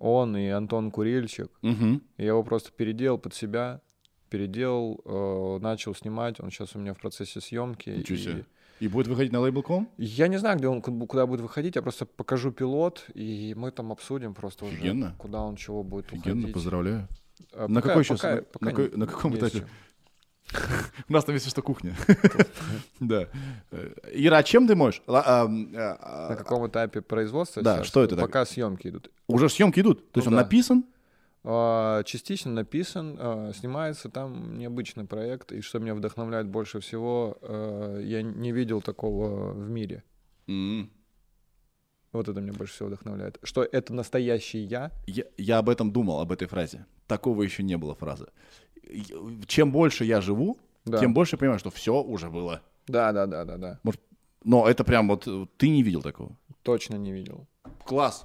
[0.00, 3.80] он и Антон Курильчик, и я его просто переделал под себя,
[4.30, 7.90] переделал, э, начал снимать, он сейчас у меня в процессе съемки.
[7.90, 8.44] Ничего и- себе.
[8.80, 9.88] И будет выходить на Label.com?
[9.98, 13.70] Я не знаю, где он ку- куда будет выходить, я просто покажу пилот, и мы
[13.72, 15.06] там обсудим просто Офигенно.
[15.08, 16.54] уже, куда он чего будет Офигенно, уходить.
[16.54, 17.08] поздравляю.
[17.52, 18.20] А На пока- какой сейчас?
[18.20, 19.58] пока- на, пока на на каком этапе?
[19.58, 19.66] ещё.
[21.08, 21.94] У нас там, если что, кухня.
[23.00, 23.28] Да.
[23.70, 25.02] Э, Ира, а чем ты можешь?
[25.06, 29.10] Ла- а, м, а, На каком этапе производства Да, что это Пока съемки идут.
[29.26, 30.10] Уже съемки идут?
[30.12, 30.84] То есть Ну он написан?
[32.04, 38.52] Частично написан, снимается там необычный проект, и что меня вдохновляет больше всего, э, я не
[38.52, 40.02] видел такого в мире.
[42.12, 43.38] Вот это меня больше всего вдохновляет.
[43.42, 44.90] Что это настоящий я.
[45.06, 46.86] Я, я об этом думал, об этой фразе.
[47.06, 48.26] Такого еще не было фразы.
[49.46, 50.98] Чем больше я живу, Да.
[50.98, 52.60] тем больше я понимаю, что все уже было.
[52.88, 53.80] Да, да, да, да, да.
[54.42, 56.36] Но это прям вот ты не видел такого.
[56.62, 57.46] Точно не видел.
[57.84, 58.24] Класс.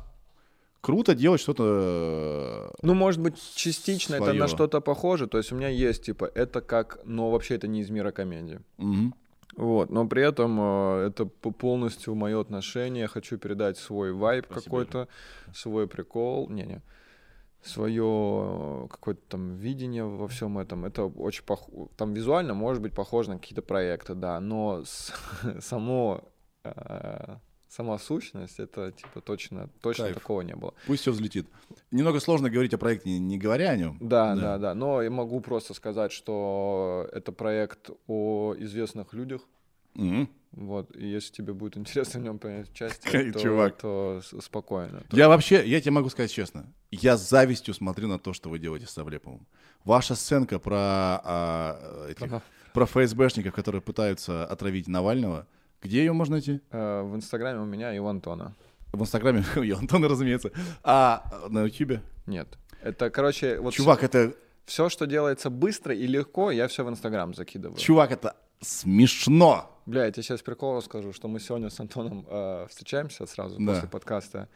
[0.81, 2.71] Круто делать что-то.
[2.81, 4.39] Ну, может быть, частично это Своё.
[4.39, 5.27] на что-то похоже.
[5.27, 8.59] То есть у меня есть, типа, это как, но вообще это не из мира комедии.
[8.77, 9.13] мгм.
[9.57, 13.07] Вот, но при этом э, это полностью мое отношение.
[13.07, 15.07] Хочу передать свой вайб какой-то,
[15.53, 16.49] свой прикол.
[16.49, 16.81] Не-не.
[17.61, 20.85] Свое какое-то там видение во всем этом.
[20.85, 21.67] Это очень пох...
[21.97, 25.13] Там визуально может быть похоже на какие-то проекты, да, но с-
[25.61, 26.21] само
[26.63, 27.37] э,
[27.75, 30.15] сама сущность это типа точно точно Кайф.
[30.17, 30.73] такого не было.
[30.87, 31.47] Пусть все взлетит.
[31.91, 33.97] Немного сложно говорить о проекте, не, не говоря о нем.
[33.99, 34.41] Да, Да.
[34.41, 39.41] да, да, Но я могу просто сказать, что это проект о известных людях.
[39.93, 40.29] Мгм.
[40.51, 43.77] Вот, и если тебе будет интересно в нем принять участие, то, Чувак.
[43.77, 45.01] то спокойно.
[45.09, 48.49] То- Я вообще, я тебе могу сказать честно, я с завистью смотрю на то, что
[48.49, 49.45] вы делаете с Савлеповым.
[49.83, 50.77] Ваша сценка про,
[51.23, 52.41] а, этих- Ага.
[52.73, 55.45] про ФСБшников, которые пытаются отравить Навального,
[55.85, 56.59] где ее можно найти?
[56.71, 58.53] Э, В Инстаграме у меня и у Антона.
[58.91, 60.51] В Инстаграме, и у Антона, разумеется.
[60.83, 62.01] А на Ютубе?
[62.27, 62.47] Нет.
[62.81, 64.33] Это, короче, вот Чувак, это,
[64.65, 67.77] все, что делается быстро и легко, я все в Инстаграм закидываю.
[67.77, 69.71] чувак, это смешно.
[69.85, 73.73] Бля, я тебе сейчас прикол расскажу, что мы сегодня с Антоном э, встречаемся сразу Да.
[73.73, 74.47] после подкаста.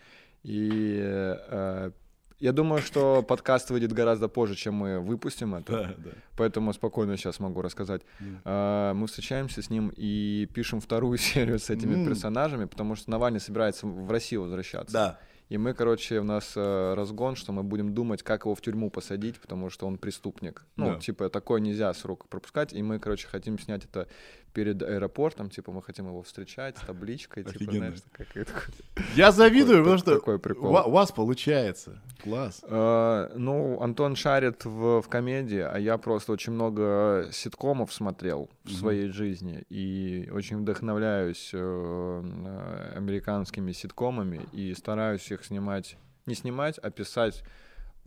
[0.44, 1.92] И э,
[2.40, 5.72] я думаю, что подкаст выйдет гораздо позже, чем мы выпустим это.
[5.72, 6.10] Да, да.
[6.38, 8.02] Поэтому спокойно сейчас могу рассказать.
[8.46, 12.06] А, Мы встречаемся с ним и пишем вторую серию с этими М.
[12.06, 14.94] персонажами, потому что Навальный собирается в Россию возвращаться.
[14.94, 15.20] Да.
[15.50, 18.92] И мы, короче, у нас э, разгон, что мы будем думать, как его в тюрьму
[18.92, 20.64] посадить, потому что он преступник.
[20.76, 21.00] Ну, Да.
[21.00, 22.72] типа, такое нельзя срок пропускать.
[22.72, 24.08] И мы, короче, хотим снять это
[24.54, 25.50] перед аэропортом.
[25.50, 27.44] Типа, мы хотим его встречать с табличкой.
[27.44, 27.78] Типа, Офигенно.
[27.78, 30.72] знаешь, такая какая-то- Я завидую, потому что такой прикол.
[30.86, 32.02] у вас получается.
[32.24, 32.62] Класс.
[32.64, 38.72] Э, Ну, Антон шарит в, в комедии, а я просто очень много ситкомов смотрел в
[38.74, 46.90] своей жизни и очень вдохновляюсь э, американскими ситкомами и стараюсь их снимать, не снимать, а
[46.90, 47.44] писать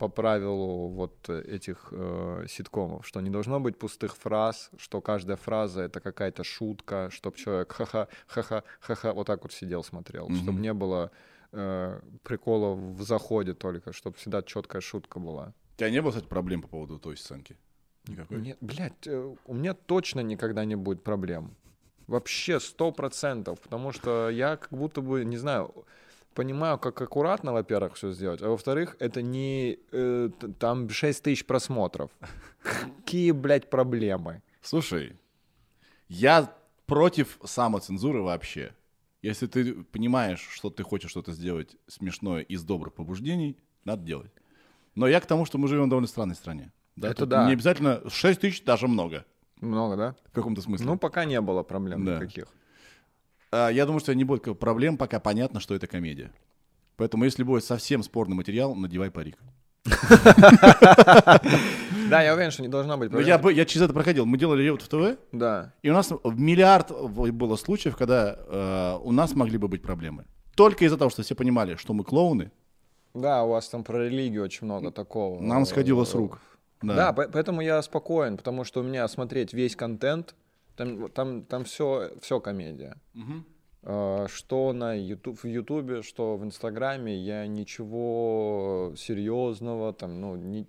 [0.03, 5.83] по правилу вот этих э, ситкомов, что не должно быть пустых фраз, что каждая фраза
[5.83, 10.37] это какая-то шутка, чтобы человек ха-ха, ха-ха, ха-ха, вот так вот сидел, смотрел, Мгм.
[10.43, 11.09] чтобы не было
[11.53, 15.53] э, приколов в заходе только, чтобы всегда четкая шутка была.
[15.75, 17.55] У тебя не было, кстати, проблем по поводу той сценки?
[18.07, 18.41] Никакой?
[18.41, 21.55] Нет, блядь, э, у меня точно никогда не будет проблем.
[22.07, 25.85] Вообще сто процентов, потому что я как будто бы, не знаю,
[26.33, 30.29] понимаю, как аккуратно, во-первых, все сделать, а во-вторых, это не э,
[30.59, 32.11] там 6 тысяч просмотров.
[32.63, 34.41] Какие, блядь, проблемы?
[34.61, 35.17] Слушай,
[36.07, 36.53] я
[36.85, 38.73] против самоцензуры вообще.
[39.21, 44.31] Если ты понимаешь, что ты хочешь что-то сделать смешное из добрых побуждений, надо делать.
[44.95, 46.71] Но я к тому, что мы живем в довольно странной стране.
[46.95, 47.47] Да, Это тут да.
[47.47, 49.25] Не обязательно 6 тысяч даже много.
[49.61, 50.15] Много, да?
[50.29, 50.85] В каком-то смысле.
[50.85, 52.17] Ну, пока не было проблем Да.
[52.17, 52.47] никаких.
[53.55, 56.31] А, я думаю, что не будет проблем, пока понятно, что это комедия.
[56.97, 59.37] Поэтому, если будет совсем спорный материал, надевай парик.
[62.09, 63.27] Да, я уверен, что не должно быть проблем.
[63.27, 64.25] я, я через это проходил.
[64.25, 65.73] Мы делали ревут в ТВ, Да.
[65.81, 70.25] и у нас миллиард было случаев, когда э, у нас могли бы быть проблемы.
[70.55, 72.51] Только из-за того, что все понимали, что мы клоуны,
[73.15, 75.41] Да, у вас там про религию очень много такого.
[75.41, 76.39] нам сходило с рук.
[76.81, 80.35] Да, по- поэтому я спокоен, потому что у меня смотреть весь контент,
[80.75, 82.99] там, там, там все, все комедия.
[83.83, 90.65] Э, Что на YouTube, в Ютубе, что в Инстаграме, я ничего серьезного там, ну, не...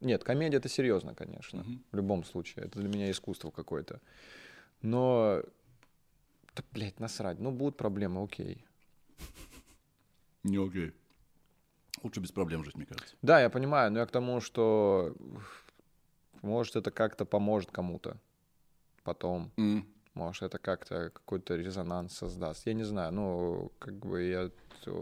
[0.00, 1.82] нет, комедия это серьезно, конечно, Мгм.
[1.92, 4.00] в любом случае, это для меня искусство какое-то.
[4.82, 5.42] Но,
[6.56, 8.64] да, блядь, насрать, ну будут проблемы, окей.
[10.44, 10.92] Не окей.
[12.02, 13.14] Лучше без проблем жить, мне кажется.
[13.22, 15.14] Да, я понимаю, но я к тому, что
[16.42, 18.16] может это как-то поможет кому-то
[19.02, 19.50] потом.
[19.56, 19.86] М.
[20.14, 22.66] Может, это как-то какой-то резонанс создаст.
[22.66, 24.50] Я не знаю, ну, как бы я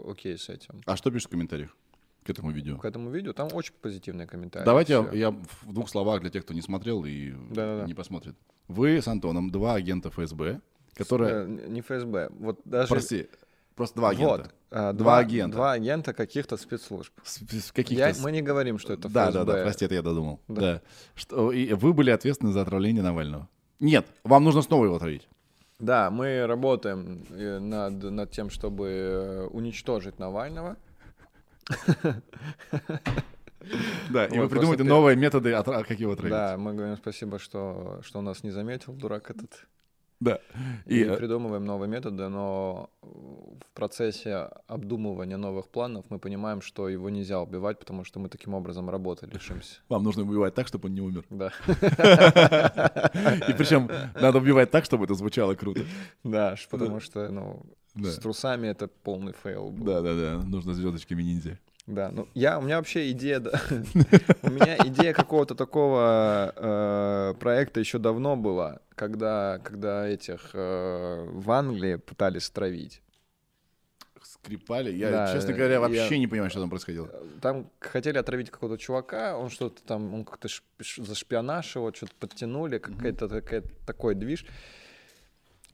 [0.09, 0.81] окей с этим.
[0.85, 1.75] А что пишешь в комментариях
[2.23, 2.77] к этому видео?
[2.77, 4.65] К этому видео там очень позитивные комментарии.
[4.65, 7.85] Давайте я, я в двух словах для тех, кто не смотрел и Да-да-да.
[7.87, 8.35] не посмотрит.
[8.67, 10.61] Вы с Антоном два агента ФСБ,
[10.93, 11.45] которые...
[11.45, 12.29] Э, Не ФСБ.
[12.37, 12.89] Вот даже...
[12.89, 13.27] Прости,
[13.75, 14.27] Просто два агента.
[14.43, 14.53] Вот.
[14.71, 15.55] а, Два агента.
[15.55, 17.13] Два агента каких-то спецслужб.
[17.23, 18.07] С- каких-то...
[18.09, 19.45] Я- мы не говорим, что это Да, ФСБ.
[19.45, 20.41] да, да, прости, это я додумал.
[20.47, 20.61] Да.
[20.61, 20.81] Да.
[21.15, 23.47] Что, и вы были ответственны за отравление Навального.
[23.79, 25.27] Нет, вам нужно снова его отравить.
[25.79, 30.77] Да, мы работаем э, над, над тем, чтобы э, уничтожить Навального.
[34.09, 35.51] Да, и вы придумаете новые методы,
[35.83, 36.31] как его отравить.
[36.31, 39.67] Да, мы говорим спасибо, что, что нас не заметил, дурак этот.
[40.19, 40.39] Да.
[40.85, 46.89] И, И, э, придумываем новые методы, но в процессе обдумывания новых планов мы понимаем, что
[46.89, 49.79] его нельзя убивать, потому что мы таким образом работы лишимся.
[49.89, 51.25] вам нужно убивать так, чтобы он не умер.
[51.29, 51.51] Да,
[53.47, 53.89] И причем
[54.19, 55.81] надо убивать так, чтобы это звучало круто.
[56.23, 57.65] да, потому что, ну,
[57.95, 59.85] с трусами это полный fail был.
[59.85, 60.43] Да, да, да.
[60.45, 61.59] Нужно звездочками ниндзя.
[61.87, 63.39] Да, ну я, у меня вообще идея,
[64.43, 71.49] у меня идея какого-то такого э, проекта еще давно была, когда, когда этих э, в
[71.49, 73.01] Англии пытались травить.
[74.21, 74.91] Скрипали.
[74.91, 77.07] Я, Да, честно говоря, я- вообще не понимаю, что там происходило.
[77.41, 80.49] Там хотели отравить какого-то чувака, он что-то там, он как-то
[80.97, 84.45] за шпионаж его что-то подтянули, какая-то такая, такой движ.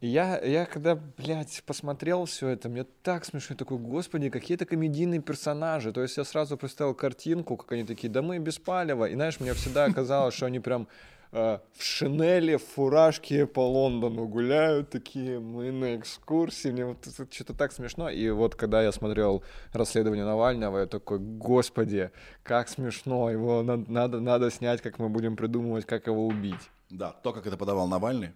[0.06, 5.22] Я, я когда, блядь, посмотрел все это, мне так смешно, я такой, господи, какие-то комедийные
[5.22, 5.94] персонажи.
[5.94, 9.06] То есть я сразу представил картинку, как они такие, да мы без палева.
[9.06, 10.90] И знаешь, мне всегда казалось, что они прям
[11.32, 16.98] э, в шинели, в фуражке по Лондону гуляют, такие, мы на экскурсии, мне вот
[17.32, 18.10] что-то так смешно.
[18.10, 22.12] И вот когда я смотрел расследование Навального, я такой, господи,
[22.44, 26.70] как смешно, его на- надо, надо снять, как мы будем придумывать, как его убить.
[26.90, 28.34] Да, то, как это подавал Навальный,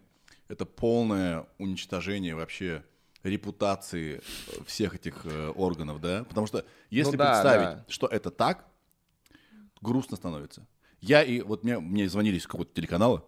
[0.47, 2.83] это полное уничтожение вообще
[3.23, 6.23] репутации э, всех этих э, органов, да?
[6.23, 7.85] Потому что если Ну да, представить, да.
[7.89, 8.65] что это так,
[9.81, 10.67] грустно становится.
[11.01, 13.25] Я и вот мне, мне звонили из какого-то телеканала,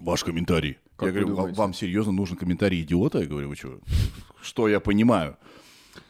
[0.00, 0.78] ваш комментарий.
[0.96, 1.58] Как я говорю, «Вам- думаете?
[1.58, 3.18] вам серьезно нужен комментарий идиота?
[3.20, 3.80] Я говорю, вы что?
[4.42, 5.36] Что я понимаю?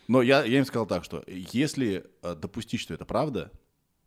[0.08, 3.50] Но я, я им сказал так, что если э, допустить, что это правда,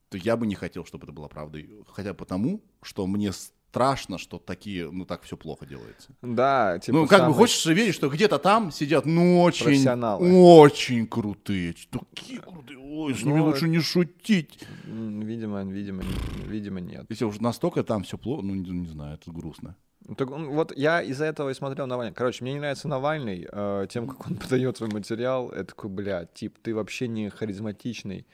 [0.09, 1.69] то я бы не хотел, чтобы это было правдой.
[1.88, 3.31] Хотя потому, что мне
[3.69, 6.10] страшно, что такие, ну так все плохо делается.
[6.22, 11.07] Да, типа ну, как бы самый- хочешь верить, что где-то там сидят, ну, очень, очень
[11.07, 11.76] крутые.
[11.91, 12.80] Такие крутые.
[12.80, 14.60] Ой, с ними Ну, лучше не шутить.
[14.85, 16.03] Видимо, видимо,
[16.48, 17.06] видимо, нет.
[17.10, 19.76] Если уж настолько там все плохо, ну, не, не знаю, это грустно.
[20.07, 22.14] Ну, Так, вот я из-за этого и смотрел Навальный.
[22.14, 25.49] Короче, мне не нравится Навальный э, тем, как он подает свой материал.
[25.49, 28.26] Это такой, бля, тип, ты вообще не харизматичный.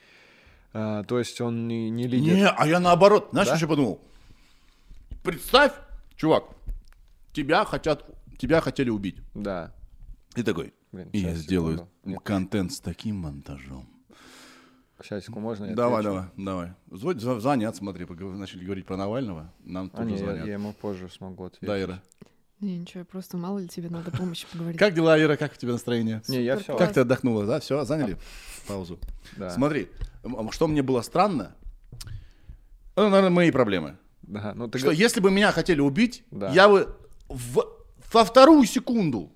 [0.73, 2.33] Э, то есть он не, не лидер.
[2.35, 3.29] Не, а я наоборот.
[3.31, 3.57] Знаешь, Да?
[3.57, 3.99] что подумал?
[5.23, 5.73] Представь,
[6.15, 6.43] чувак,
[7.31, 8.05] тебя хотят,
[8.37, 9.17] тебя хотели убить.
[9.33, 9.73] Да.
[10.33, 11.91] Ты такой, Блин, и я сделаю секунду.
[12.05, 12.19] Нет.
[12.23, 13.87] контент с таким монтажом.
[15.01, 15.65] Часику можно?
[15.65, 16.13] я Давай, отвечу?
[16.13, 16.73] давай, давай.
[16.97, 20.45] Звонят, зв- звонят, смотри, начали говорить про Навального, нам А, тоже не, я, звонят.
[20.47, 21.67] я ему позже смогу ответить.
[21.67, 22.01] Да, Ира.
[22.61, 24.79] Не, ничего, просто мало ли тебе надо помощи поговорить.
[24.79, 25.35] Как дела, Ира?
[25.35, 26.21] Как у тебя настроение?
[26.29, 26.77] Не, я все.
[26.77, 27.59] Как ты отдохнула, да?
[27.59, 28.17] Все, заняли
[28.67, 28.97] паузу.
[29.35, 29.49] Да.
[29.49, 29.89] Смотри,
[30.23, 31.53] м- что мне было странно,
[32.95, 33.97] это, наверное, мои проблемы.
[34.23, 36.49] Да, ну ты Что если бы меня хотели убить, Да.
[36.51, 36.95] я бы
[37.29, 37.67] в-
[38.11, 39.31] во вторую секунду,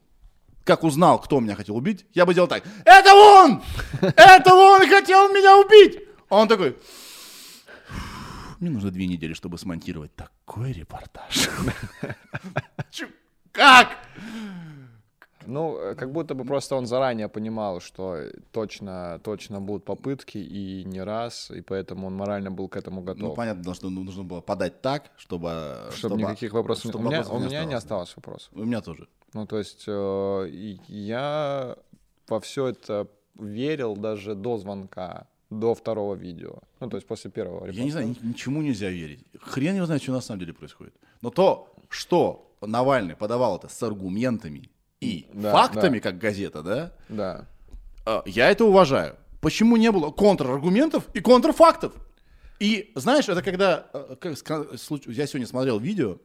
[0.63, 2.63] как узнал, кто меня хотел убить, я бы делал так.
[2.85, 3.61] Это он!
[4.01, 5.99] Это он хотел меня убить!
[6.29, 6.77] А он такой...
[8.59, 11.47] Мне нужно две недели, чтобы смонтировать такой репортаж.
[13.51, 13.97] Как?
[15.47, 18.17] Ну, э, как будто бы просто он заранее понимал, что
[18.51, 23.05] точно, точно будут попытки, и не раз, и поэтому он морально был к этому Ну,
[23.07, 23.35] готов.
[23.35, 25.89] понятно, что ну, нужно было подать так, чтобы...
[25.95, 28.15] чтобы, никаких вопросов не- чтобы У меня, вопросов у меня не осталось.
[28.15, 28.49] вопросов.
[28.53, 29.07] У меня тоже.
[29.33, 31.75] Ну, то есть э, я
[32.27, 36.59] во все это верил даже до звонка, до второго видео.
[36.79, 39.23] Ну, то есть после первого Я не знаю, ничему нельзя верить.
[39.39, 40.93] Хрен его знает, что на самом деле происходит.
[41.21, 44.69] Но то, что Навальный подавал это с аргументами
[45.01, 46.09] и Да, фактами, да.
[46.09, 47.47] как газета, да, Да.
[48.05, 49.15] а, я это уважаю.
[49.41, 51.93] Почему не было контраргументов и контрфактов?
[52.59, 54.33] И знаешь, это когда э, как
[55.05, 56.17] я сегодня смотрел видео,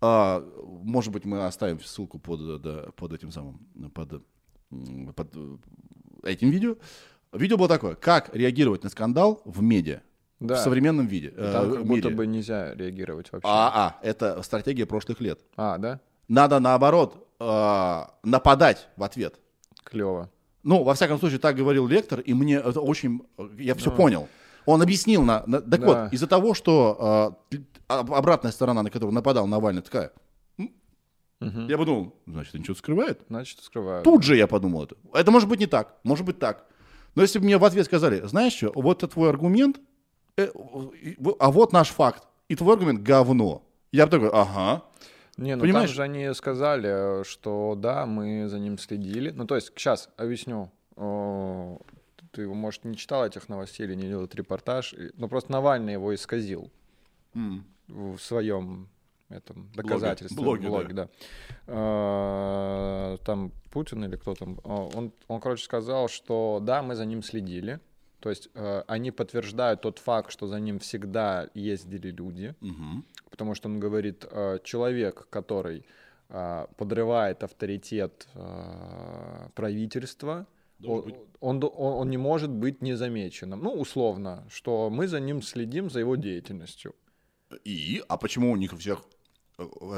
[0.00, 0.42] а,
[0.82, 3.58] может быть, мы оставим ссылку под, э, да, под этим самым,
[3.94, 4.22] под,
[5.14, 5.56] под э,
[6.24, 6.76] этим видео.
[7.32, 10.00] Видео было такое, как реагировать на скандал в медиа,
[10.40, 10.54] Да.
[10.54, 11.28] в современном виде.
[11.28, 12.16] И э, Там в как будто мире.
[12.16, 13.46] бы нельзя реагировать вообще.
[13.46, 15.40] А, а, это стратегия прошлых лет.
[15.56, 16.00] А, да?
[16.28, 19.38] Надо наоборот э, нападать в ответ.
[19.84, 20.30] Клево.
[20.62, 23.22] Ну, во всяком случае, так говорил лектор, и мне это очень...
[23.58, 24.28] Я все понял.
[24.66, 25.86] Он объяснил, на, на- так Да.
[25.86, 27.56] вот, из-за того, что э,
[27.88, 30.12] об- обратная сторона, на которую нападал Навальный, такая,
[30.58, 30.70] «М?»
[31.66, 33.22] я подумал, значит, он что-то скрывает.
[33.30, 34.02] Значит, скрываю.
[34.04, 34.96] Тут же я подумал это.
[35.14, 36.66] Это может быть не так, может быть так.
[37.14, 39.80] Но если бы мне в ответ сказали, знаешь что, вот это твой аргумент,
[40.36, 40.48] э,
[41.38, 43.62] а вот наш факт, и твой аргумент говно.
[43.92, 44.82] Я бы такой, ага.
[45.36, 45.88] Не, ну Понимаешь?
[45.90, 49.30] там же они сказали, что да, мы за ним следили.
[49.30, 50.70] Ну, то есть, сейчас объясню.
[52.32, 56.14] Ты, может, не читал этих новостей или не видел этот репортаж, но просто Навальный его
[56.14, 56.70] исказил
[57.34, 57.64] М.
[57.88, 58.88] в своем
[59.30, 60.36] этом доказательстве.
[60.36, 61.08] Блоге, да.
[61.66, 67.22] А, Там Путин или кто там, он, он, короче, сказал, что да, мы за ним
[67.22, 67.80] следили.
[68.20, 73.04] То есть э, они подтверждают тот факт, что за ним всегда ездили люди, Мгм.
[73.30, 75.84] Потому что он говорит, э, человек, который
[76.28, 80.46] э, подрывает авторитет э, правительства,
[80.84, 83.60] он, он, он- он не может быть незамеченным.
[83.62, 86.94] Ну, условно, что мы за ним следим, за его деятельностью.
[87.64, 88.02] И?
[88.08, 89.02] А почему у них у всех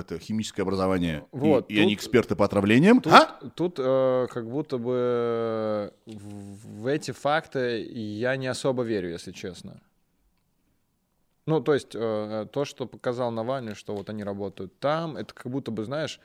[0.00, 3.00] это химическое образование, и- Вот, и, они тут- эксперты по отравлениям?
[3.00, 3.38] Тут, А?
[3.54, 9.80] тут э, как будто бы в эти факты я не особо верю, если честно.
[11.46, 15.50] Ну, то есть э, то, что показал Навальный, что вот они работают там, это как
[15.50, 16.20] будто бы, знаешь,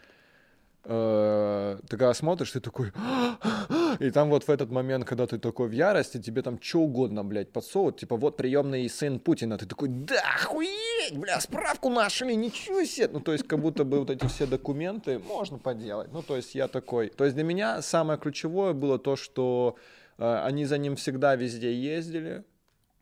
[0.84, 2.92] э, ты когда смотришь, ты такой...
[4.00, 7.24] И там вот в этот момент, когда ты такой в ярости, тебе там что угодно,
[7.24, 7.98] блядь, подсовывают.
[7.98, 9.58] Типа, вот приемный сын Путина.
[9.58, 13.10] Ты такой, да, охуеть, бля, справку нашли, ничего себе.
[13.12, 16.14] Ну, то есть, как будто бы вот эти все документы можно поделать.
[16.14, 17.10] Ну, то есть, я такой...
[17.10, 19.78] То есть, для меня самое ключевое было то, что
[20.20, 22.44] э, они за ним всегда везде ездили.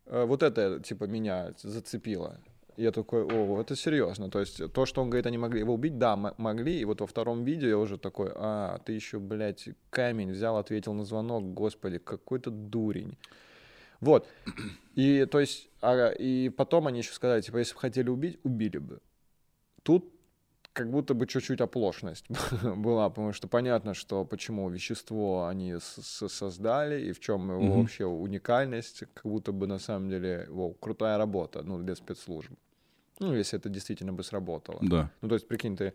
[0.08, 2.40] Э, вот это, типа, меня зацепило.
[2.78, 4.30] Я такой, о, это серьезно.
[4.30, 6.78] То есть то, что он говорит, они могли его убить, да, могли.
[6.80, 10.94] И вот во втором видео я уже такой, а, ты еще, блядь, камень взял, ответил
[10.94, 13.18] на звонок, господи, какой-то дурень.
[14.02, 14.28] Вот.
[14.96, 18.78] И, то есть, а, и потом они еще сказали, типа, если бы хотели убить, убили
[18.78, 19.00] бы.
[19.84, 20.12] Тут
[20.76, 22.26] как будто бы чуть-чуть оплошность
[22.76, 27.80] была, потому что понятно, что почему вещество они создали и в чем его Мгм.
[27.82, 32.52] вообще уникальность, как будто бы на самом деле во, крутая работа, ну, для спецслужб.
[33.20, 34.80] Ну, если это действительно бы сработало.
[34.82, 35.10] Да.
[35.22, 35.94] Ну, то есть, прикинь, ты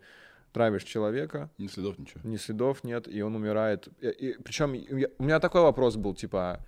[0.51, 2.21] травишь человека, Ни следов, ничего.
[2.23, 3.87] ни следов нет, и он умирает.
[4.01, 4.71] И, причем
[5.19, 6.59] у меня такой вопрос был, типа,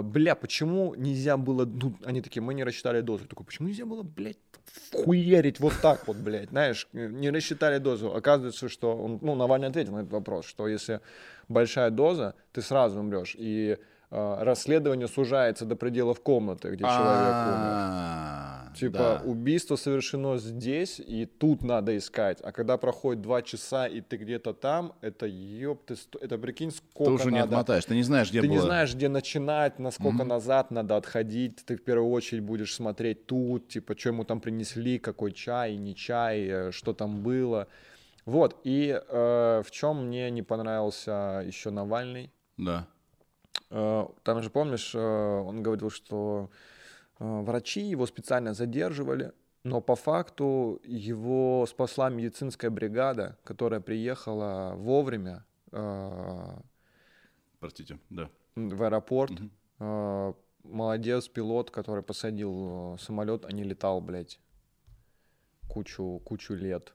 [0.00, 3.26] бля, почему нельзя было, ну, они такие, мы не рассчитали дозу.
[3.26, 4.38] Такой, почему нельзя было, блядь,
[4.92, 8.14] хуярить вот так вот, блядь, знаешь, э, не рассчитали дозу.
[8.14, 11.00] Оказывается, что, он, ну, Навальный ответил на этот вопрос, что если
[11.48, 13.76] большая доза, ты сразу умрешь, и
[14.10, 18.51] э, расследование сужается до пределов комнаты, где человек умер.
[18.74, 19.22] Типа да.
[19.24, 22.40] убийство совершено здесь, и тут надо искать.
[22.42, 27.04] А когда проходит два часа, и ты где-то там, это ёпты, сто- это прикинь, сколько
[27.04, 27.44] Ты уже не надо.
[27.56, 28.56] отмотаешь, ты не знаешь, где ты было.
[28.56, 31.64] не знаешь, где начинать, насколько назад надо отходить.
[31.64, 35.94] Ты в первую очередь будешь смотреть тут, типа, что ему там принесли, какой чай, не
[35.94, 37.66] чай, э, что там было.
[38.24, 42.86] Вот, и э, в чем мне не понравился еще Навальный, Да.
[43.70, 46.50] Э, Там же, помнишь, э, он говорил, что
[47.22, 49.32] врачи его специально задерживали,
[49.64, 56.58] но по факту его спасла медицинская бригада, которая приехала вовремя э,
[57.60, 58.28] Простите, да.
[58.56, 59.32] в аэропорт.
[59.78, 60.32] Э,
[60.64, 64.38] Молодец пилот, который посадил самолет, а не летал, блядь,
[65.68, 66.92] кучу, кучу лет.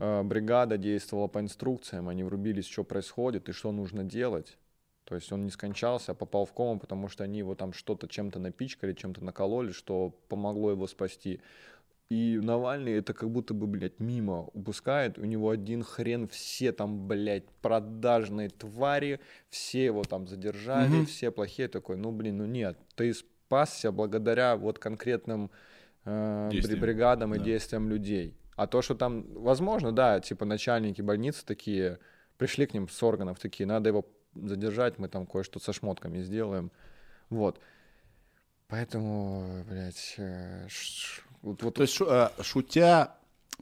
[0.00, 4.58] Э, бригада действовала по инструкциям, они врубились, что происходит и что нужно делать.
[5.06, 8.08] То есть он не скончался, а попал в кому, потому что они его там что-то
[8.08, 11.40] чем-то напичкали, чем-то накололи, что помогло его спасти.
[12.08, 15.16] И Навальный это как будто бы, блядь, мимо упускает.
[15.18, 21.06] У него один хрен, все там, блядь, продажные твари, все его там задержали, Мгм.
[21.06, 21.68] все плохие.
[21.68, 25.50] Такой, ну, блин, ну нет, ты спасся благодаря вот конкретным
[26.04, 26.80] э, Действиям.
[26.80, 27.44] бригадам и Да.
[27.44, 28.34] действиям людей.
[28.56, 31.98] А то, что там, возможно, да, типа начальники больницы такие,
[32.38, 34.04] пришли к ним с органов такие, надо его
[34.44, 36.70] задержать, мы там кое-что со шмотками сделаем.
[37.30, 37.60] Вот.
[38.68, 43.16] Поэтому, блядь, э, ш- вот, вот То есть, э, шутя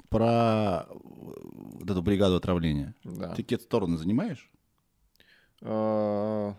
[0.08, 3.34] про вот эту бригаду отравления, да.
[3.34, 4.50] ты какие стороны занимаешь?
[5.60, 6.54] Э,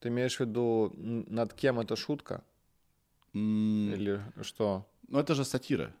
[0.00, 2.44] Ты имеешь в виду, над кем это шутка?
[3.32, 4.86] Или что?
[5.08, 5.92] Ну, это же сатира.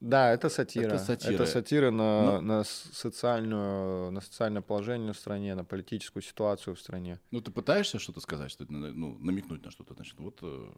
[0.00, 0.94] Да, это сатира.
[0.94, 1.34] Это сатира.
[1.34, 6.80] Это сатира на, Ну- на социальную, на социальное положение в стране, на политическую ситуацию в
[6.80, 7.20] стране.
[7.30, 10.38] Ну, ты пытаешься что-то сказать, что ну, намекнуть на что-то, значит, вот...
[10.42, 10.72] э,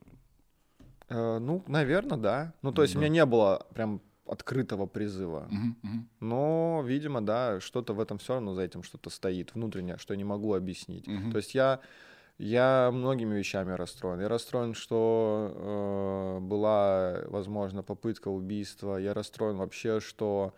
[1.10, 2.52] Э, ну, наверное, да.
[2.62, 5.48] Ну, то есть у меня не было прям открытого призыва.
[5.50, 9.96] мгм, мгм, Но, видимо, да, что-то в этом все равно за этим что-то стоит внутреннее,
[9.96, 11.06] что я не могу объяснить.
[11.06, 11.32] Мгм.
[11.32, 11.80] То есть я,
[12.38, 14.20] я многими вещами расстроен.
[14.20, 18.96] Я расстроен, что э, была, возможно, попытка убийства.
[18.96, 20.54] Я расстроен вообще, что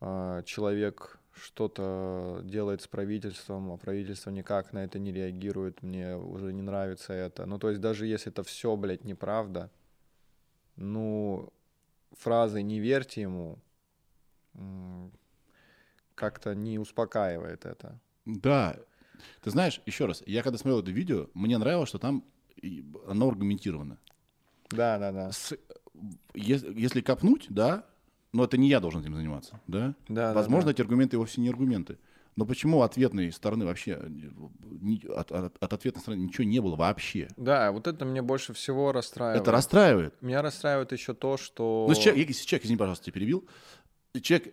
[0.00, 5.82] э, человек что-то делает с правительством, а правительство никак на это не реагирует.
[5.82, 7.46] Мне уже не нравится это.
[7.46, 9.70] Ну, то есть даже если это все, блядь, неправда,
[10.76, 11.52] ну,
[12.12, 13.58] фразой «не верьте ему»,
[16.14, 17.98] как-то не успокаивает это.
[18.24, 18.76] Да.
[19.42, 22.24] Ты знаешь, еще раз, я когда смотрел это видео, мне нравилось, что там
[23.06, 23.98] оно аргументировано.
[24.70, 25.32] Да, да, да.
[25.32, 25.54] С,
[26.34, 27.84] если, если копнуть, да,
[28.32, 29.94] но это не я должен этим заниматься, да?
[30.08, 30.32] Да.
[30.32, 30.72] Возможно, да, да.
[30.72, 31.98] эти аргументы вовсе не аргументы.
[32.36, 37.28] Но почему ответной стороны вообще ни, от, от, от ответной стороны ничего не было вообще?
[37.36, 39.42] Да, вот это мне больше всего расстраивает.
[39.42, 40.20] Это расстраивает.
[40.20, 41.86] Меня расстраивает еще то, что.
[41.88, 43.48] Ну, человек, если человек, извини, пожалуйста, тебя перебил,
[44.20, 44.52] человек,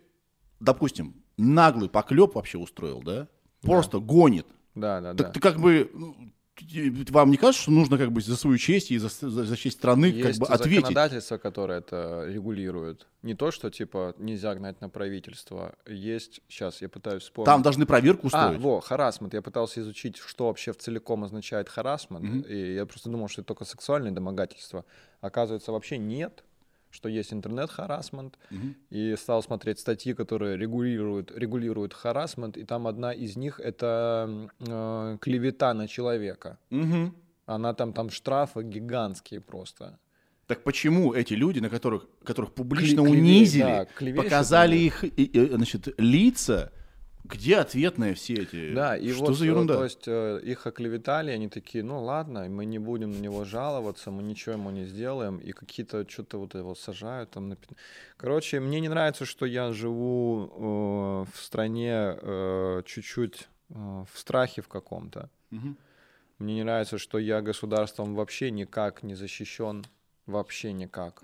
[0.60, 3.28] допустим, наглый поклеп вообще устроил, да?
[3.62, 4.06] Просто да.
[4.06, 4.48] гонит.
[4.76, 5.34] Да, да, так да.
[5.34, 6.16] ты как бы ну,
[7.10, 9.78] вам не кажется, что нужно как бы за свою честь и за, за, за честь
[9.78, 10.82] страны Есть как бы ответить?
[10.82, 13.08] законодательство, которое это регулирует.
[13.22, 15.76] Не то, что типа нельзя гнать на правительство.
[15.88, 17.46] Есть, сейчас я пытаюсь вспомнить.
[17.46, 18.58] Там должны проверку устроить.
[18.58, 19.34] А, во, харасмент.
[19.34, 22.24] Я пытался изучить, что вообще в целиком означает харасмент.
[22.24, 22.42] Мгм.
[22.42, 24.86] И я просто думал, что это только сексуальное домогательство.
[25.22, 26.44] Оказывается, вообще нет
[26.92, 28.76] что есть интернет-харасмент, Мгм.
[28.90, 35.18] и стал смотреть статьи, которые регулируют, регулируют харасмент, и там одна из них— это э,
[35.22, 36.58] клевета на человека.
[36.70, 37.16] Мгм.
[37.46, 39.98] Она там, там штрафы гигантские просто.
[40.48, 43.88] Так почему эти люди, на которых, которых публично Кле- унизили, да,
[44.22, 45.04] показали их
[45.56, 46.72] значит, лица,
[47.24, 48.74] где ответные все эти?
[48.74, 49.76] Да, и что вот, за э, ерунда?
[49.76, 54.12] то есть э, их оклеветали, они такие, ну ладно, мы не будем на него жаловаться,
[54.12, 57.50] мы ничего ему не сделаем, и какие-то что-то вот его сажают там.
[57.50, 57.58] на
[58.18, 64.62] Короче, мне не нравится, что я живу э, в стране э, чуть-чуть э, в страхе
[64.62, 65.30] в каком-то.
[65.52, 65.78] Мгм.
[66.40, 69.86] Мне не нравится, что я государством вообще никак не защищен,
[70.26, 71.24] вообще никак.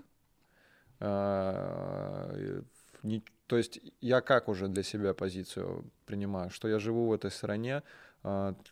[1.00, 2.62] Э,
[3.02, 7.30] ни- То есть я как уже для себя позицию принимаю, что я живу в этой
[7.30, 7.82] стране.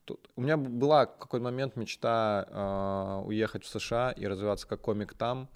[0.04, 4.80] тут- У меня была в какой-то момент мечта э, уехать в США и развиваться как
[4.80, 5.48] комик там.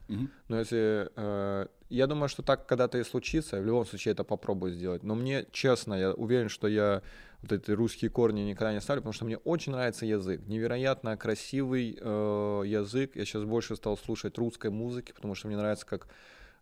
[0.48, 1.10] Но если...
[1.16, 5.02] э, Я думаю, что так когда-то и случится, я в любом случае это попробую сделать.
[5.02, 7.02] Но мне, честно, я уверен, что я
[7.42, 10.40] вот эти русские корни никогда не оставлю, потому что мне очень нравится язык.
[10.46, 13.16] Невероятно красивый э, язык.
[13.16, 16.06] Я сейчас больше стал слушать русской музыки, потому что мне нравится, как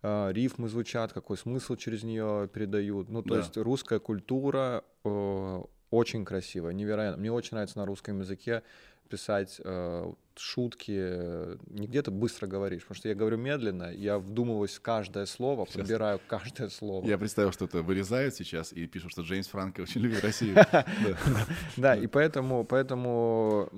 [0.02, 3.08] э, рифмы звучат, какой смысл через нее передают.
[3.08, 3.36] Ну, то Да.
[3.40, 7.18] есть русская культура э, очень красивая, невероятно.
[7.20, 8.62] Мне очень нравится на русском языке
[9.08, 14.82] писать э, шутки, не где-то быстро говоришь, потому что я говорю медленно, я вдумываюсь в
[14.82, 15.76] каждое слово, Сейчас.
[15.76, 17.06] подбираю каждое слово.
[17.06, 20.56] Я представил, что это вырезают сейчас и пишут, что Джеймс Франко очень любит Россию.
[21.78, 21.96] Да.
[21.96, 23.70] И поэтому, поэтому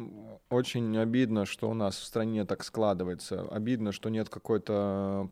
[0.51, 3.43] очень обидно, что у нас в стране так складывается.
[3.43, 5.31] Обидно, что нет какой-то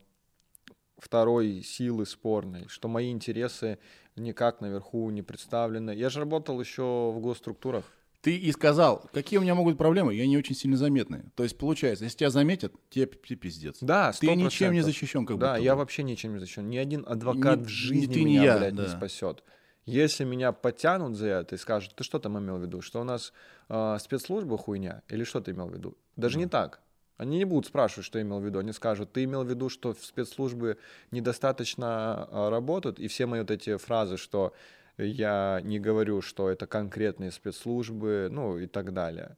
[0.98, 3.78] второй силы спорной, что мои интересы
[4.16, 5.92] никак наверху не представлены.
[5.92, 7.84] Я же работал еще в госструктурах.
[8.20, 11.30] Ты и сказал, какие у меня могут быть проблемы, и они очень сильно заметны.
[11.36, 13.78] То есть, получается, если тебя заметят, тебе, тебе пиздец.
[13.80, 14.82] Да, Ты ничем не 100%.
[14.82, 15.78] защищен, как Да, будто я бы.
[15.78, 16.68] вообще ничем не защищен.
[16.68, 18.88] Ни один адвокат Ни- в ни жизни ты, меня, я, блядь, не да.
[18.88, 19.44] спасет.
[19.86, 22.82] Если меня подтянут за это и скажут, ты что там имел в виду?
[22.82, 23.32] Что у нас
[23.68, 25.02] э, спецслужбы хуйня?
[25.08, 25.96] Или что ты имел в виду?
[26.16, 26.82] Даже не так.
[27.18, 28.60] Они не будут спрашивать, что я имел в виду.
[28.60, 30.78] Они скажут, ты имел в виду, что спецслужбы
[31.10, 34.54] недостаточно э, работают, и все мои вот эти фразы, что
[34.96, 39.36] я не говорю, что это конкретные спецслужбы, ну и так далее.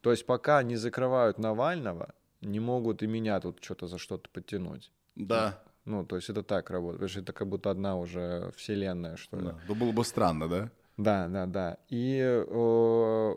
[0.00, 4.90] То есть пока не закрывают Навального, не могут и меня тут что-то за что-то подтянуть.
[5.14, 5.62] Да.
[5.84, 9.36] Ну, то есть это так работает, потому что это как будто одна уже вселенная, что
[9.36, 9.44] ли.
[9.44, 9.58] да.
[9.68, 10.70] Ну, было бы странно, да?
[10.96, 11.76] Да, да, да.
[11.88, 13.34] И э,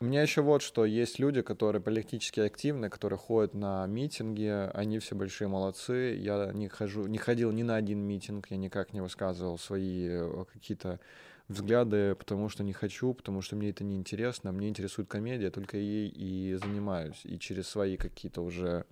[0.00, 4.98] у меня еще вот что, есть люди, которые политически активны, которые ходят на митинги, они
[4.98, 6.16] все большие молодцы.
[6.18, 10.44] Я не хожу, не ходил ни на один митинг, я никак не высказывал свои э,
[10.50, 11.00] какие-то
[11.48, 14.52] взгляды, потому что не хочу, потому что мне это не интересно.
[14.52, 17.20] Мне интересует комедия, только ей и занимаюсь.
[17.24, 18.86] И через свои какие-то уже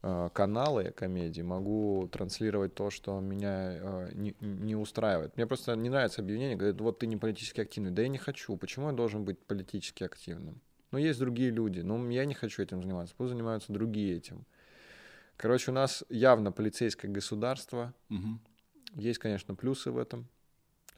[0.00, 5.36] каналы комедии могу транслировать то, что меня э, не, не устраивает.
[5.36, 7.90] Мне просто не нравится объявление, говорят, вот ты не политически активный.
[7.90, 8.56] Да я не хочу.
[8.56, 10.60] Почему я должен быть политически активным?
[10.92, 13.14] Ну, есть другие люди, но я не хочу этим заниматься.
[13.16, 14.46] Пусть занимаются другие этим.
[15.36, 17.92] Короче, у нас явно полицейское государство.
[18.08, 18.40] Мгм.
[18.94, 20.28] Есть, конечно, плюсы в этом,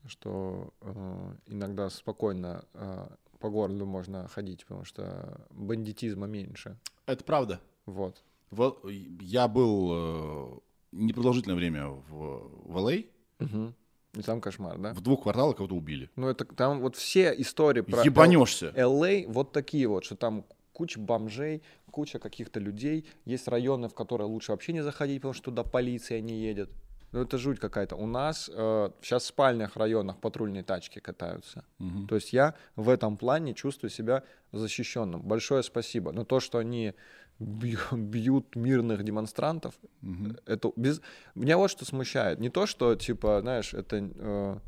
[0.06, 3.08] что э, иногда спокойно э,
[3.38, 6.78] по городу можно ходить, потому что бандитизма меньше.
[7.06, 7.60] Это правда.
[7.86, 8.22] Вот.
[8.50, 8.84] Вот
[9.20, 10.58] я был э,
[10.92, 13.06] непродолжительное время в, в LA,
[13.38, 13.74] Мгм.
[14.14, 14.92] И там кошмар, да?
[14.92, 16.10] в двух кварталах кого-то убили.
[16.16, 18.72] Ну, это там вот все истории про Ебанешься.
[18.76, 23.06] LA вот такие вот, что там куча бомжей, куча каких-то людей.
[23.24, 26.70] Есть районы, в которые лучше вообще не заходить, потому что туда полиция не едет.
[27.12, 27.96] Ну, это жуть какая-то.
[27.96, 31.64] У нас э, сейчас в спальных районах патрульные тачки катаются.
[31.78, 32.06] Мгм.
[32.06, 34.22] То есть я в этом плане чувствую себя
[34.52, 35.20] защищенным.
[35.20, 36.12] Большое спасибо.
[36.12, 36.94] Но то, что они
[37.92, 39.74] бьют мирных демонстрантов.
[40.02, 40.36] Мгм.
[40.46, 41.00] Это без...
[41.34, 42.38] Меня вот что смущает.
[42.38, 43.96] Не то, что, типа, знаешь, это...
[43.96, 44.58] э,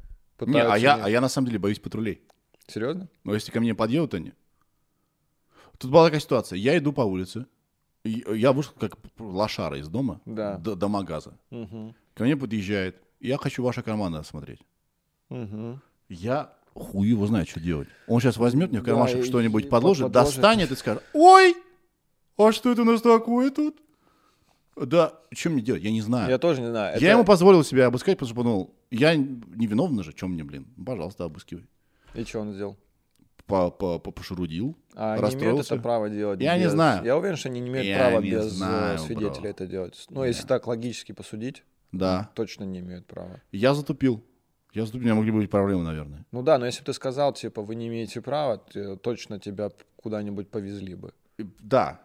[0.47, 2.23] Не, а я, меня- а я на самом деле боюсь патрулей.
[2.67, 3.09] Серьезно?
[3.25, 4.33] Но если ко мне подъедут они...
[5.79, 6.57] Тут была такая ситуация.
[6.59, 7.47] Я иду по улице.
[8.05, 10.57] и Я вышел как лошара из дома Да.
[10.59, 11.35] до, до магаза.
[11.51, 11.95] Угу.
[12.15, 12.97] Ко мне подъезжает.
[13.21, 14.61] Я хочу ваши карманы осмотреть.
[15.31, 15.81] Угу.
[16.09, 17.89] Я хуй его знает, что делать.
[18.07, 20.35] Он сейчас возьмет мне в Да, кармашек и- что-нибудь подложит, подложит.
[20.35, 21.55] достанет и скажет, ой,
[22.37, 23.81] а что это у нас такое тут?
[24.77, 25.83] Да, что мне делать?
[25.83, 26.31] Я не знаю.
[26.31, 26.93] Я тоже не знаю.
[26.95, 30.67] Я Это- ему позволил себя обыскать, потому что подумал, я невиновна же, чем мне, блин?
[30.85, 31.67] Пожалуйста, обыскивай.
[32.15, 32.77] И что он сделал?
[33.47, 35.75] По, по, по- пошурудил, А они имеют расстроился.
[35.75, 37.05] это право делать Я не без- знаю.
[37.05, 39.49] Я уверен, что они не имеют Я права не без э, знаю, свидетеля бро.
[39.51, 40.07] это делать.
[40.09, 42.31] Ну, если так логически посудить, Да.
[42.35, 43.43] точно не имеют права.
[43.51, 44.23] Я затупил.
[44.73, 46.25] Я затупил, у меня могли быть проблемы, наверное.
[46.33, 49.71] Ну да, но если бы ты сказал, типа, вы не имеете права, т- точно тебя
[49.97, 51.13] куда-нибудь повезли бы.
[51.39, 52.01] Да.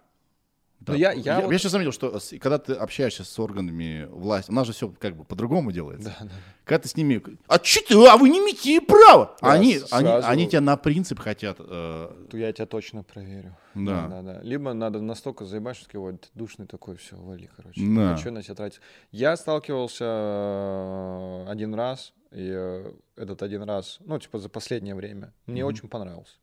[0.79, 0.93] Да.
[0.93, 4.67] Ну, я- я вот- сейчас заметил, что когда ты общаешься с органами власти, у нас
[4.67, 6.15] же все как бы по-другому делается.
[6.19, 6.31] Да, да.
[6.63, 7.21] Когда ты с ними...
[7.47, 8.07] А что ты?
[8.07, 9.35] А вы не имеете права!
[9.41, 11.57] Да, они, с- они, сразу- они тебя на принцип хотят...
[11.59, 13.55] э, То я тебя точно проверю.
[13.73, 14.07] Да.
[14.07, 14.41] да, да.
[14.43, 17.81] Либо надо настолько заебать, что вот душный такой, все, вали, короче.
[17.81, 18.13] Да.
[18.13, 18.79] Ничего на тебя тратить.
[19.11, 25.33] Я сталкивался э, один раз, и э, этот один раз, ну, типа, за последнее время.
[25.45, 25.69] Мне Мгм.
[25.73, 26.33] очень понравился.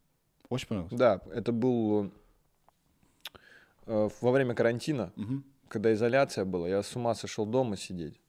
[0.49, 0.99] Очень понравилось.
[0.99, 2.13] Да, это был
[3.87, 5.45] во время карантина, Мгм.
[5.69, 8.21] когда изоляция была, я с ума сошел дома сидеть.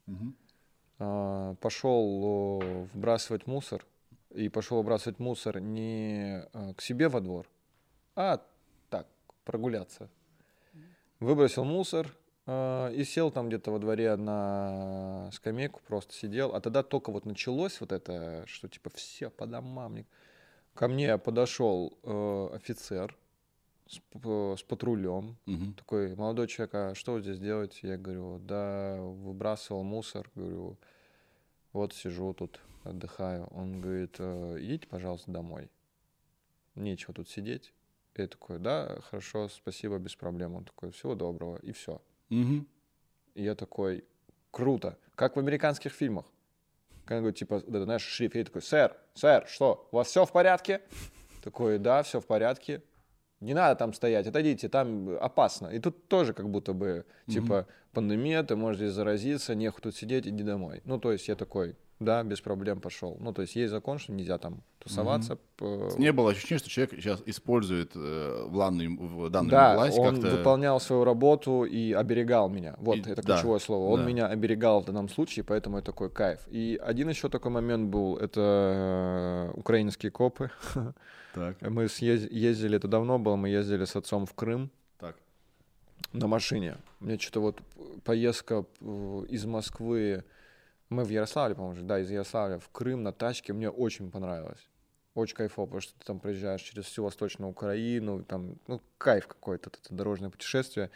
[0.99, 3.85] А, Пошел э, выбрасывать мусор,
[4.33, 7.49] и пошел выбрасывать мусор не э, к себе во двор,
[8.15, 8.41] а
[8.89, 9.07] так,
[9.43, 10.09] прогуляться.
[11.19, 12.13] Выбросил мусор
[12.45, 16.53] э, и сел там где-то во дворе на скамейку, просто сидел.
[16.55, 20.05] А тогда только вот началось вот это, что типа все по домам.
[20.73, 23.17] Ко мне подошел э, офицер
[23.87, 23.99] с,
[24.59, 25.73] с патрулем, Мгм.
[25.73, 27.87] такой, молодой человек, а что вы здесь делаете?
[27.87, 30.29] Я говорю, да, выбрасывал мусор.
[30.35, 30.77] Говорю,
[31.73, 33.47] вот сижу тут, отдыхаю.
[33.51, 35.69] Он говорит, «Э, идите, пожалуйста, домой.
[36.75, 37.73] Нечего тут сидеть.
[38.15, 40.55] Я такой, да, хорошо, спасибо, без проблем.
[40.55, 42.01] Он такой, всего доброго, и все.
[42.29, 42.67] Мгм.
[43.33, 44.05] И я такой,
[44.51, 46.25] круто, как в американских фильмах.
[47.03, 50.25] Когда говорит, типа, это, знаешь, шрифт, и я такой, сэр, сэр, что, у вас все
[50.25, 50.81] в порядке?
[51.43, 52.81] Такой, да, все в порядке.
[53.41, 55.67] Не надо там стоять, отойдите, там опасно.
[55.67, 60.27] И тут тоже как будто бы, типа, пандемия, ты можешь здесь заразиться, нехуй тут сидеть,
[60.27, 60.81] иди домой.
[60.85, 63.17] Ну, то есть я такой, да, без проблем пошел.
[63.21, 65.37] Ну, то есть есть закон, что нельзя там тусоваться.
[65.57, 69.97] п- Не было ощущения, что человек сейчас использует э, вланную им- в- данную Да, власть
[69.97, 70.35] он как-то...
[70.37, 72.75] выполнял свою работу и оберегал меня.
[72.79, 73.89] Вот И- это да, ключевое слово.
[73.93, 74.05] Он да.
[74.05, 76.41] меня оберегал в данном случае, поэтому это такой кайф.
[76.51, 80.51] И один еще такой момент был, это э, украинские копы.
[81.33, 84.69] Так, Мы съез- ездили, это давно было, мы ездили с отцом в Крым
[84.99, 85.15] так.
[86.13, 86.75] на машине.
[86.99, 87.61] Мне что-то вот
[88.03, 88.65] поездка
[89.29, 90.23] из Москвы,
[90.89, 94.69] мы в Ярославле, по-моему, да, из Ярославля в Крым на тачке, мне очень понравилось.
[95.13, 99.69] Очень кайфово, потому что ты там проезжаешь через всю Восточную Украину, там, ну, кайф какой-то,
[99.69, 100.91] это дорожное путешествие.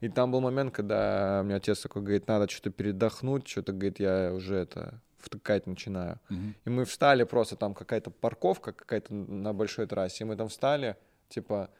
[0.00, 3.98] И там был момент, когда у меня отец такой говорит, надо что-то передохнуть, что-то, говорит,
[3.98, 6.20] я уже это втыкать начинаю.
[6.28, 6.54] Мгм.
[6.64, 10.96] И мы встали, просто там какая-то парковка какая-то на большой трассе, и мы там встали,
[11.28, 11.70] типа,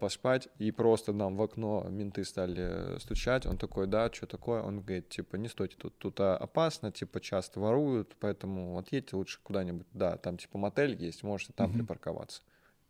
[0.00, 3.46] поспать, и просто нам в окно менты стали э, стучать.
[3.46, 4.62] Он такой, да, что такое?
[4.62, 9.40] Он говорит, типа, не стойте тут, тут а, опасно, типа, часто воруют, поэтому отъедьте лучше
[9.42, 9.86] куда-нибудь.
[9.92, 11.78] Да, там, типа, мотель есть, можете там Мгм.
[11.78, 12.42] припарковаться.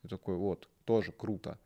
[0.02, 1.58] И такой, вот, тоже круто.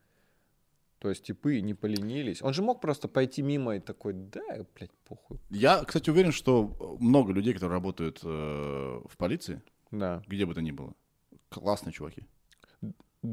[0.99, 2.43] То есть типы не поленились.
[2.43, 5.39] Он же мог просто пойти мимо и такой, да, блядь, похуй.
[5.51, 10.23] Я, кстати, уверен, что много людей, которые работают э, в полиции, Да.
[10.27, 10.95] где бы то ни было,
[11.51, 12.27] классные чуваки.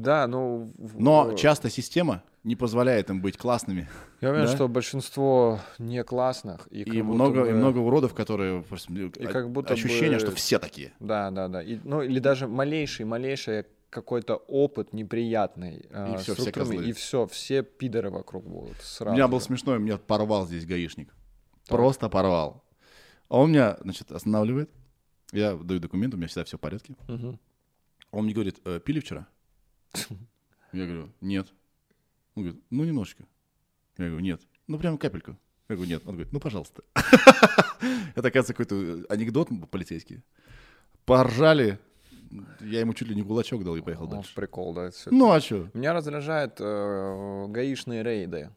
[0.02, 0.72] Да, ну...
[0.98, 3.88] Но часто система не позволяет им быть классными.
[4.20, 4.54] Я уверен, Да?
[4.54, 6.66] что большинство не классных.
[6.70, 8.62] И, И, много, бы- и много уродов, которые...
[8.62, 10.92] просто, э, И как будто ощущение, бы- что все такие.
[11.00, 11.62] Да, да, да.
[11.62, 15.86] И, ну, или даже малейший, малейший какой-то опыт неприятный.
[15.92, 16.84] а, И с все руками, козлы.
[16.88, 18.76] И все, все пидоры вокруг будут.
[18.78, 21.08] У Сразу меня был смешной, меня порвал здесь гаишник.
[21.66, 21.68] Так.
[21.68, 22.64] Просто порвал.
[23.28, 24.70] А он меня, значит, останавливает.
[25.32, 26.94] Я даю документы, у меня всегда все в порядке.
[27.08, 27.38] Мгм.
[28.10, 29.26] Он мне говорит, «Э, пили вчера?
[30.72, 31.46] Я говорю, нет.
[32.34, 33.24] Он говорит, ну немножечко.
[33.98, 34.40] Я говорю, нет.
[34.66, 35.38] Ну прям капельку.
[35.68, 36.02] Я говорю, нет.
[36.06, 36.82] Он говорит, ну пожалуйста.
[38.14, 40.22] Это, оказывается, какой-то анекдот полицейский.
[41.04, 41.78] Поржали.
[42.60, 44.34] Я ему чуть ли не кулачок дал и поехал дальше.
[44.34, 44.90] Прикол, да.
[44.90, 45.10] всё.
[45.12, 45.70] Ну а что?
[45.74, 48.50] Меня раздражает э, гаишные рейды.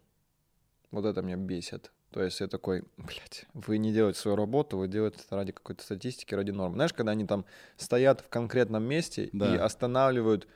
[0.90, 1.92] Вот это меня бесит.
[2.12, 5.84] То есть я такой, блядь, вы не делаете свою работу, вы делаете это ради какой-то
[5.84, 6.74] статистики, ради норм.
[6.74, 7.46] Знаешь, когда они там
[7.76, 9.54] стоят в конкретном месте Да.
[9.54, 10.48] и останавливают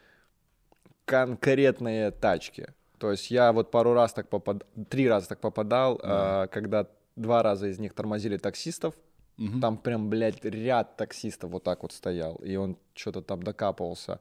[1.05, 2.67] конкретные тачки.
[2.97, 6.45] То есть я вот пару раз так попадал, три раза так попадал, да.
[6.45, 8.95] э, когда два раза из них тормозили таксистов,
[9.41, 9.59] Угу.
[9.59, 14.19] Там прям, блядь, ряд таксистов вот так вот стоял, и он что-то там докапывался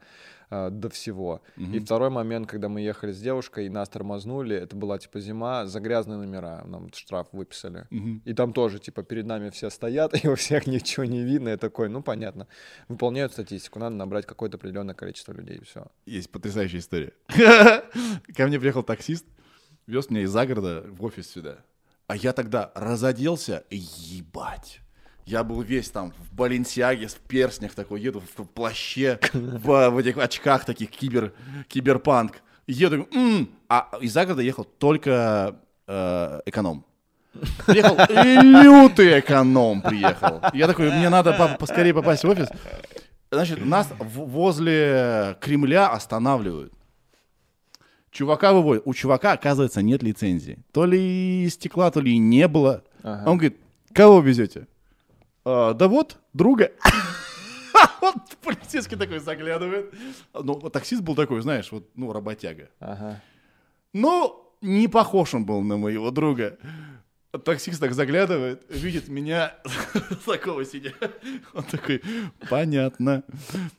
[0.51, 1.43] э, до всего.
[1.59, 1.73] Угу.
[1.73, 5.67] И второй момент, когда мы ехали с девушкой, и нас тормознули, это была, типа, зима,
[5.67, 7.87] за грязные номера нам штраф выписали.
[7.91, 8.23] Угу.
[8.25, 11.57] И там тоже, типа, перед нами все стоят, и у всех ничего не видно, и
[11.59, 12.47] такой, ну, понятно.
[12.89, 15.87] Выполняют статистику, надо набрать какое-то определенное количество людей, и все.
[16.07, 17.13] Есть потрясающая история.
[17.29, 19.27] Ко мне приехал таксист,
[19.87, 21.59] вез меня из загорода в офис сюда.
[22.07, 24.81] А я тогда разоделся, ебать.
[25.27, 30.19] Я был весь там в Баленсиаге, в перстнях такой, еду в плаще, в, в этих
[30.19, 31.33] очках таких, кибер,
[31.69, 32.43] киберпанк.
[32.67, 35.57] Еду, м-м", а из загорода ехал только
[35.87, 36.85] э, эконом.
[37.67, 37.97] Приехал
[38.43, 40.41] лютый эконом приехал.
[40.53, 42.49] Я такой, мне надо по поскорее попасть в офис.
[43.31, 46.73] Значит, нас возле Кремля останавливают.
[48.11, 48.83] Чувака выводят.
[48.87, 50.59] У чувака, оказывается, нет лицензии.
[50.73, 52.83] То ли стекла, то ли не было.
[53.05, 53.31] Ага.
[53.31, 53.59] Он говорит,
[53.93, 54.67] кого везете?
[55.51, 56.73] А, да вот, друга.
[58.03, 59.95] Вот полицейский такой заглядывает.
[60.35, 62.69] Ну, таксист был такой, знаешь, вот, ну, работяга.
[62.79, 63.23] Ага.
[63.93, 66.59] Ну, не похож он был на моего друга.
[67.45, 69.55] Таксист так заглядывает, видит меня
[70.27, 70.93] такого сидя.
[71.55, 72.03] Он такой,
[72.49, 73.23] понятно.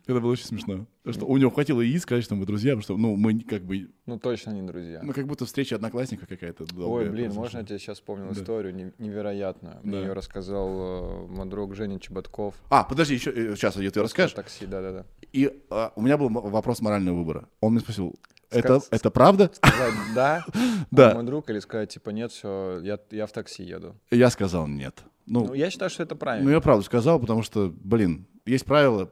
[0.05, 0.85] Это было очень смешно.
[1.03, 3.63] Потому что у него хватило и сказать, что мы друзья, потому что, ну, мы как
[3.63, 3.89] бы...
[4.05, 5.01] Ну, точно не друзья.
[5.03, 6.65] Ну, как будто встреча одноклассника какая-то.
[6.77, 8.39] Ой, блин, можно я тебе сейчас вспомнил да.
[8.39, 9.79] историю невероятную?
[9.83, 10.01] Мне да.
[10.01, 12.55] ее рассказал э, мой друг Женя Чеботков.
[12.69, 14.33] А, подожди, еще, сейчас э, ты расскажешь.
[14.33, 15.05] Такси, да-да-да.
[15.33, 17.49] И а, у меня был вопрос морального выбора.
[17.59, 18.15] Он мне спросил,
[18.51, 19.51] это, Ска- это правда?
[19.53, 20.45] Сказать да,
[20.91, 21.13] да.
[21.13, 23.95] мой друг, или сказать, типа, нет, все, я, я в такси еду.
[24.11, 24.99] Я сказал нет.
[25.25, 26.45] Ну, ну, я считаю, что это правильно.
[26.49, 29.09] Ну, я правду сказал, потому что, блин, есть правила.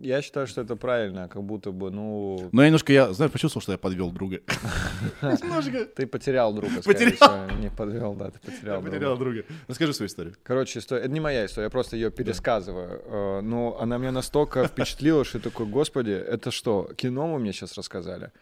[0.00, 2.48] Я считаю, что это правильно, как будто бы, ну...
[2.52, 4.40] Но я немножко, я, знаешь, почувствовал, что я подвел друга.
[5.22, 5.84] Немножко.
[5.84, 7.50] Ты потерял друга, Потерял.
[7.58, 8.90] Не подвел, да, ты потерял друга.
[8.90, 9.44] потерял друга.
[9.68, 10.34] Расскажи свою историю.
[10.42, 13.02] Короче, история, это не моя история, я просто ее пересказываю.
[13.04, 17.76] Э, но она меня настолько впечатлила, что такой, господи, это что, кино вы мне сейчас
[17.76, 18.32] рассказали?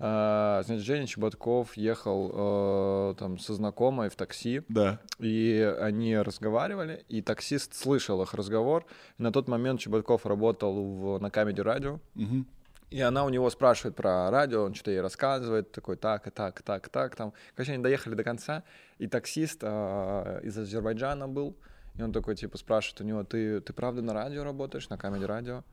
[0.00, 4.62] А, значит, Женя Чеботков ехал э, там со знакомой в такси.
[4.68, 5.00] Да.
[5.18, 8.86] И они разговаривали, и таксист слышал их разговор.
[9.18, 12.00] На тот момент Чебатков работал в, на Comedy Radio.
[12.14, 12.44] Угу.
[12.90, 16.60] И она у него спрашивает про радио, он что-то ей рассказывает, такой так, и так,
[16.60, 17.16] и так, и так.
[17.16, 17.34] Там.
[17.54, 18.62] Короче, они доехали до конца,
[18.96, 21.54] и таксист э, из Азербайджана был,
[21.96, 25.24] и он такой, типа, спрашивает у него, ты, ты правда на радио работаешь, на Comedy
[25.24, 25.64] Radio?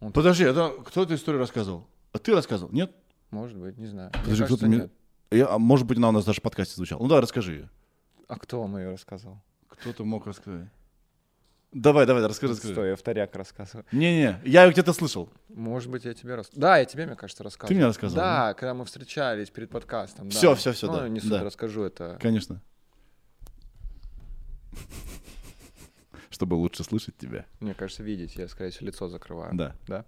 [0.00, 1.86] Он Подожди, это кто эту историю рассказывал?
[2.12, 2.90] А ты рассказывал, нет?
[3.30, 4.10] Может быть, не знаю.
[4.12, 4.90] Подожди, Мне кажется, мне...
[5.30, 7.02] Я, а может быть, она у нас даже в подкасте звучала.
[7.02, 7.70] Ну давай, расскажи ее.
[8.28, 9.42] А кто вам ее рассказал?
[9.68, 10.68] Кто-то мог рассказать.
[11.72, 12.72] Давай, давай, расскажи, расскажи.
[12.72, 13.84] Что, я вторяк рассказываю?
[13.92, 15.28] Не-не, я ее где-то слышал.
[15.48, 16.60] Может быть, я тебе рассказал.
[16.60, 17.68] Да, я тебе, мне кажется, рассказывал.
[17.68, 18.16] Ты мне рассказал?
[18.16, 18.54] Да, да?
[18.54, 20.30] когда мы встречались перед подкастом.
[20.30, 20.54] Все, да.
[20.54, 21.08] все, все, ну, да.
[21.08, 21.44] не суть, да.
[21.44, 22.18] расскажу это.
[22.20, 22.62] Конечно.
[26.30, 27.44] Чтобы лучше слышать тебя.
[27.60, 28.36] Мне кажется, видеть.
[28.36, 29.54] Я, скорее всего, лицо закрываю.
[29.54, 29.74] Да.
[29.86, 30.04] Да?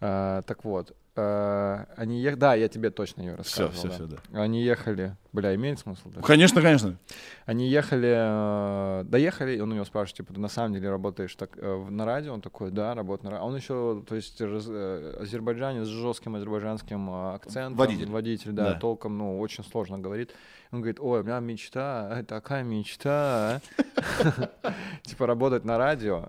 [0.00, 2.38] А, так вот, а, они ехали...
[2.38, 3.72] Да, я тебе точно ее рассказывал.
[3.72, 4.16] Все, все, да.
[4.16, 4.40] все, да.
[4.40, 5.16] Они ехали...
[5.32, 6.08] Бля, имеет смысл?
[6.14, 6.20] Да?
[6.22, 6.96] Конечно, конечно.
[7.44, 8.14] Они ехали...
[8.16, 11.86] Э, доехали, и он у него спрашивает, типа, ты на самом деле работаешь так, э,
[11.90, 12.32] на радио?
[12.32, 13.44] Он такой, да, работаю на радио.
[13.44, 17.76] А он еще, то есть, раз, э, азербайджанец с жестким азербайджанским акцентом.
[17.76, 18.08] Водитель.
[18.08, 20.32] Водитель, да, да, толком, ну, очень сложно говорит.
[20.70, 23.60] Он говорит, ой, у меня мечта, такая мечта.
[25.02, 26.28] Типа работать на радио.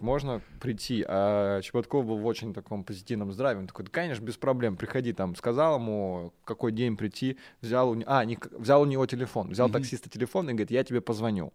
[0.00, 1.04] Можно прийти.
[1.06, 3.60] А Чеботков был в очень таком позитивном здравии.
[3.60, 5.34] Он такой, конечно, без проблем, приходи там.
[5.34, 7.38] Сказал ему, какой день прийти.
[7.62, 9.50] Взял у, а, не, взял у него телефон.
[9.50, 11.52] Взял таксиста телефон и говорит, я тебе позвоню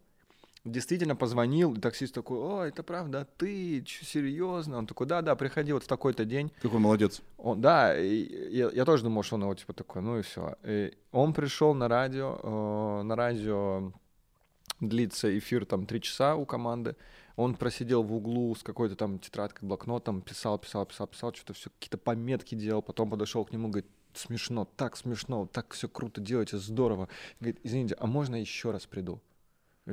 [0.65, 4.77] действительно позвонил, и таксист такой, о, это правда, ты, че, серьезно?
[4.77, 6.51] Он такой, да-да, приходи вот в такой-то день.
[6.61, 7.21] Какой молодец.
[7.37, 10.55] Он, да, и, я, я тоже думал, что он его типа такой, ну и все.
[10.63, 13.93] И он пришел на радио, э, на радио
[14.79, 16.95] длится эфир там три часа у команды,
[17.35, 21.69] он просидел в углу с какой-то там тетрадкой, блокнотом, писал, писал, писал, писал, что-то все,
[21.69, 26.57] какие-то пометки делал, потом подошел к нему, говорит, смешно, так смешно, так все круто делаете,
[26.57, 27.07] здорово.
[27.39, 29.21] Говорит, извините, а можно еще раз приду?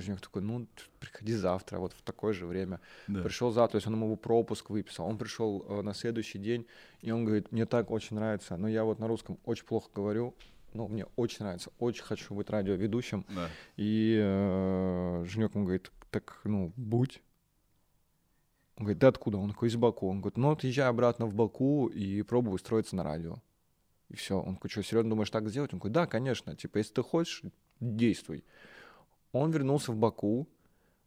[0.01, 0.66] Женек такой, ну,
[1.01, 2.81] приходи завтра, вот в такое же время.
[3.06, 3.23] Да.
[3.23, 5.06] Пришел завтра, то есть он ему пропуск выписал.
[5.06, 6.66] Он пришел э, на следующий день,
[7.01, 10.35] и он говорит, мне так очень нравится, но я вот на русском очень плохо говорю,
[10.73, 13.24] но мне очень нравится, очень хочу быть радиоведущим.
[13.28, 13.48] Да.
[13.77, 17.23] И э, Женек ему говорит, так, ну, будь.
[18.77, 19.39] Он говорит, да откуда?
[19.39, 20.09] Он такой, из Баку.
[20.09, 23.39] Он говорит, ну, вот езжай обратно в Баку и пробуй устроиться на радио.
[24.09, 24.40] И все.
[24.40, 25.73] Он такой, что, серьезно думаешь так сделать?
[25.73, 26.55] Он говорит, да, конечно.
[26.55, 27.43] Типа, если ты хочешь,
[27.81, 28.44] действуй.
[29.32, 30.48] Он вернулся в Баку,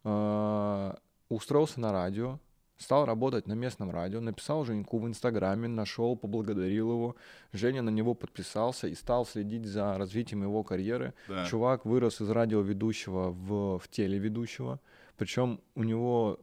[0.04, 0.94] э,
[1.30, 2.40] устроился на радио,
[2.78, 7.16] стал работать на местном радио, написал Женьку в Инстаграме, нашел, поблагодарил его.
[7.52, 11.14] Женя на него подписался и стал следить за развитием его карьеры.
[11.28, 11.46] Да.
[11.46, 14.80] Чувак вырос из радиоведущего в, в телеведущего.
[15.18, 16.40] Причем у него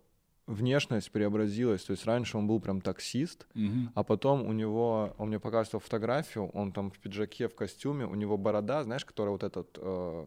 [0.46, 1.82] внешность преобразилась.
[1.82, 3.90] То есть раньше он был прям таксист, Мгм.
[3.94, 8.14] а потом у него, он мне показывал фотографию, он там в пиджаке, в костюме, у
[8.14, 10.24] него борода, знаешь, которая вот этот э,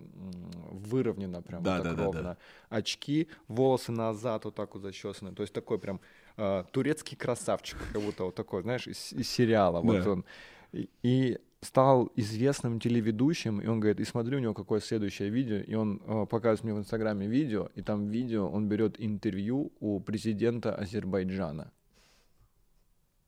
[0.71, 2.21] выровнена прям Да, вот так да, да, ровно.
[2.21, 2.37] да.
[2.77, 5.33] Очки, волосы назад вот так вот зачесаны.
[5.33, 5.99] То есть такой прям
[6.37, 9.81] э, турецкий красавчик, как будто вот такой, знаешь, из, из сериала.
[9.81, 10.11] Вот Да.
[10.11, 10.25] он.
[10.73, 15.57] И, и стал известным телеведущим, и он говорит, и смотрю у него какое следующее видео,
[15.57, 19.99] и он э, показывает мне в Инстаграме видео, и там видео он берет интервью у
[19.99, 21.71] президента Азербайджана.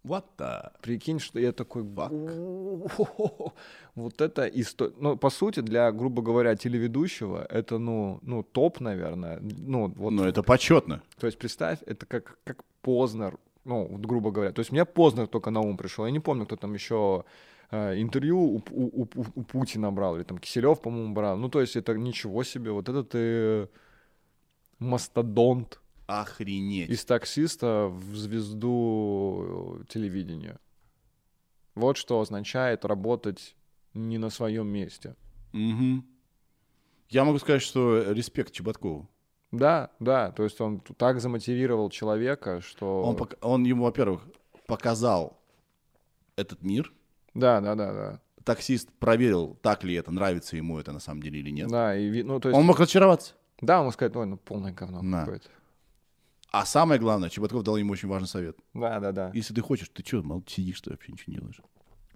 [0.04, 0.72] What the...
[0.82, 1.84] Прикинь, что я такой...
[1.84, 3.54] «О-о-о-о-о».
[3.94, 4.94] Вот это история...
[4.98, 9.40] Ну, по сути, для, грубо говоря, телеведущего, это, ну, ну топ, наверное.
[9.42, 11.04] Ну, вот, Ну, это почетно.
[11.20, 14.52] То есть, представь, это как, как Познер, ну, вот, грубо говоря.
[14.52, 16.06] То есть, мне Познер только на ум пришел.
[16.06, 17.24] Я не помню, кто там еще
[17.72, 21.38] интервью у, у- у- у Путина брал, или там Киселев, по-моему, брал.
[21.38, 22.72] Ну, то есть, это ничего себе.
[22.72, 23.70] Вот это ты
[24.80, 26.90] мастодонт Охренеть.
[26.90, 30.60] из таксиста в звезду э, телевидения.
[31.76, 33.56] Вот что означает работать
[33.94, 35.16] не на своем месте.
[35.54, 36.06] Мгм.
[37.10, 39.10] Я могу сказать, что респект Чеботкову.
[39.52, 43.04] Да, да, то есть он так замотивировал человека, что...
[43.04, 44.22] Он, он ему, во-первых,
[44.66, 45.38] показал
[46.38, 46.94] этот мир.
[47.34, 48.22] Да, да, да, да.
[48.44, 51.70] Таксист проверил, так ли это, нравится ему это на самом деле или нет.
[51.70, 52.58] Да, и, ну, то есть...
[52.60, 53.34] Он мог разочароваться.
[53.62, 55.20] Да, он мог сказать, ой, ну, полное говно Да.
[55.20, 55.50] какое-то.
[56.52, 58.58] А самое главное, Чеботков дал ему очень важный совет.
[58.74, 59.32] Да, да, да.
[59.34, 61.62] Если ты хочешь, ты что, мол, сидишь, что вообще ничего не делаешь?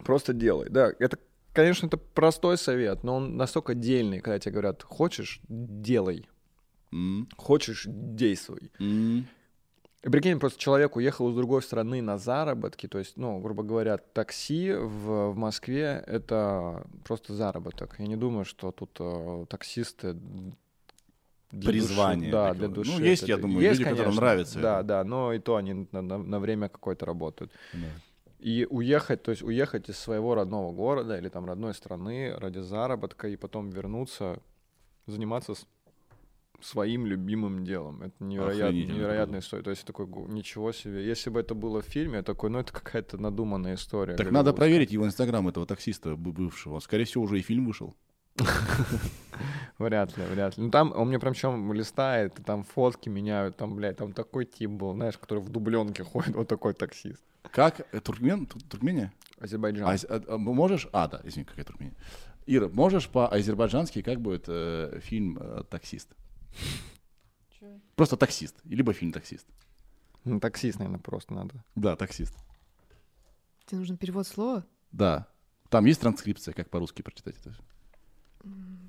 [0.04, 0.70] Просто делай.
[0.70, 1.18] Да, это,
[1.54, 6.28] конечно, это простой совет, но он настолько дельный, когда тебе говорят, хочешь, делай.
[6.92, 8.72] М, Хочешь, действуй.
[8.80, 9.28] м.
[10.06, 13.98] И прикинь, просто человек уехал из другой страны на заработки, то есть, ну, грубо говоря,
[13.98, 17.96] такси в, в Москве— это просто заработок.
[17.98, 20.16] Я не думаю, что тут э, таксисты
[21.52, 22.92] для Призвание души, да, для Ну, души.
[23.04, 24.88] есть, это- я думаю, люди, которым конечно, нравится Да, это.
[24.88, 27.52] да, но и то они на, на- на время какое-то работают.
[27.74, 27.88] Да.
[28.40, 33.28] И уехать, то есть уехать из своего родного города или там родной страны ради заработка
[33.28, 34.40] и потом вернуться,
[35.08, 35.66] заниматься с-
[36.62, 38.02] своим любимым делом.
[38.02, 39.64] Это невероятно, невероятная история.
[39.64, 41.06] То есть такой, ничего себе.
[41.06, 44.16] Если бы это было в фильме, я такой, ну это какая-то надуманная история.
[44.16, 46.80] Так надо проверить его инстаграм, этого таксиста бывшего.
[46.80, 47.96] Скорее всего, уже и фильм вышел.
[49.78, 50.64] Вряд ли, вряд ли.
[50.64, 54.72] Ну там он мне прям чем листает, там фотки меняют, там, блядь, там такой тип
[54.72, 57.24] был, знаешь, который в дубленке ходит, вот такой таксист.
[57.52, 57.88] Как?
[57.94, 58.46] Э, Туркмен?
[58.46, 59.14] Тур- Туркмения?
[59.40, 59.88] Азербайджан.
[59.88, 60.88] А, а, а, можешь?
[60.92, 61.96] А, да, извини, какая Туркмения.
[62.48, 66.16] Ира, можешь по-азербайджански, как будет э, фильм э, «Таксист»?
[67.96, 69.48] Просто «Таксист», либо фильм «Таксист».
[70.24, 71.64] Ну, таксист, наверное, просто надо.
[71.76, 72.36] Да, «Таксист».
[73.66, 74.66] Тебе нужен перевод слова?
[74.92, 75.28] Да.
[75.70, 77.56] Там есть транскрипция, как по-русски прочитать это?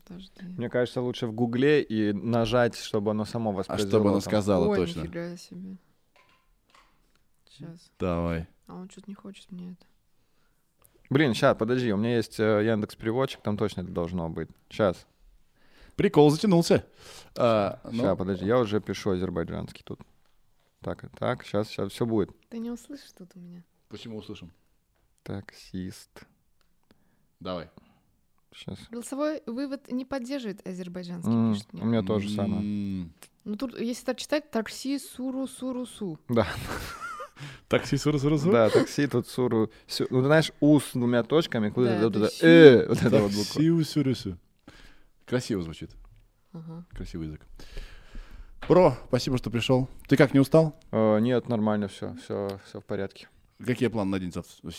[0.04, 0.30] Подожди.
[0.42, 3.88] Мне кажется, лучше в гугле и нажать, чтобы оно само А воспроизвело.
[3.90, 4.30] чтобы оно там.
[4.30, 5.00] сказала Ой, точно.
[5.00, 5.76] нифига себе.
[7.48, 7.90] Сейчас.
[7.98, 8.46] Давай.
[8.66, 9.86] А он что-то не хочет мне это.
[11.08, 14.50] Блин, сейчас, подожди, у меня есть Яндекс переводчик, там точно это должно быть.
[14.68, 15.06] Сейчас,
[15.96, 16.84] Прикол затянулся.
[17.36, 20.00] А, ну, сейчас, подожди, я уже пишу азербайджанский тут.
[20.82, 22.30] Так, так, сейчас, сейчас, все будет.
[22.50, 23.62] Ты не услышишь тут у меня?
[23.88, 24.52] Почему услышим?
[25.22, 26.10] Таксист.
[27.40, 27.70] Давай.
[28.54, 28.78] Сейчас.
[28.90, 31.82] Голосовой вывод не поддерживает азербайджанский, М, пишет мне.
[31.82, 32.60] у меня тоже самое.
[32.62, 33.12] М,
[33.44, 36.18] Ну тут, если так читать, такси суру суру су.
[36.28, 36.46] Да,
[37.68, 38.52] Такси, суру, суру, суру.
[38.52, 39.70] да, такси тут суру.
[40.10, 43.32] Ну, ты знаешь, у с двумя точками, куда Да, вот это, э, вот это вот
[43.32, 43.44] буква.
[43.54, 44.38] Такси, суру, суру.
[45.26, 45.90] Красиво звучит.
[46.52, 46.86] Ага.
[46.90, 47.46] Красивый язык.
[48.68, 49.88] Бро, спасибо, что пришел.
[50.08, 50.74] Ты как, не устал?
[50.92, 53.28] Э, Нет, нормально все, все, все в порядке.
[53.64, 54.70] Какие планы на день завтра,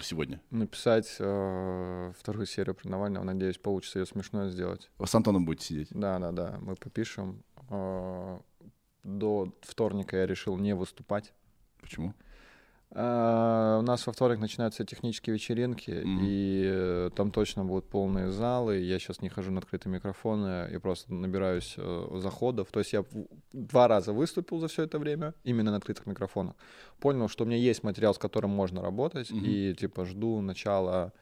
[0.00, 0.40] сегодня?
[0.50, 4.90] Написать э, вторую серию про Навального, надеюсь, получится ее смешно сделать.
[5.04, 5.88] С Антоном будете сидеть?
[5.90, 7.42] Да, да, да, мы попишем.
[7.68, 8.38] Э,
[9.04, 11.32] До вторника я решил не выступать.
[11.80, 12.10] Почему?
[12.10, 12.31] Э,
[12.94, 12.98] У
[13.84, 16.20] нас во вторник начинаются технические вечеринки, Мгм.
[16.22, 18.76] и э, там точно будут полные залы.
[18.80, 22.68] Я сейчас не хожу на открытые микрофоны, и просто набираюсь э, заходов.
[22.70, 23.02] То есть я
[23.52, 26.54] два раза выступил за все это время, именно на открытых микрофонах.
[27.00, 29.42] Понял, что у меня есть материал, с которым можно работать, Мгм.
[29.42, 31.12] и типа жду начала,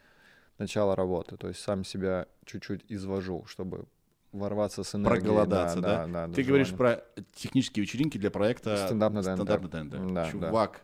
[0.58, 1.36] начала работы.
[1.36, 3.84] То есть сам себя чуть-чуть извожу, чтобы
[4.32, 5.20] ворваться с энергией.
[5.24, 6.06] Проголодаться, да?
[6.06, 6.96] да, да, Ты да, говоришь желание.
[7.14, 9.34] про технические вечеринки для проекта Стендап на ТНТ.
[9.34, 10.14] «Стендап на ТНТ».
[10.14, 10.82] Да, Чувак,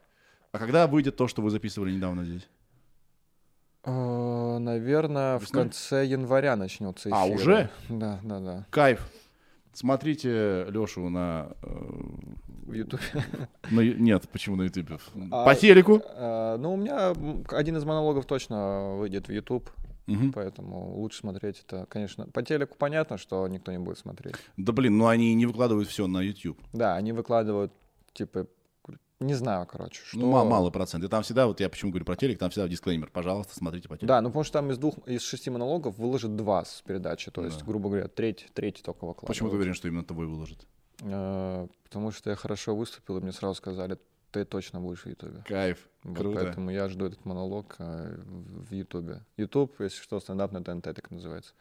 [0.57, 2.49] а когда выйдет то, что вы записывали недавно здесь?
[3.85, 5.63] Э, Наверное, в Весной?
[5.65, 7.19] конце января начнется эфир.
[7.19, 7.71] А, уже?
[7.89, 8.67] Да, да, да.
[8.71, 9.09] Кайф.
[9.73, 11.69] Смотрите Лешу на э,
[12.67, 13.03] В Ютубе.
[13.71, 14.99] И- нет, почему на Ютубе?
[15.31, 16.01] А, По телеку?
[16.07, 17.11] А, Ну, у меня
[17.57, 19.71] один из монологов точно выйдет в YouTube,
[20.07, 20.33] Мгм.
[20.33, 22.27] поэтому лучше смотреть это, конечно.
[22.27, 24.37] По телеку понятно, что никто не будет смотреть.
[24.57, 26.59] Да блин, ну они не выкладывают все на YouTube.
[26.73, 27.73] Да, они выкладывают,
[28.15, 28.47] типа,
[29.21, 30.19] не знаю, короче, что...
[30.19, 31.03] Ну, ма- мало процент.
[31.05, 33.11] И там всегда, вот я почему говорю про телек, там всегда дисклеймер.
[33.11, 34.07] Пожалуйста, смотрите по телеку.
[34.07, 37.45] Да, ну потому что там из двух, из шести монологов выложат два с передачи, то
[37.45, 37.65] есть, Да.
[37.67, 39.29] грубо говоря, треть, треть только выкладывают.
[39.29, 40.67] Почему ты уверен, что именно твой выложит?
[41.03, 43.99] Э, Потому что я хорошо выступил, и мне сразу сказали,
[44.33, 45.43] ты точно будешь в Ютубе.
[45.47, 45.89] Кайф.
[46.03, 46.41] Вот Круто.
[46.45, 49.23] Поэтому я жду этот монолог э, в Ютубе.
[49.39, 51.53] Ютуб, если что, стендап на ТНТ так называется.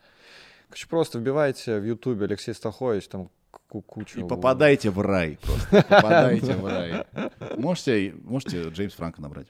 [0.67, 3.29] Короче, просто вбивайте в Ютубе Алексей Стахович, там
[3.67, 4.19] кучу...
[4.19, 5.83] И попадайте в рай просто.
[5.89, 7.05] Попадайте в рай.
[7.57, 9.47] Можете, можете Джеймс Франка набрать.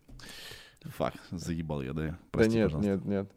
[0.83, 2.07] Фак, заебал я, да?
[2.07, 2.91] Да Прости, нет, пожалуйста.
[2.91, 3.31] нет, нет.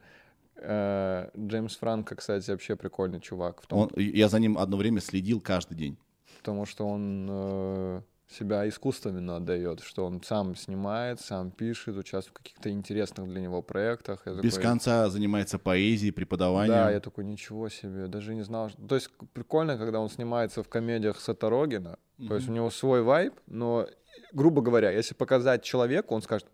[0.56, 3.62] Э, Джеймс Франко, кстати, вообще прикольный чувак.
[3.62, 5.96] В том, Он, я за ним одно время следил каждый день.
[6.38, 12.42] Потому что он э, себя искусственно отдает, что он сам снимает, сам пишет, участвует в
[12.42, 14.22] каких-то интересных для него проектах.
[14.26, 16.74] Я Без такой, конца занимается поэзией, преподаванием.
[16.76, 18.68] Да, я такой, ничего себе, даже не знал.
[18.68, 21.98] что- То есть прикольно, когда он снимается в комедиях Сета Рогена,
[22.28, 23.86] то есть у него свой вайб, но,
[24.32, 26.46] грубо говоря, если показать человеку, он скажет,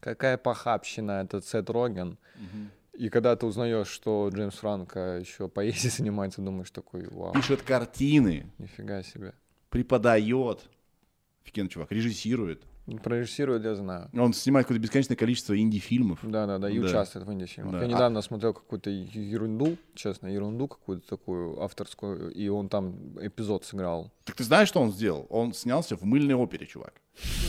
[0.00, 2.18] какая похабщина этот Сет Роген.
[2.36, 2.70] Мгм.
[2.92, 8.52] И когда ты узнаешь, что Джеймс Франко еще поэзией занимается, думаешь такой, вау, Пишет картины,
[8.58, 9.34] нифига себе.
[9.70, 10.68] преподает.
[11.46, 11.92] Офигенный чувак.
[11.92, 12.62] Режиссирует.
[13.02, 14.08] Прорежиссирует, я знаю.
[14.16, 16.20] Он снимает какое-то бесконечное количество инди-фильмов.
[16.22, 16.86] Да, да, да, и Да.
[16.86, 17.72] участвует в инди-фильмах.
[17.72, 17.78] Да.
[17.80, 23.64] Я А- недавно смотрел какую-то ерунду, честно, ерунду какую-то такую авторскую, и он там эпизод
[23.64, 24.12] сыграл.
[24.24, 25.26] Так ты знаешь, что он сделал?
[25.30, 26.94] Он снялся в мыльной опере, чувак.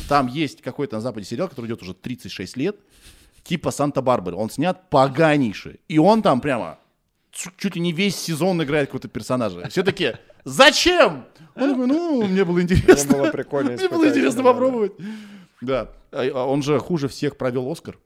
[0.09, 2.75] Там есть какой-то на Западе сериал, который идет уже 36 лет,
[3.43, 4.35] типа Санта-Барбары.
[4.35, 5.79] Он снят поганейше.
[5.87, 6.79] И он там прямо
[7.31, 9.67] чуть ли не весь сезон играет какого-то персонажа.
[9.69, 11.25] Все такие, зачем?
[11.55, 13.09] Он такой, ну, мне было интересно.
[13.13, 14.93] Мне было прикольно Мне было интересно попробовать.
[15.61, 15.89] Да.
[16.11, 17.97] А а он же хуже всех провел Оскар.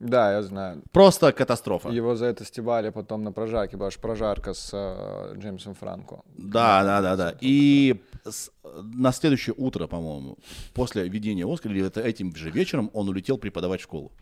[0.00, 0.82] Да, я знаю.
[0.92, 1.88] Просто катастрофа.
[1.88, 6.22] Его за это стебали потом на прожарке, что прожарка с э, Джеймсом Франко.
[6.36, 7.34] Да, да, да, да.
[7.40, 8.50] И с-
[8.82, 10.36] на следующее утро, по-моему,
[10.74, 14.12] после ведения Оскара, или это этим же вечером, он улетел преподавать в школу.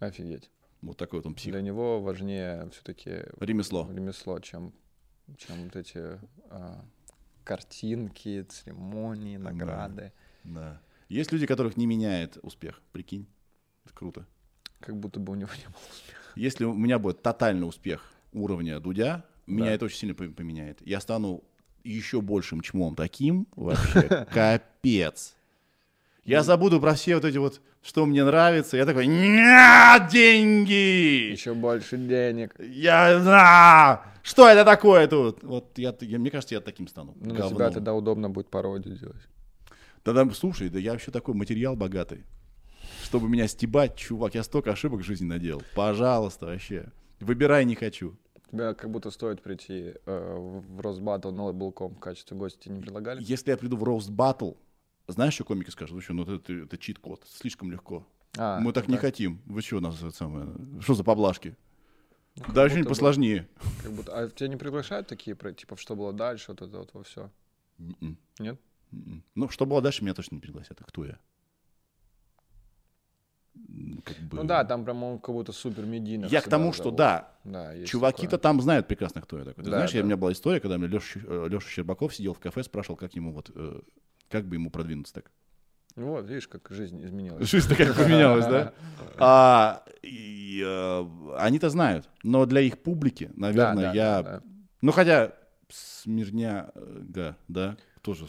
[0.00, 0.50] Офигеть.
[0.84, 1.52] Вот такой вот он псих.
[1.52, 3.88] Для него важнее все-таки Ремесло.
[3.92, 4.72] ремесло, чем,
[5.38, 6.18] чем вот эти
[6.50, 6.84] а,
[7.44, 10.12] картинки, церемонии, награды.
[10.44, 10.80] Да.
[11.08, 12.82] Есть люди, которых не меняет успех.
[12.92, 13.26] Прикинь.
[13.84, 14.26] Это круто.
[14.80, 16.20] Как будто бы у него не было успеха.
[16.36, 19.72] Если у меня будет тотальный успех уровня Дудя, меня Да.
[19.72, 20.80] это очень сильно по- поменяет.
[20.86, 21.44] Я стану
[21.84, 25.36] еще большим чмом таким, вообще, капец.
[26.24, 28.76] Я забуду про все вот эти вот, что мне нравится.
[28.76, 31.32] Я такой, нет, деньги!
[31.32, 32.54] Еще больше денег.
[32.58, 35.42] Я, а, что это такое тут?
[35.42, 37.14] Вот я, я- мне кажется, я таким стану.
[37.20, 37.54] Ну, на говном.
[37.54, 39.28] тебя тогда удобно будет пародию делать.
[40.04, 42.24] Да-да, слушай, да я вообще такой материал богатый.
[43.02, 45.62] Чтобы меня стебать, чувак, я столько ошибок в жизни наделал.
[45.74, 46.86] Пожалуйста, вообще.
[47.20, 48.16] Выбирай не хочу.
[48.50, 52.80] Тебя как будто стоит прийти э, в Росбаттл на Лейблком в качестве гостя тебе не
[52.82, 53.22] предлагали?
[53.22, 54.52] Если я приду в Роуст Баттл,
[55.06, 55.94] знаешь, что комики скажут?
[55.94, 58.06] Вы что, ну это, это чит-код, слишком легко.
[58.36, 59.00] А, Мы так не да.
[59.00, 59.40] хотим.
[59.46, 60.48] Вы что, у нас это самое,
[60.80, 61.56] что за поблажки?
[62.36, 63.48] Ну, Да, что-нибудь посложнее.
[63.82, 64.12] Как будто...
[64.18, 67.30] А тебя не приглашают такие, типа, что было дальше, вот это вот во все?
[67.78, 68.58] М-м, Нет?
[68.92, 69.22] м-м.
[69.36, 70.80] Ну, что было дальше, меня точно не пригласят.
[70.80, 71.18] А кто я?
[74.04, 74.36] Как бы...
[74.38, 76.26] Ну да, там прям он как будто супер медийно.
[76.26, 78.38] Я к тому, что да, Да, Чуваки-то такое.
[78.40, 79.62] там знают прекрасно, кто я такой.
[79.62, 80.04] Ты Да, знаешь, я- да.
[80.04, 83.32] у меня была история, когда мне Леша, Леша Щербаков сидел в кафе, спрашивал, как ему
[83.32, 83.80] вот, э,
[84.30, 85.30] как бы ему продвинуться так.
[85.96, 87.48] Ну вот, видишь, как жизнь изменилась.
[87.48, 88.72] Жизнь такая поменялась, да?
[89.18, 94.22] А, и, э, они-то знают, но для их публики, Да, наверное, да, я...
[94.22, 94.42] да, да.
[94.80, 95.32] Ну, хотя
[95.68, 98.26] Смирняга, э, да, да, тоже...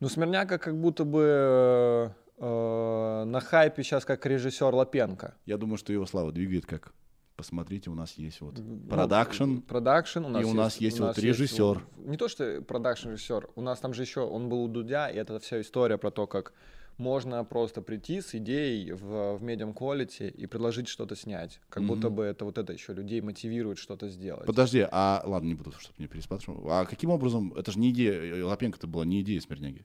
[0.00, 5.34] Ну, Смирняга как будто бы э, э, на хайпе сейчас как режиссер Лапенко.
[5.46, 6.92] Я думаю, что его слава двигает как...
[7.36, 9.58] Посмотрите, у нас есть вот Ну, продакшн.
[9.58, 11.82] Продакшн у нас у нас есть у вот нас режиссер.
[11.98, 15.16] не то, что продакшн режиссер, у нас там же еще он был у Дудя, и
[15.16, 16.54] это вся история про то, как
[16.96, 21.60] можно просто прийти с идеей в, в Medium Quality и предложить что-то снять.
[21.68, 24.46] Как будто бы это вот это еще людей мотивирует что-то сделать.
[24.46, 26.66] Подожди, а ладно, не буду, чтобы не переспрашивал.
[26.70, 29.84] А каким образом, это же не идея, Лапенко-то была не идея Смирняги.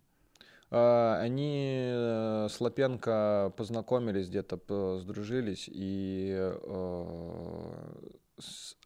[0.71, 6.33] А, Они э, с Лапенко познакомились где-то, сдружились, и...
[6.39, 7.93] э,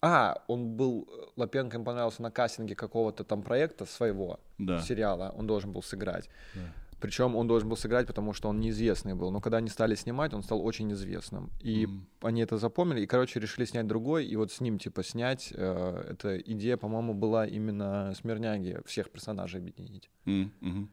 [0.01, 1.07] А, он был...
[1.35, 4.79] Лапенко им понравился на кастинге какого-то там проекта своего, Да.
[4.81, 6.29] сериала, он должен был сыграть.
[6.55, 6.61] Да.
[7.01, 9.29] Причем он должен был сыграть, потому что он неизвестный был.
[9.29, 11.51] Но когда они стали снимать, он стал очень известным.
[11.59, 12.07] И Мгм.
[12.21, 14.25] они это запомнили, и, короче, решили снять другой.
[14.25, 15.53] И вот с ним, типа, снять.
[15.55, 20.09] э, эта идея, по-моему, была именно Смирняги, всех персонажей объединить.
[20.25, 20.89] Мгм.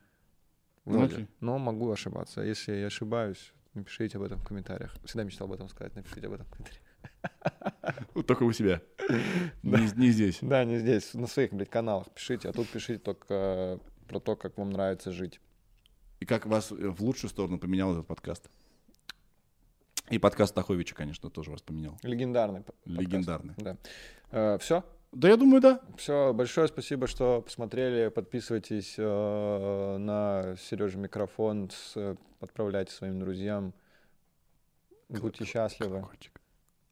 [0.84, 1.14] Вроде.
[1.14, 1.28] окей.
[1.40, 2.42] Но могу ошибаться.
[2.42, 4.94] Если я ошибаюсь, напишите об этом в комментариях.
[5.04, 5.94] Всегда мечтал об этом сказать.
[5.94, 6.82] Напишите об этом в комментариях.
[8.14, 8.80] Вот только у себя.
[9.62, 10.38] Не, здесь.
[10.40, 14.36] Да, не здесь, на своих, блядь, каналах пишите, а тут пишите только э, про то,
[14.36, 15.40] как вам нравится жить.
[16.20, 18.50] И как вас э, в лучшую сторону поменял этот подкаст?
[20.10, 21.98] И подкаст Таховича, конечно, тоже вас поменял.
[22.02, 22.60] Легендарный.
[22.60, 22.86] подкаст.
[22.86, 23.54] Легендарный.
[24.30, 24.59] Да.
[24.59, 24.84] все?
[25.12, 25.80] Да я думаю, да.
[25.98, 28.09] Все, большое спасибо, что посмотрели.
[28.09, 33.74] Подписывайтесь э, на Сережа микрофон, с- отправляйте своим друзьям.
[35.10, 35.97] Будьте счастливы.
[35.98, 36.40] Колокольчик.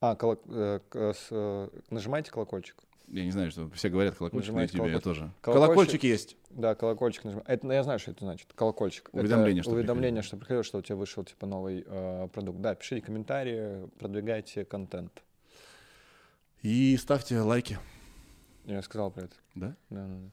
[0.02, 2.76] А, колок- э, к- с- э, нажимайте колокольчик.
[3.08, 5.04] Я не знаю, что все говорят колокольчик на Нажимайте YouTube, я колокольчик.
[5.22, 5.32] тоже.
[5.40, 5.66] Колокольчик.
[5.74, 6.36] Колокольчик есть.
[6.50, 7.50] Да, колокольчик нажимайте.
[7.52, 8.52] Это, ну, я знаю, что это значит.
[8.54, 9.08] Колокольчик.
[9.12, 12.60] Уведомление, это что уведомление, что приходило, что у тебя вышел типа новый э, продукт.
[12.60, 15.22] Да, пишите комментарии, продвигайте контент.
[16.62, 17.78] И ставьте лайки.
[18.70, 19.34] Я сказал про это.
[19.54, 19.76] Да?
[19.90, 20.30] Да, да, да.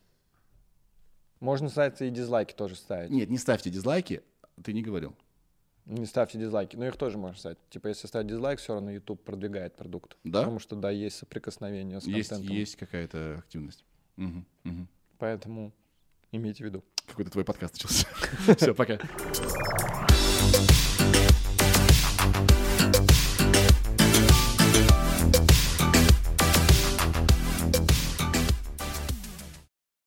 [1.40, 3.10] Можно, кстати, и дизлайки тоже ставить.
[3.10, 4.22] Нет, не ставьте дизлайки.
[4.64, 5.16] Ты не говорил.
[5.86, 7.58] Не ставьте дизлайки, но их тоже можно ставить.
[7.70, 10.18] Типа, если ставить дизлайк, все равно YouTube продвигает продукт.
[10.24, 10.40] Да?
[10.40, 12.56] Потому что, да, есть соприкосновение с Есть, контентом.
[12.58, 13.86] есть какая-то активность.
[14.18, 14.88] Мгм, мгм.
[15.18, 15.72] Поэтому
[16.32, 16.84] имейте в виду.
[17.06, 18.08] Какой-то твой подкаст начался.
[18.58, 19.00] Все, пока.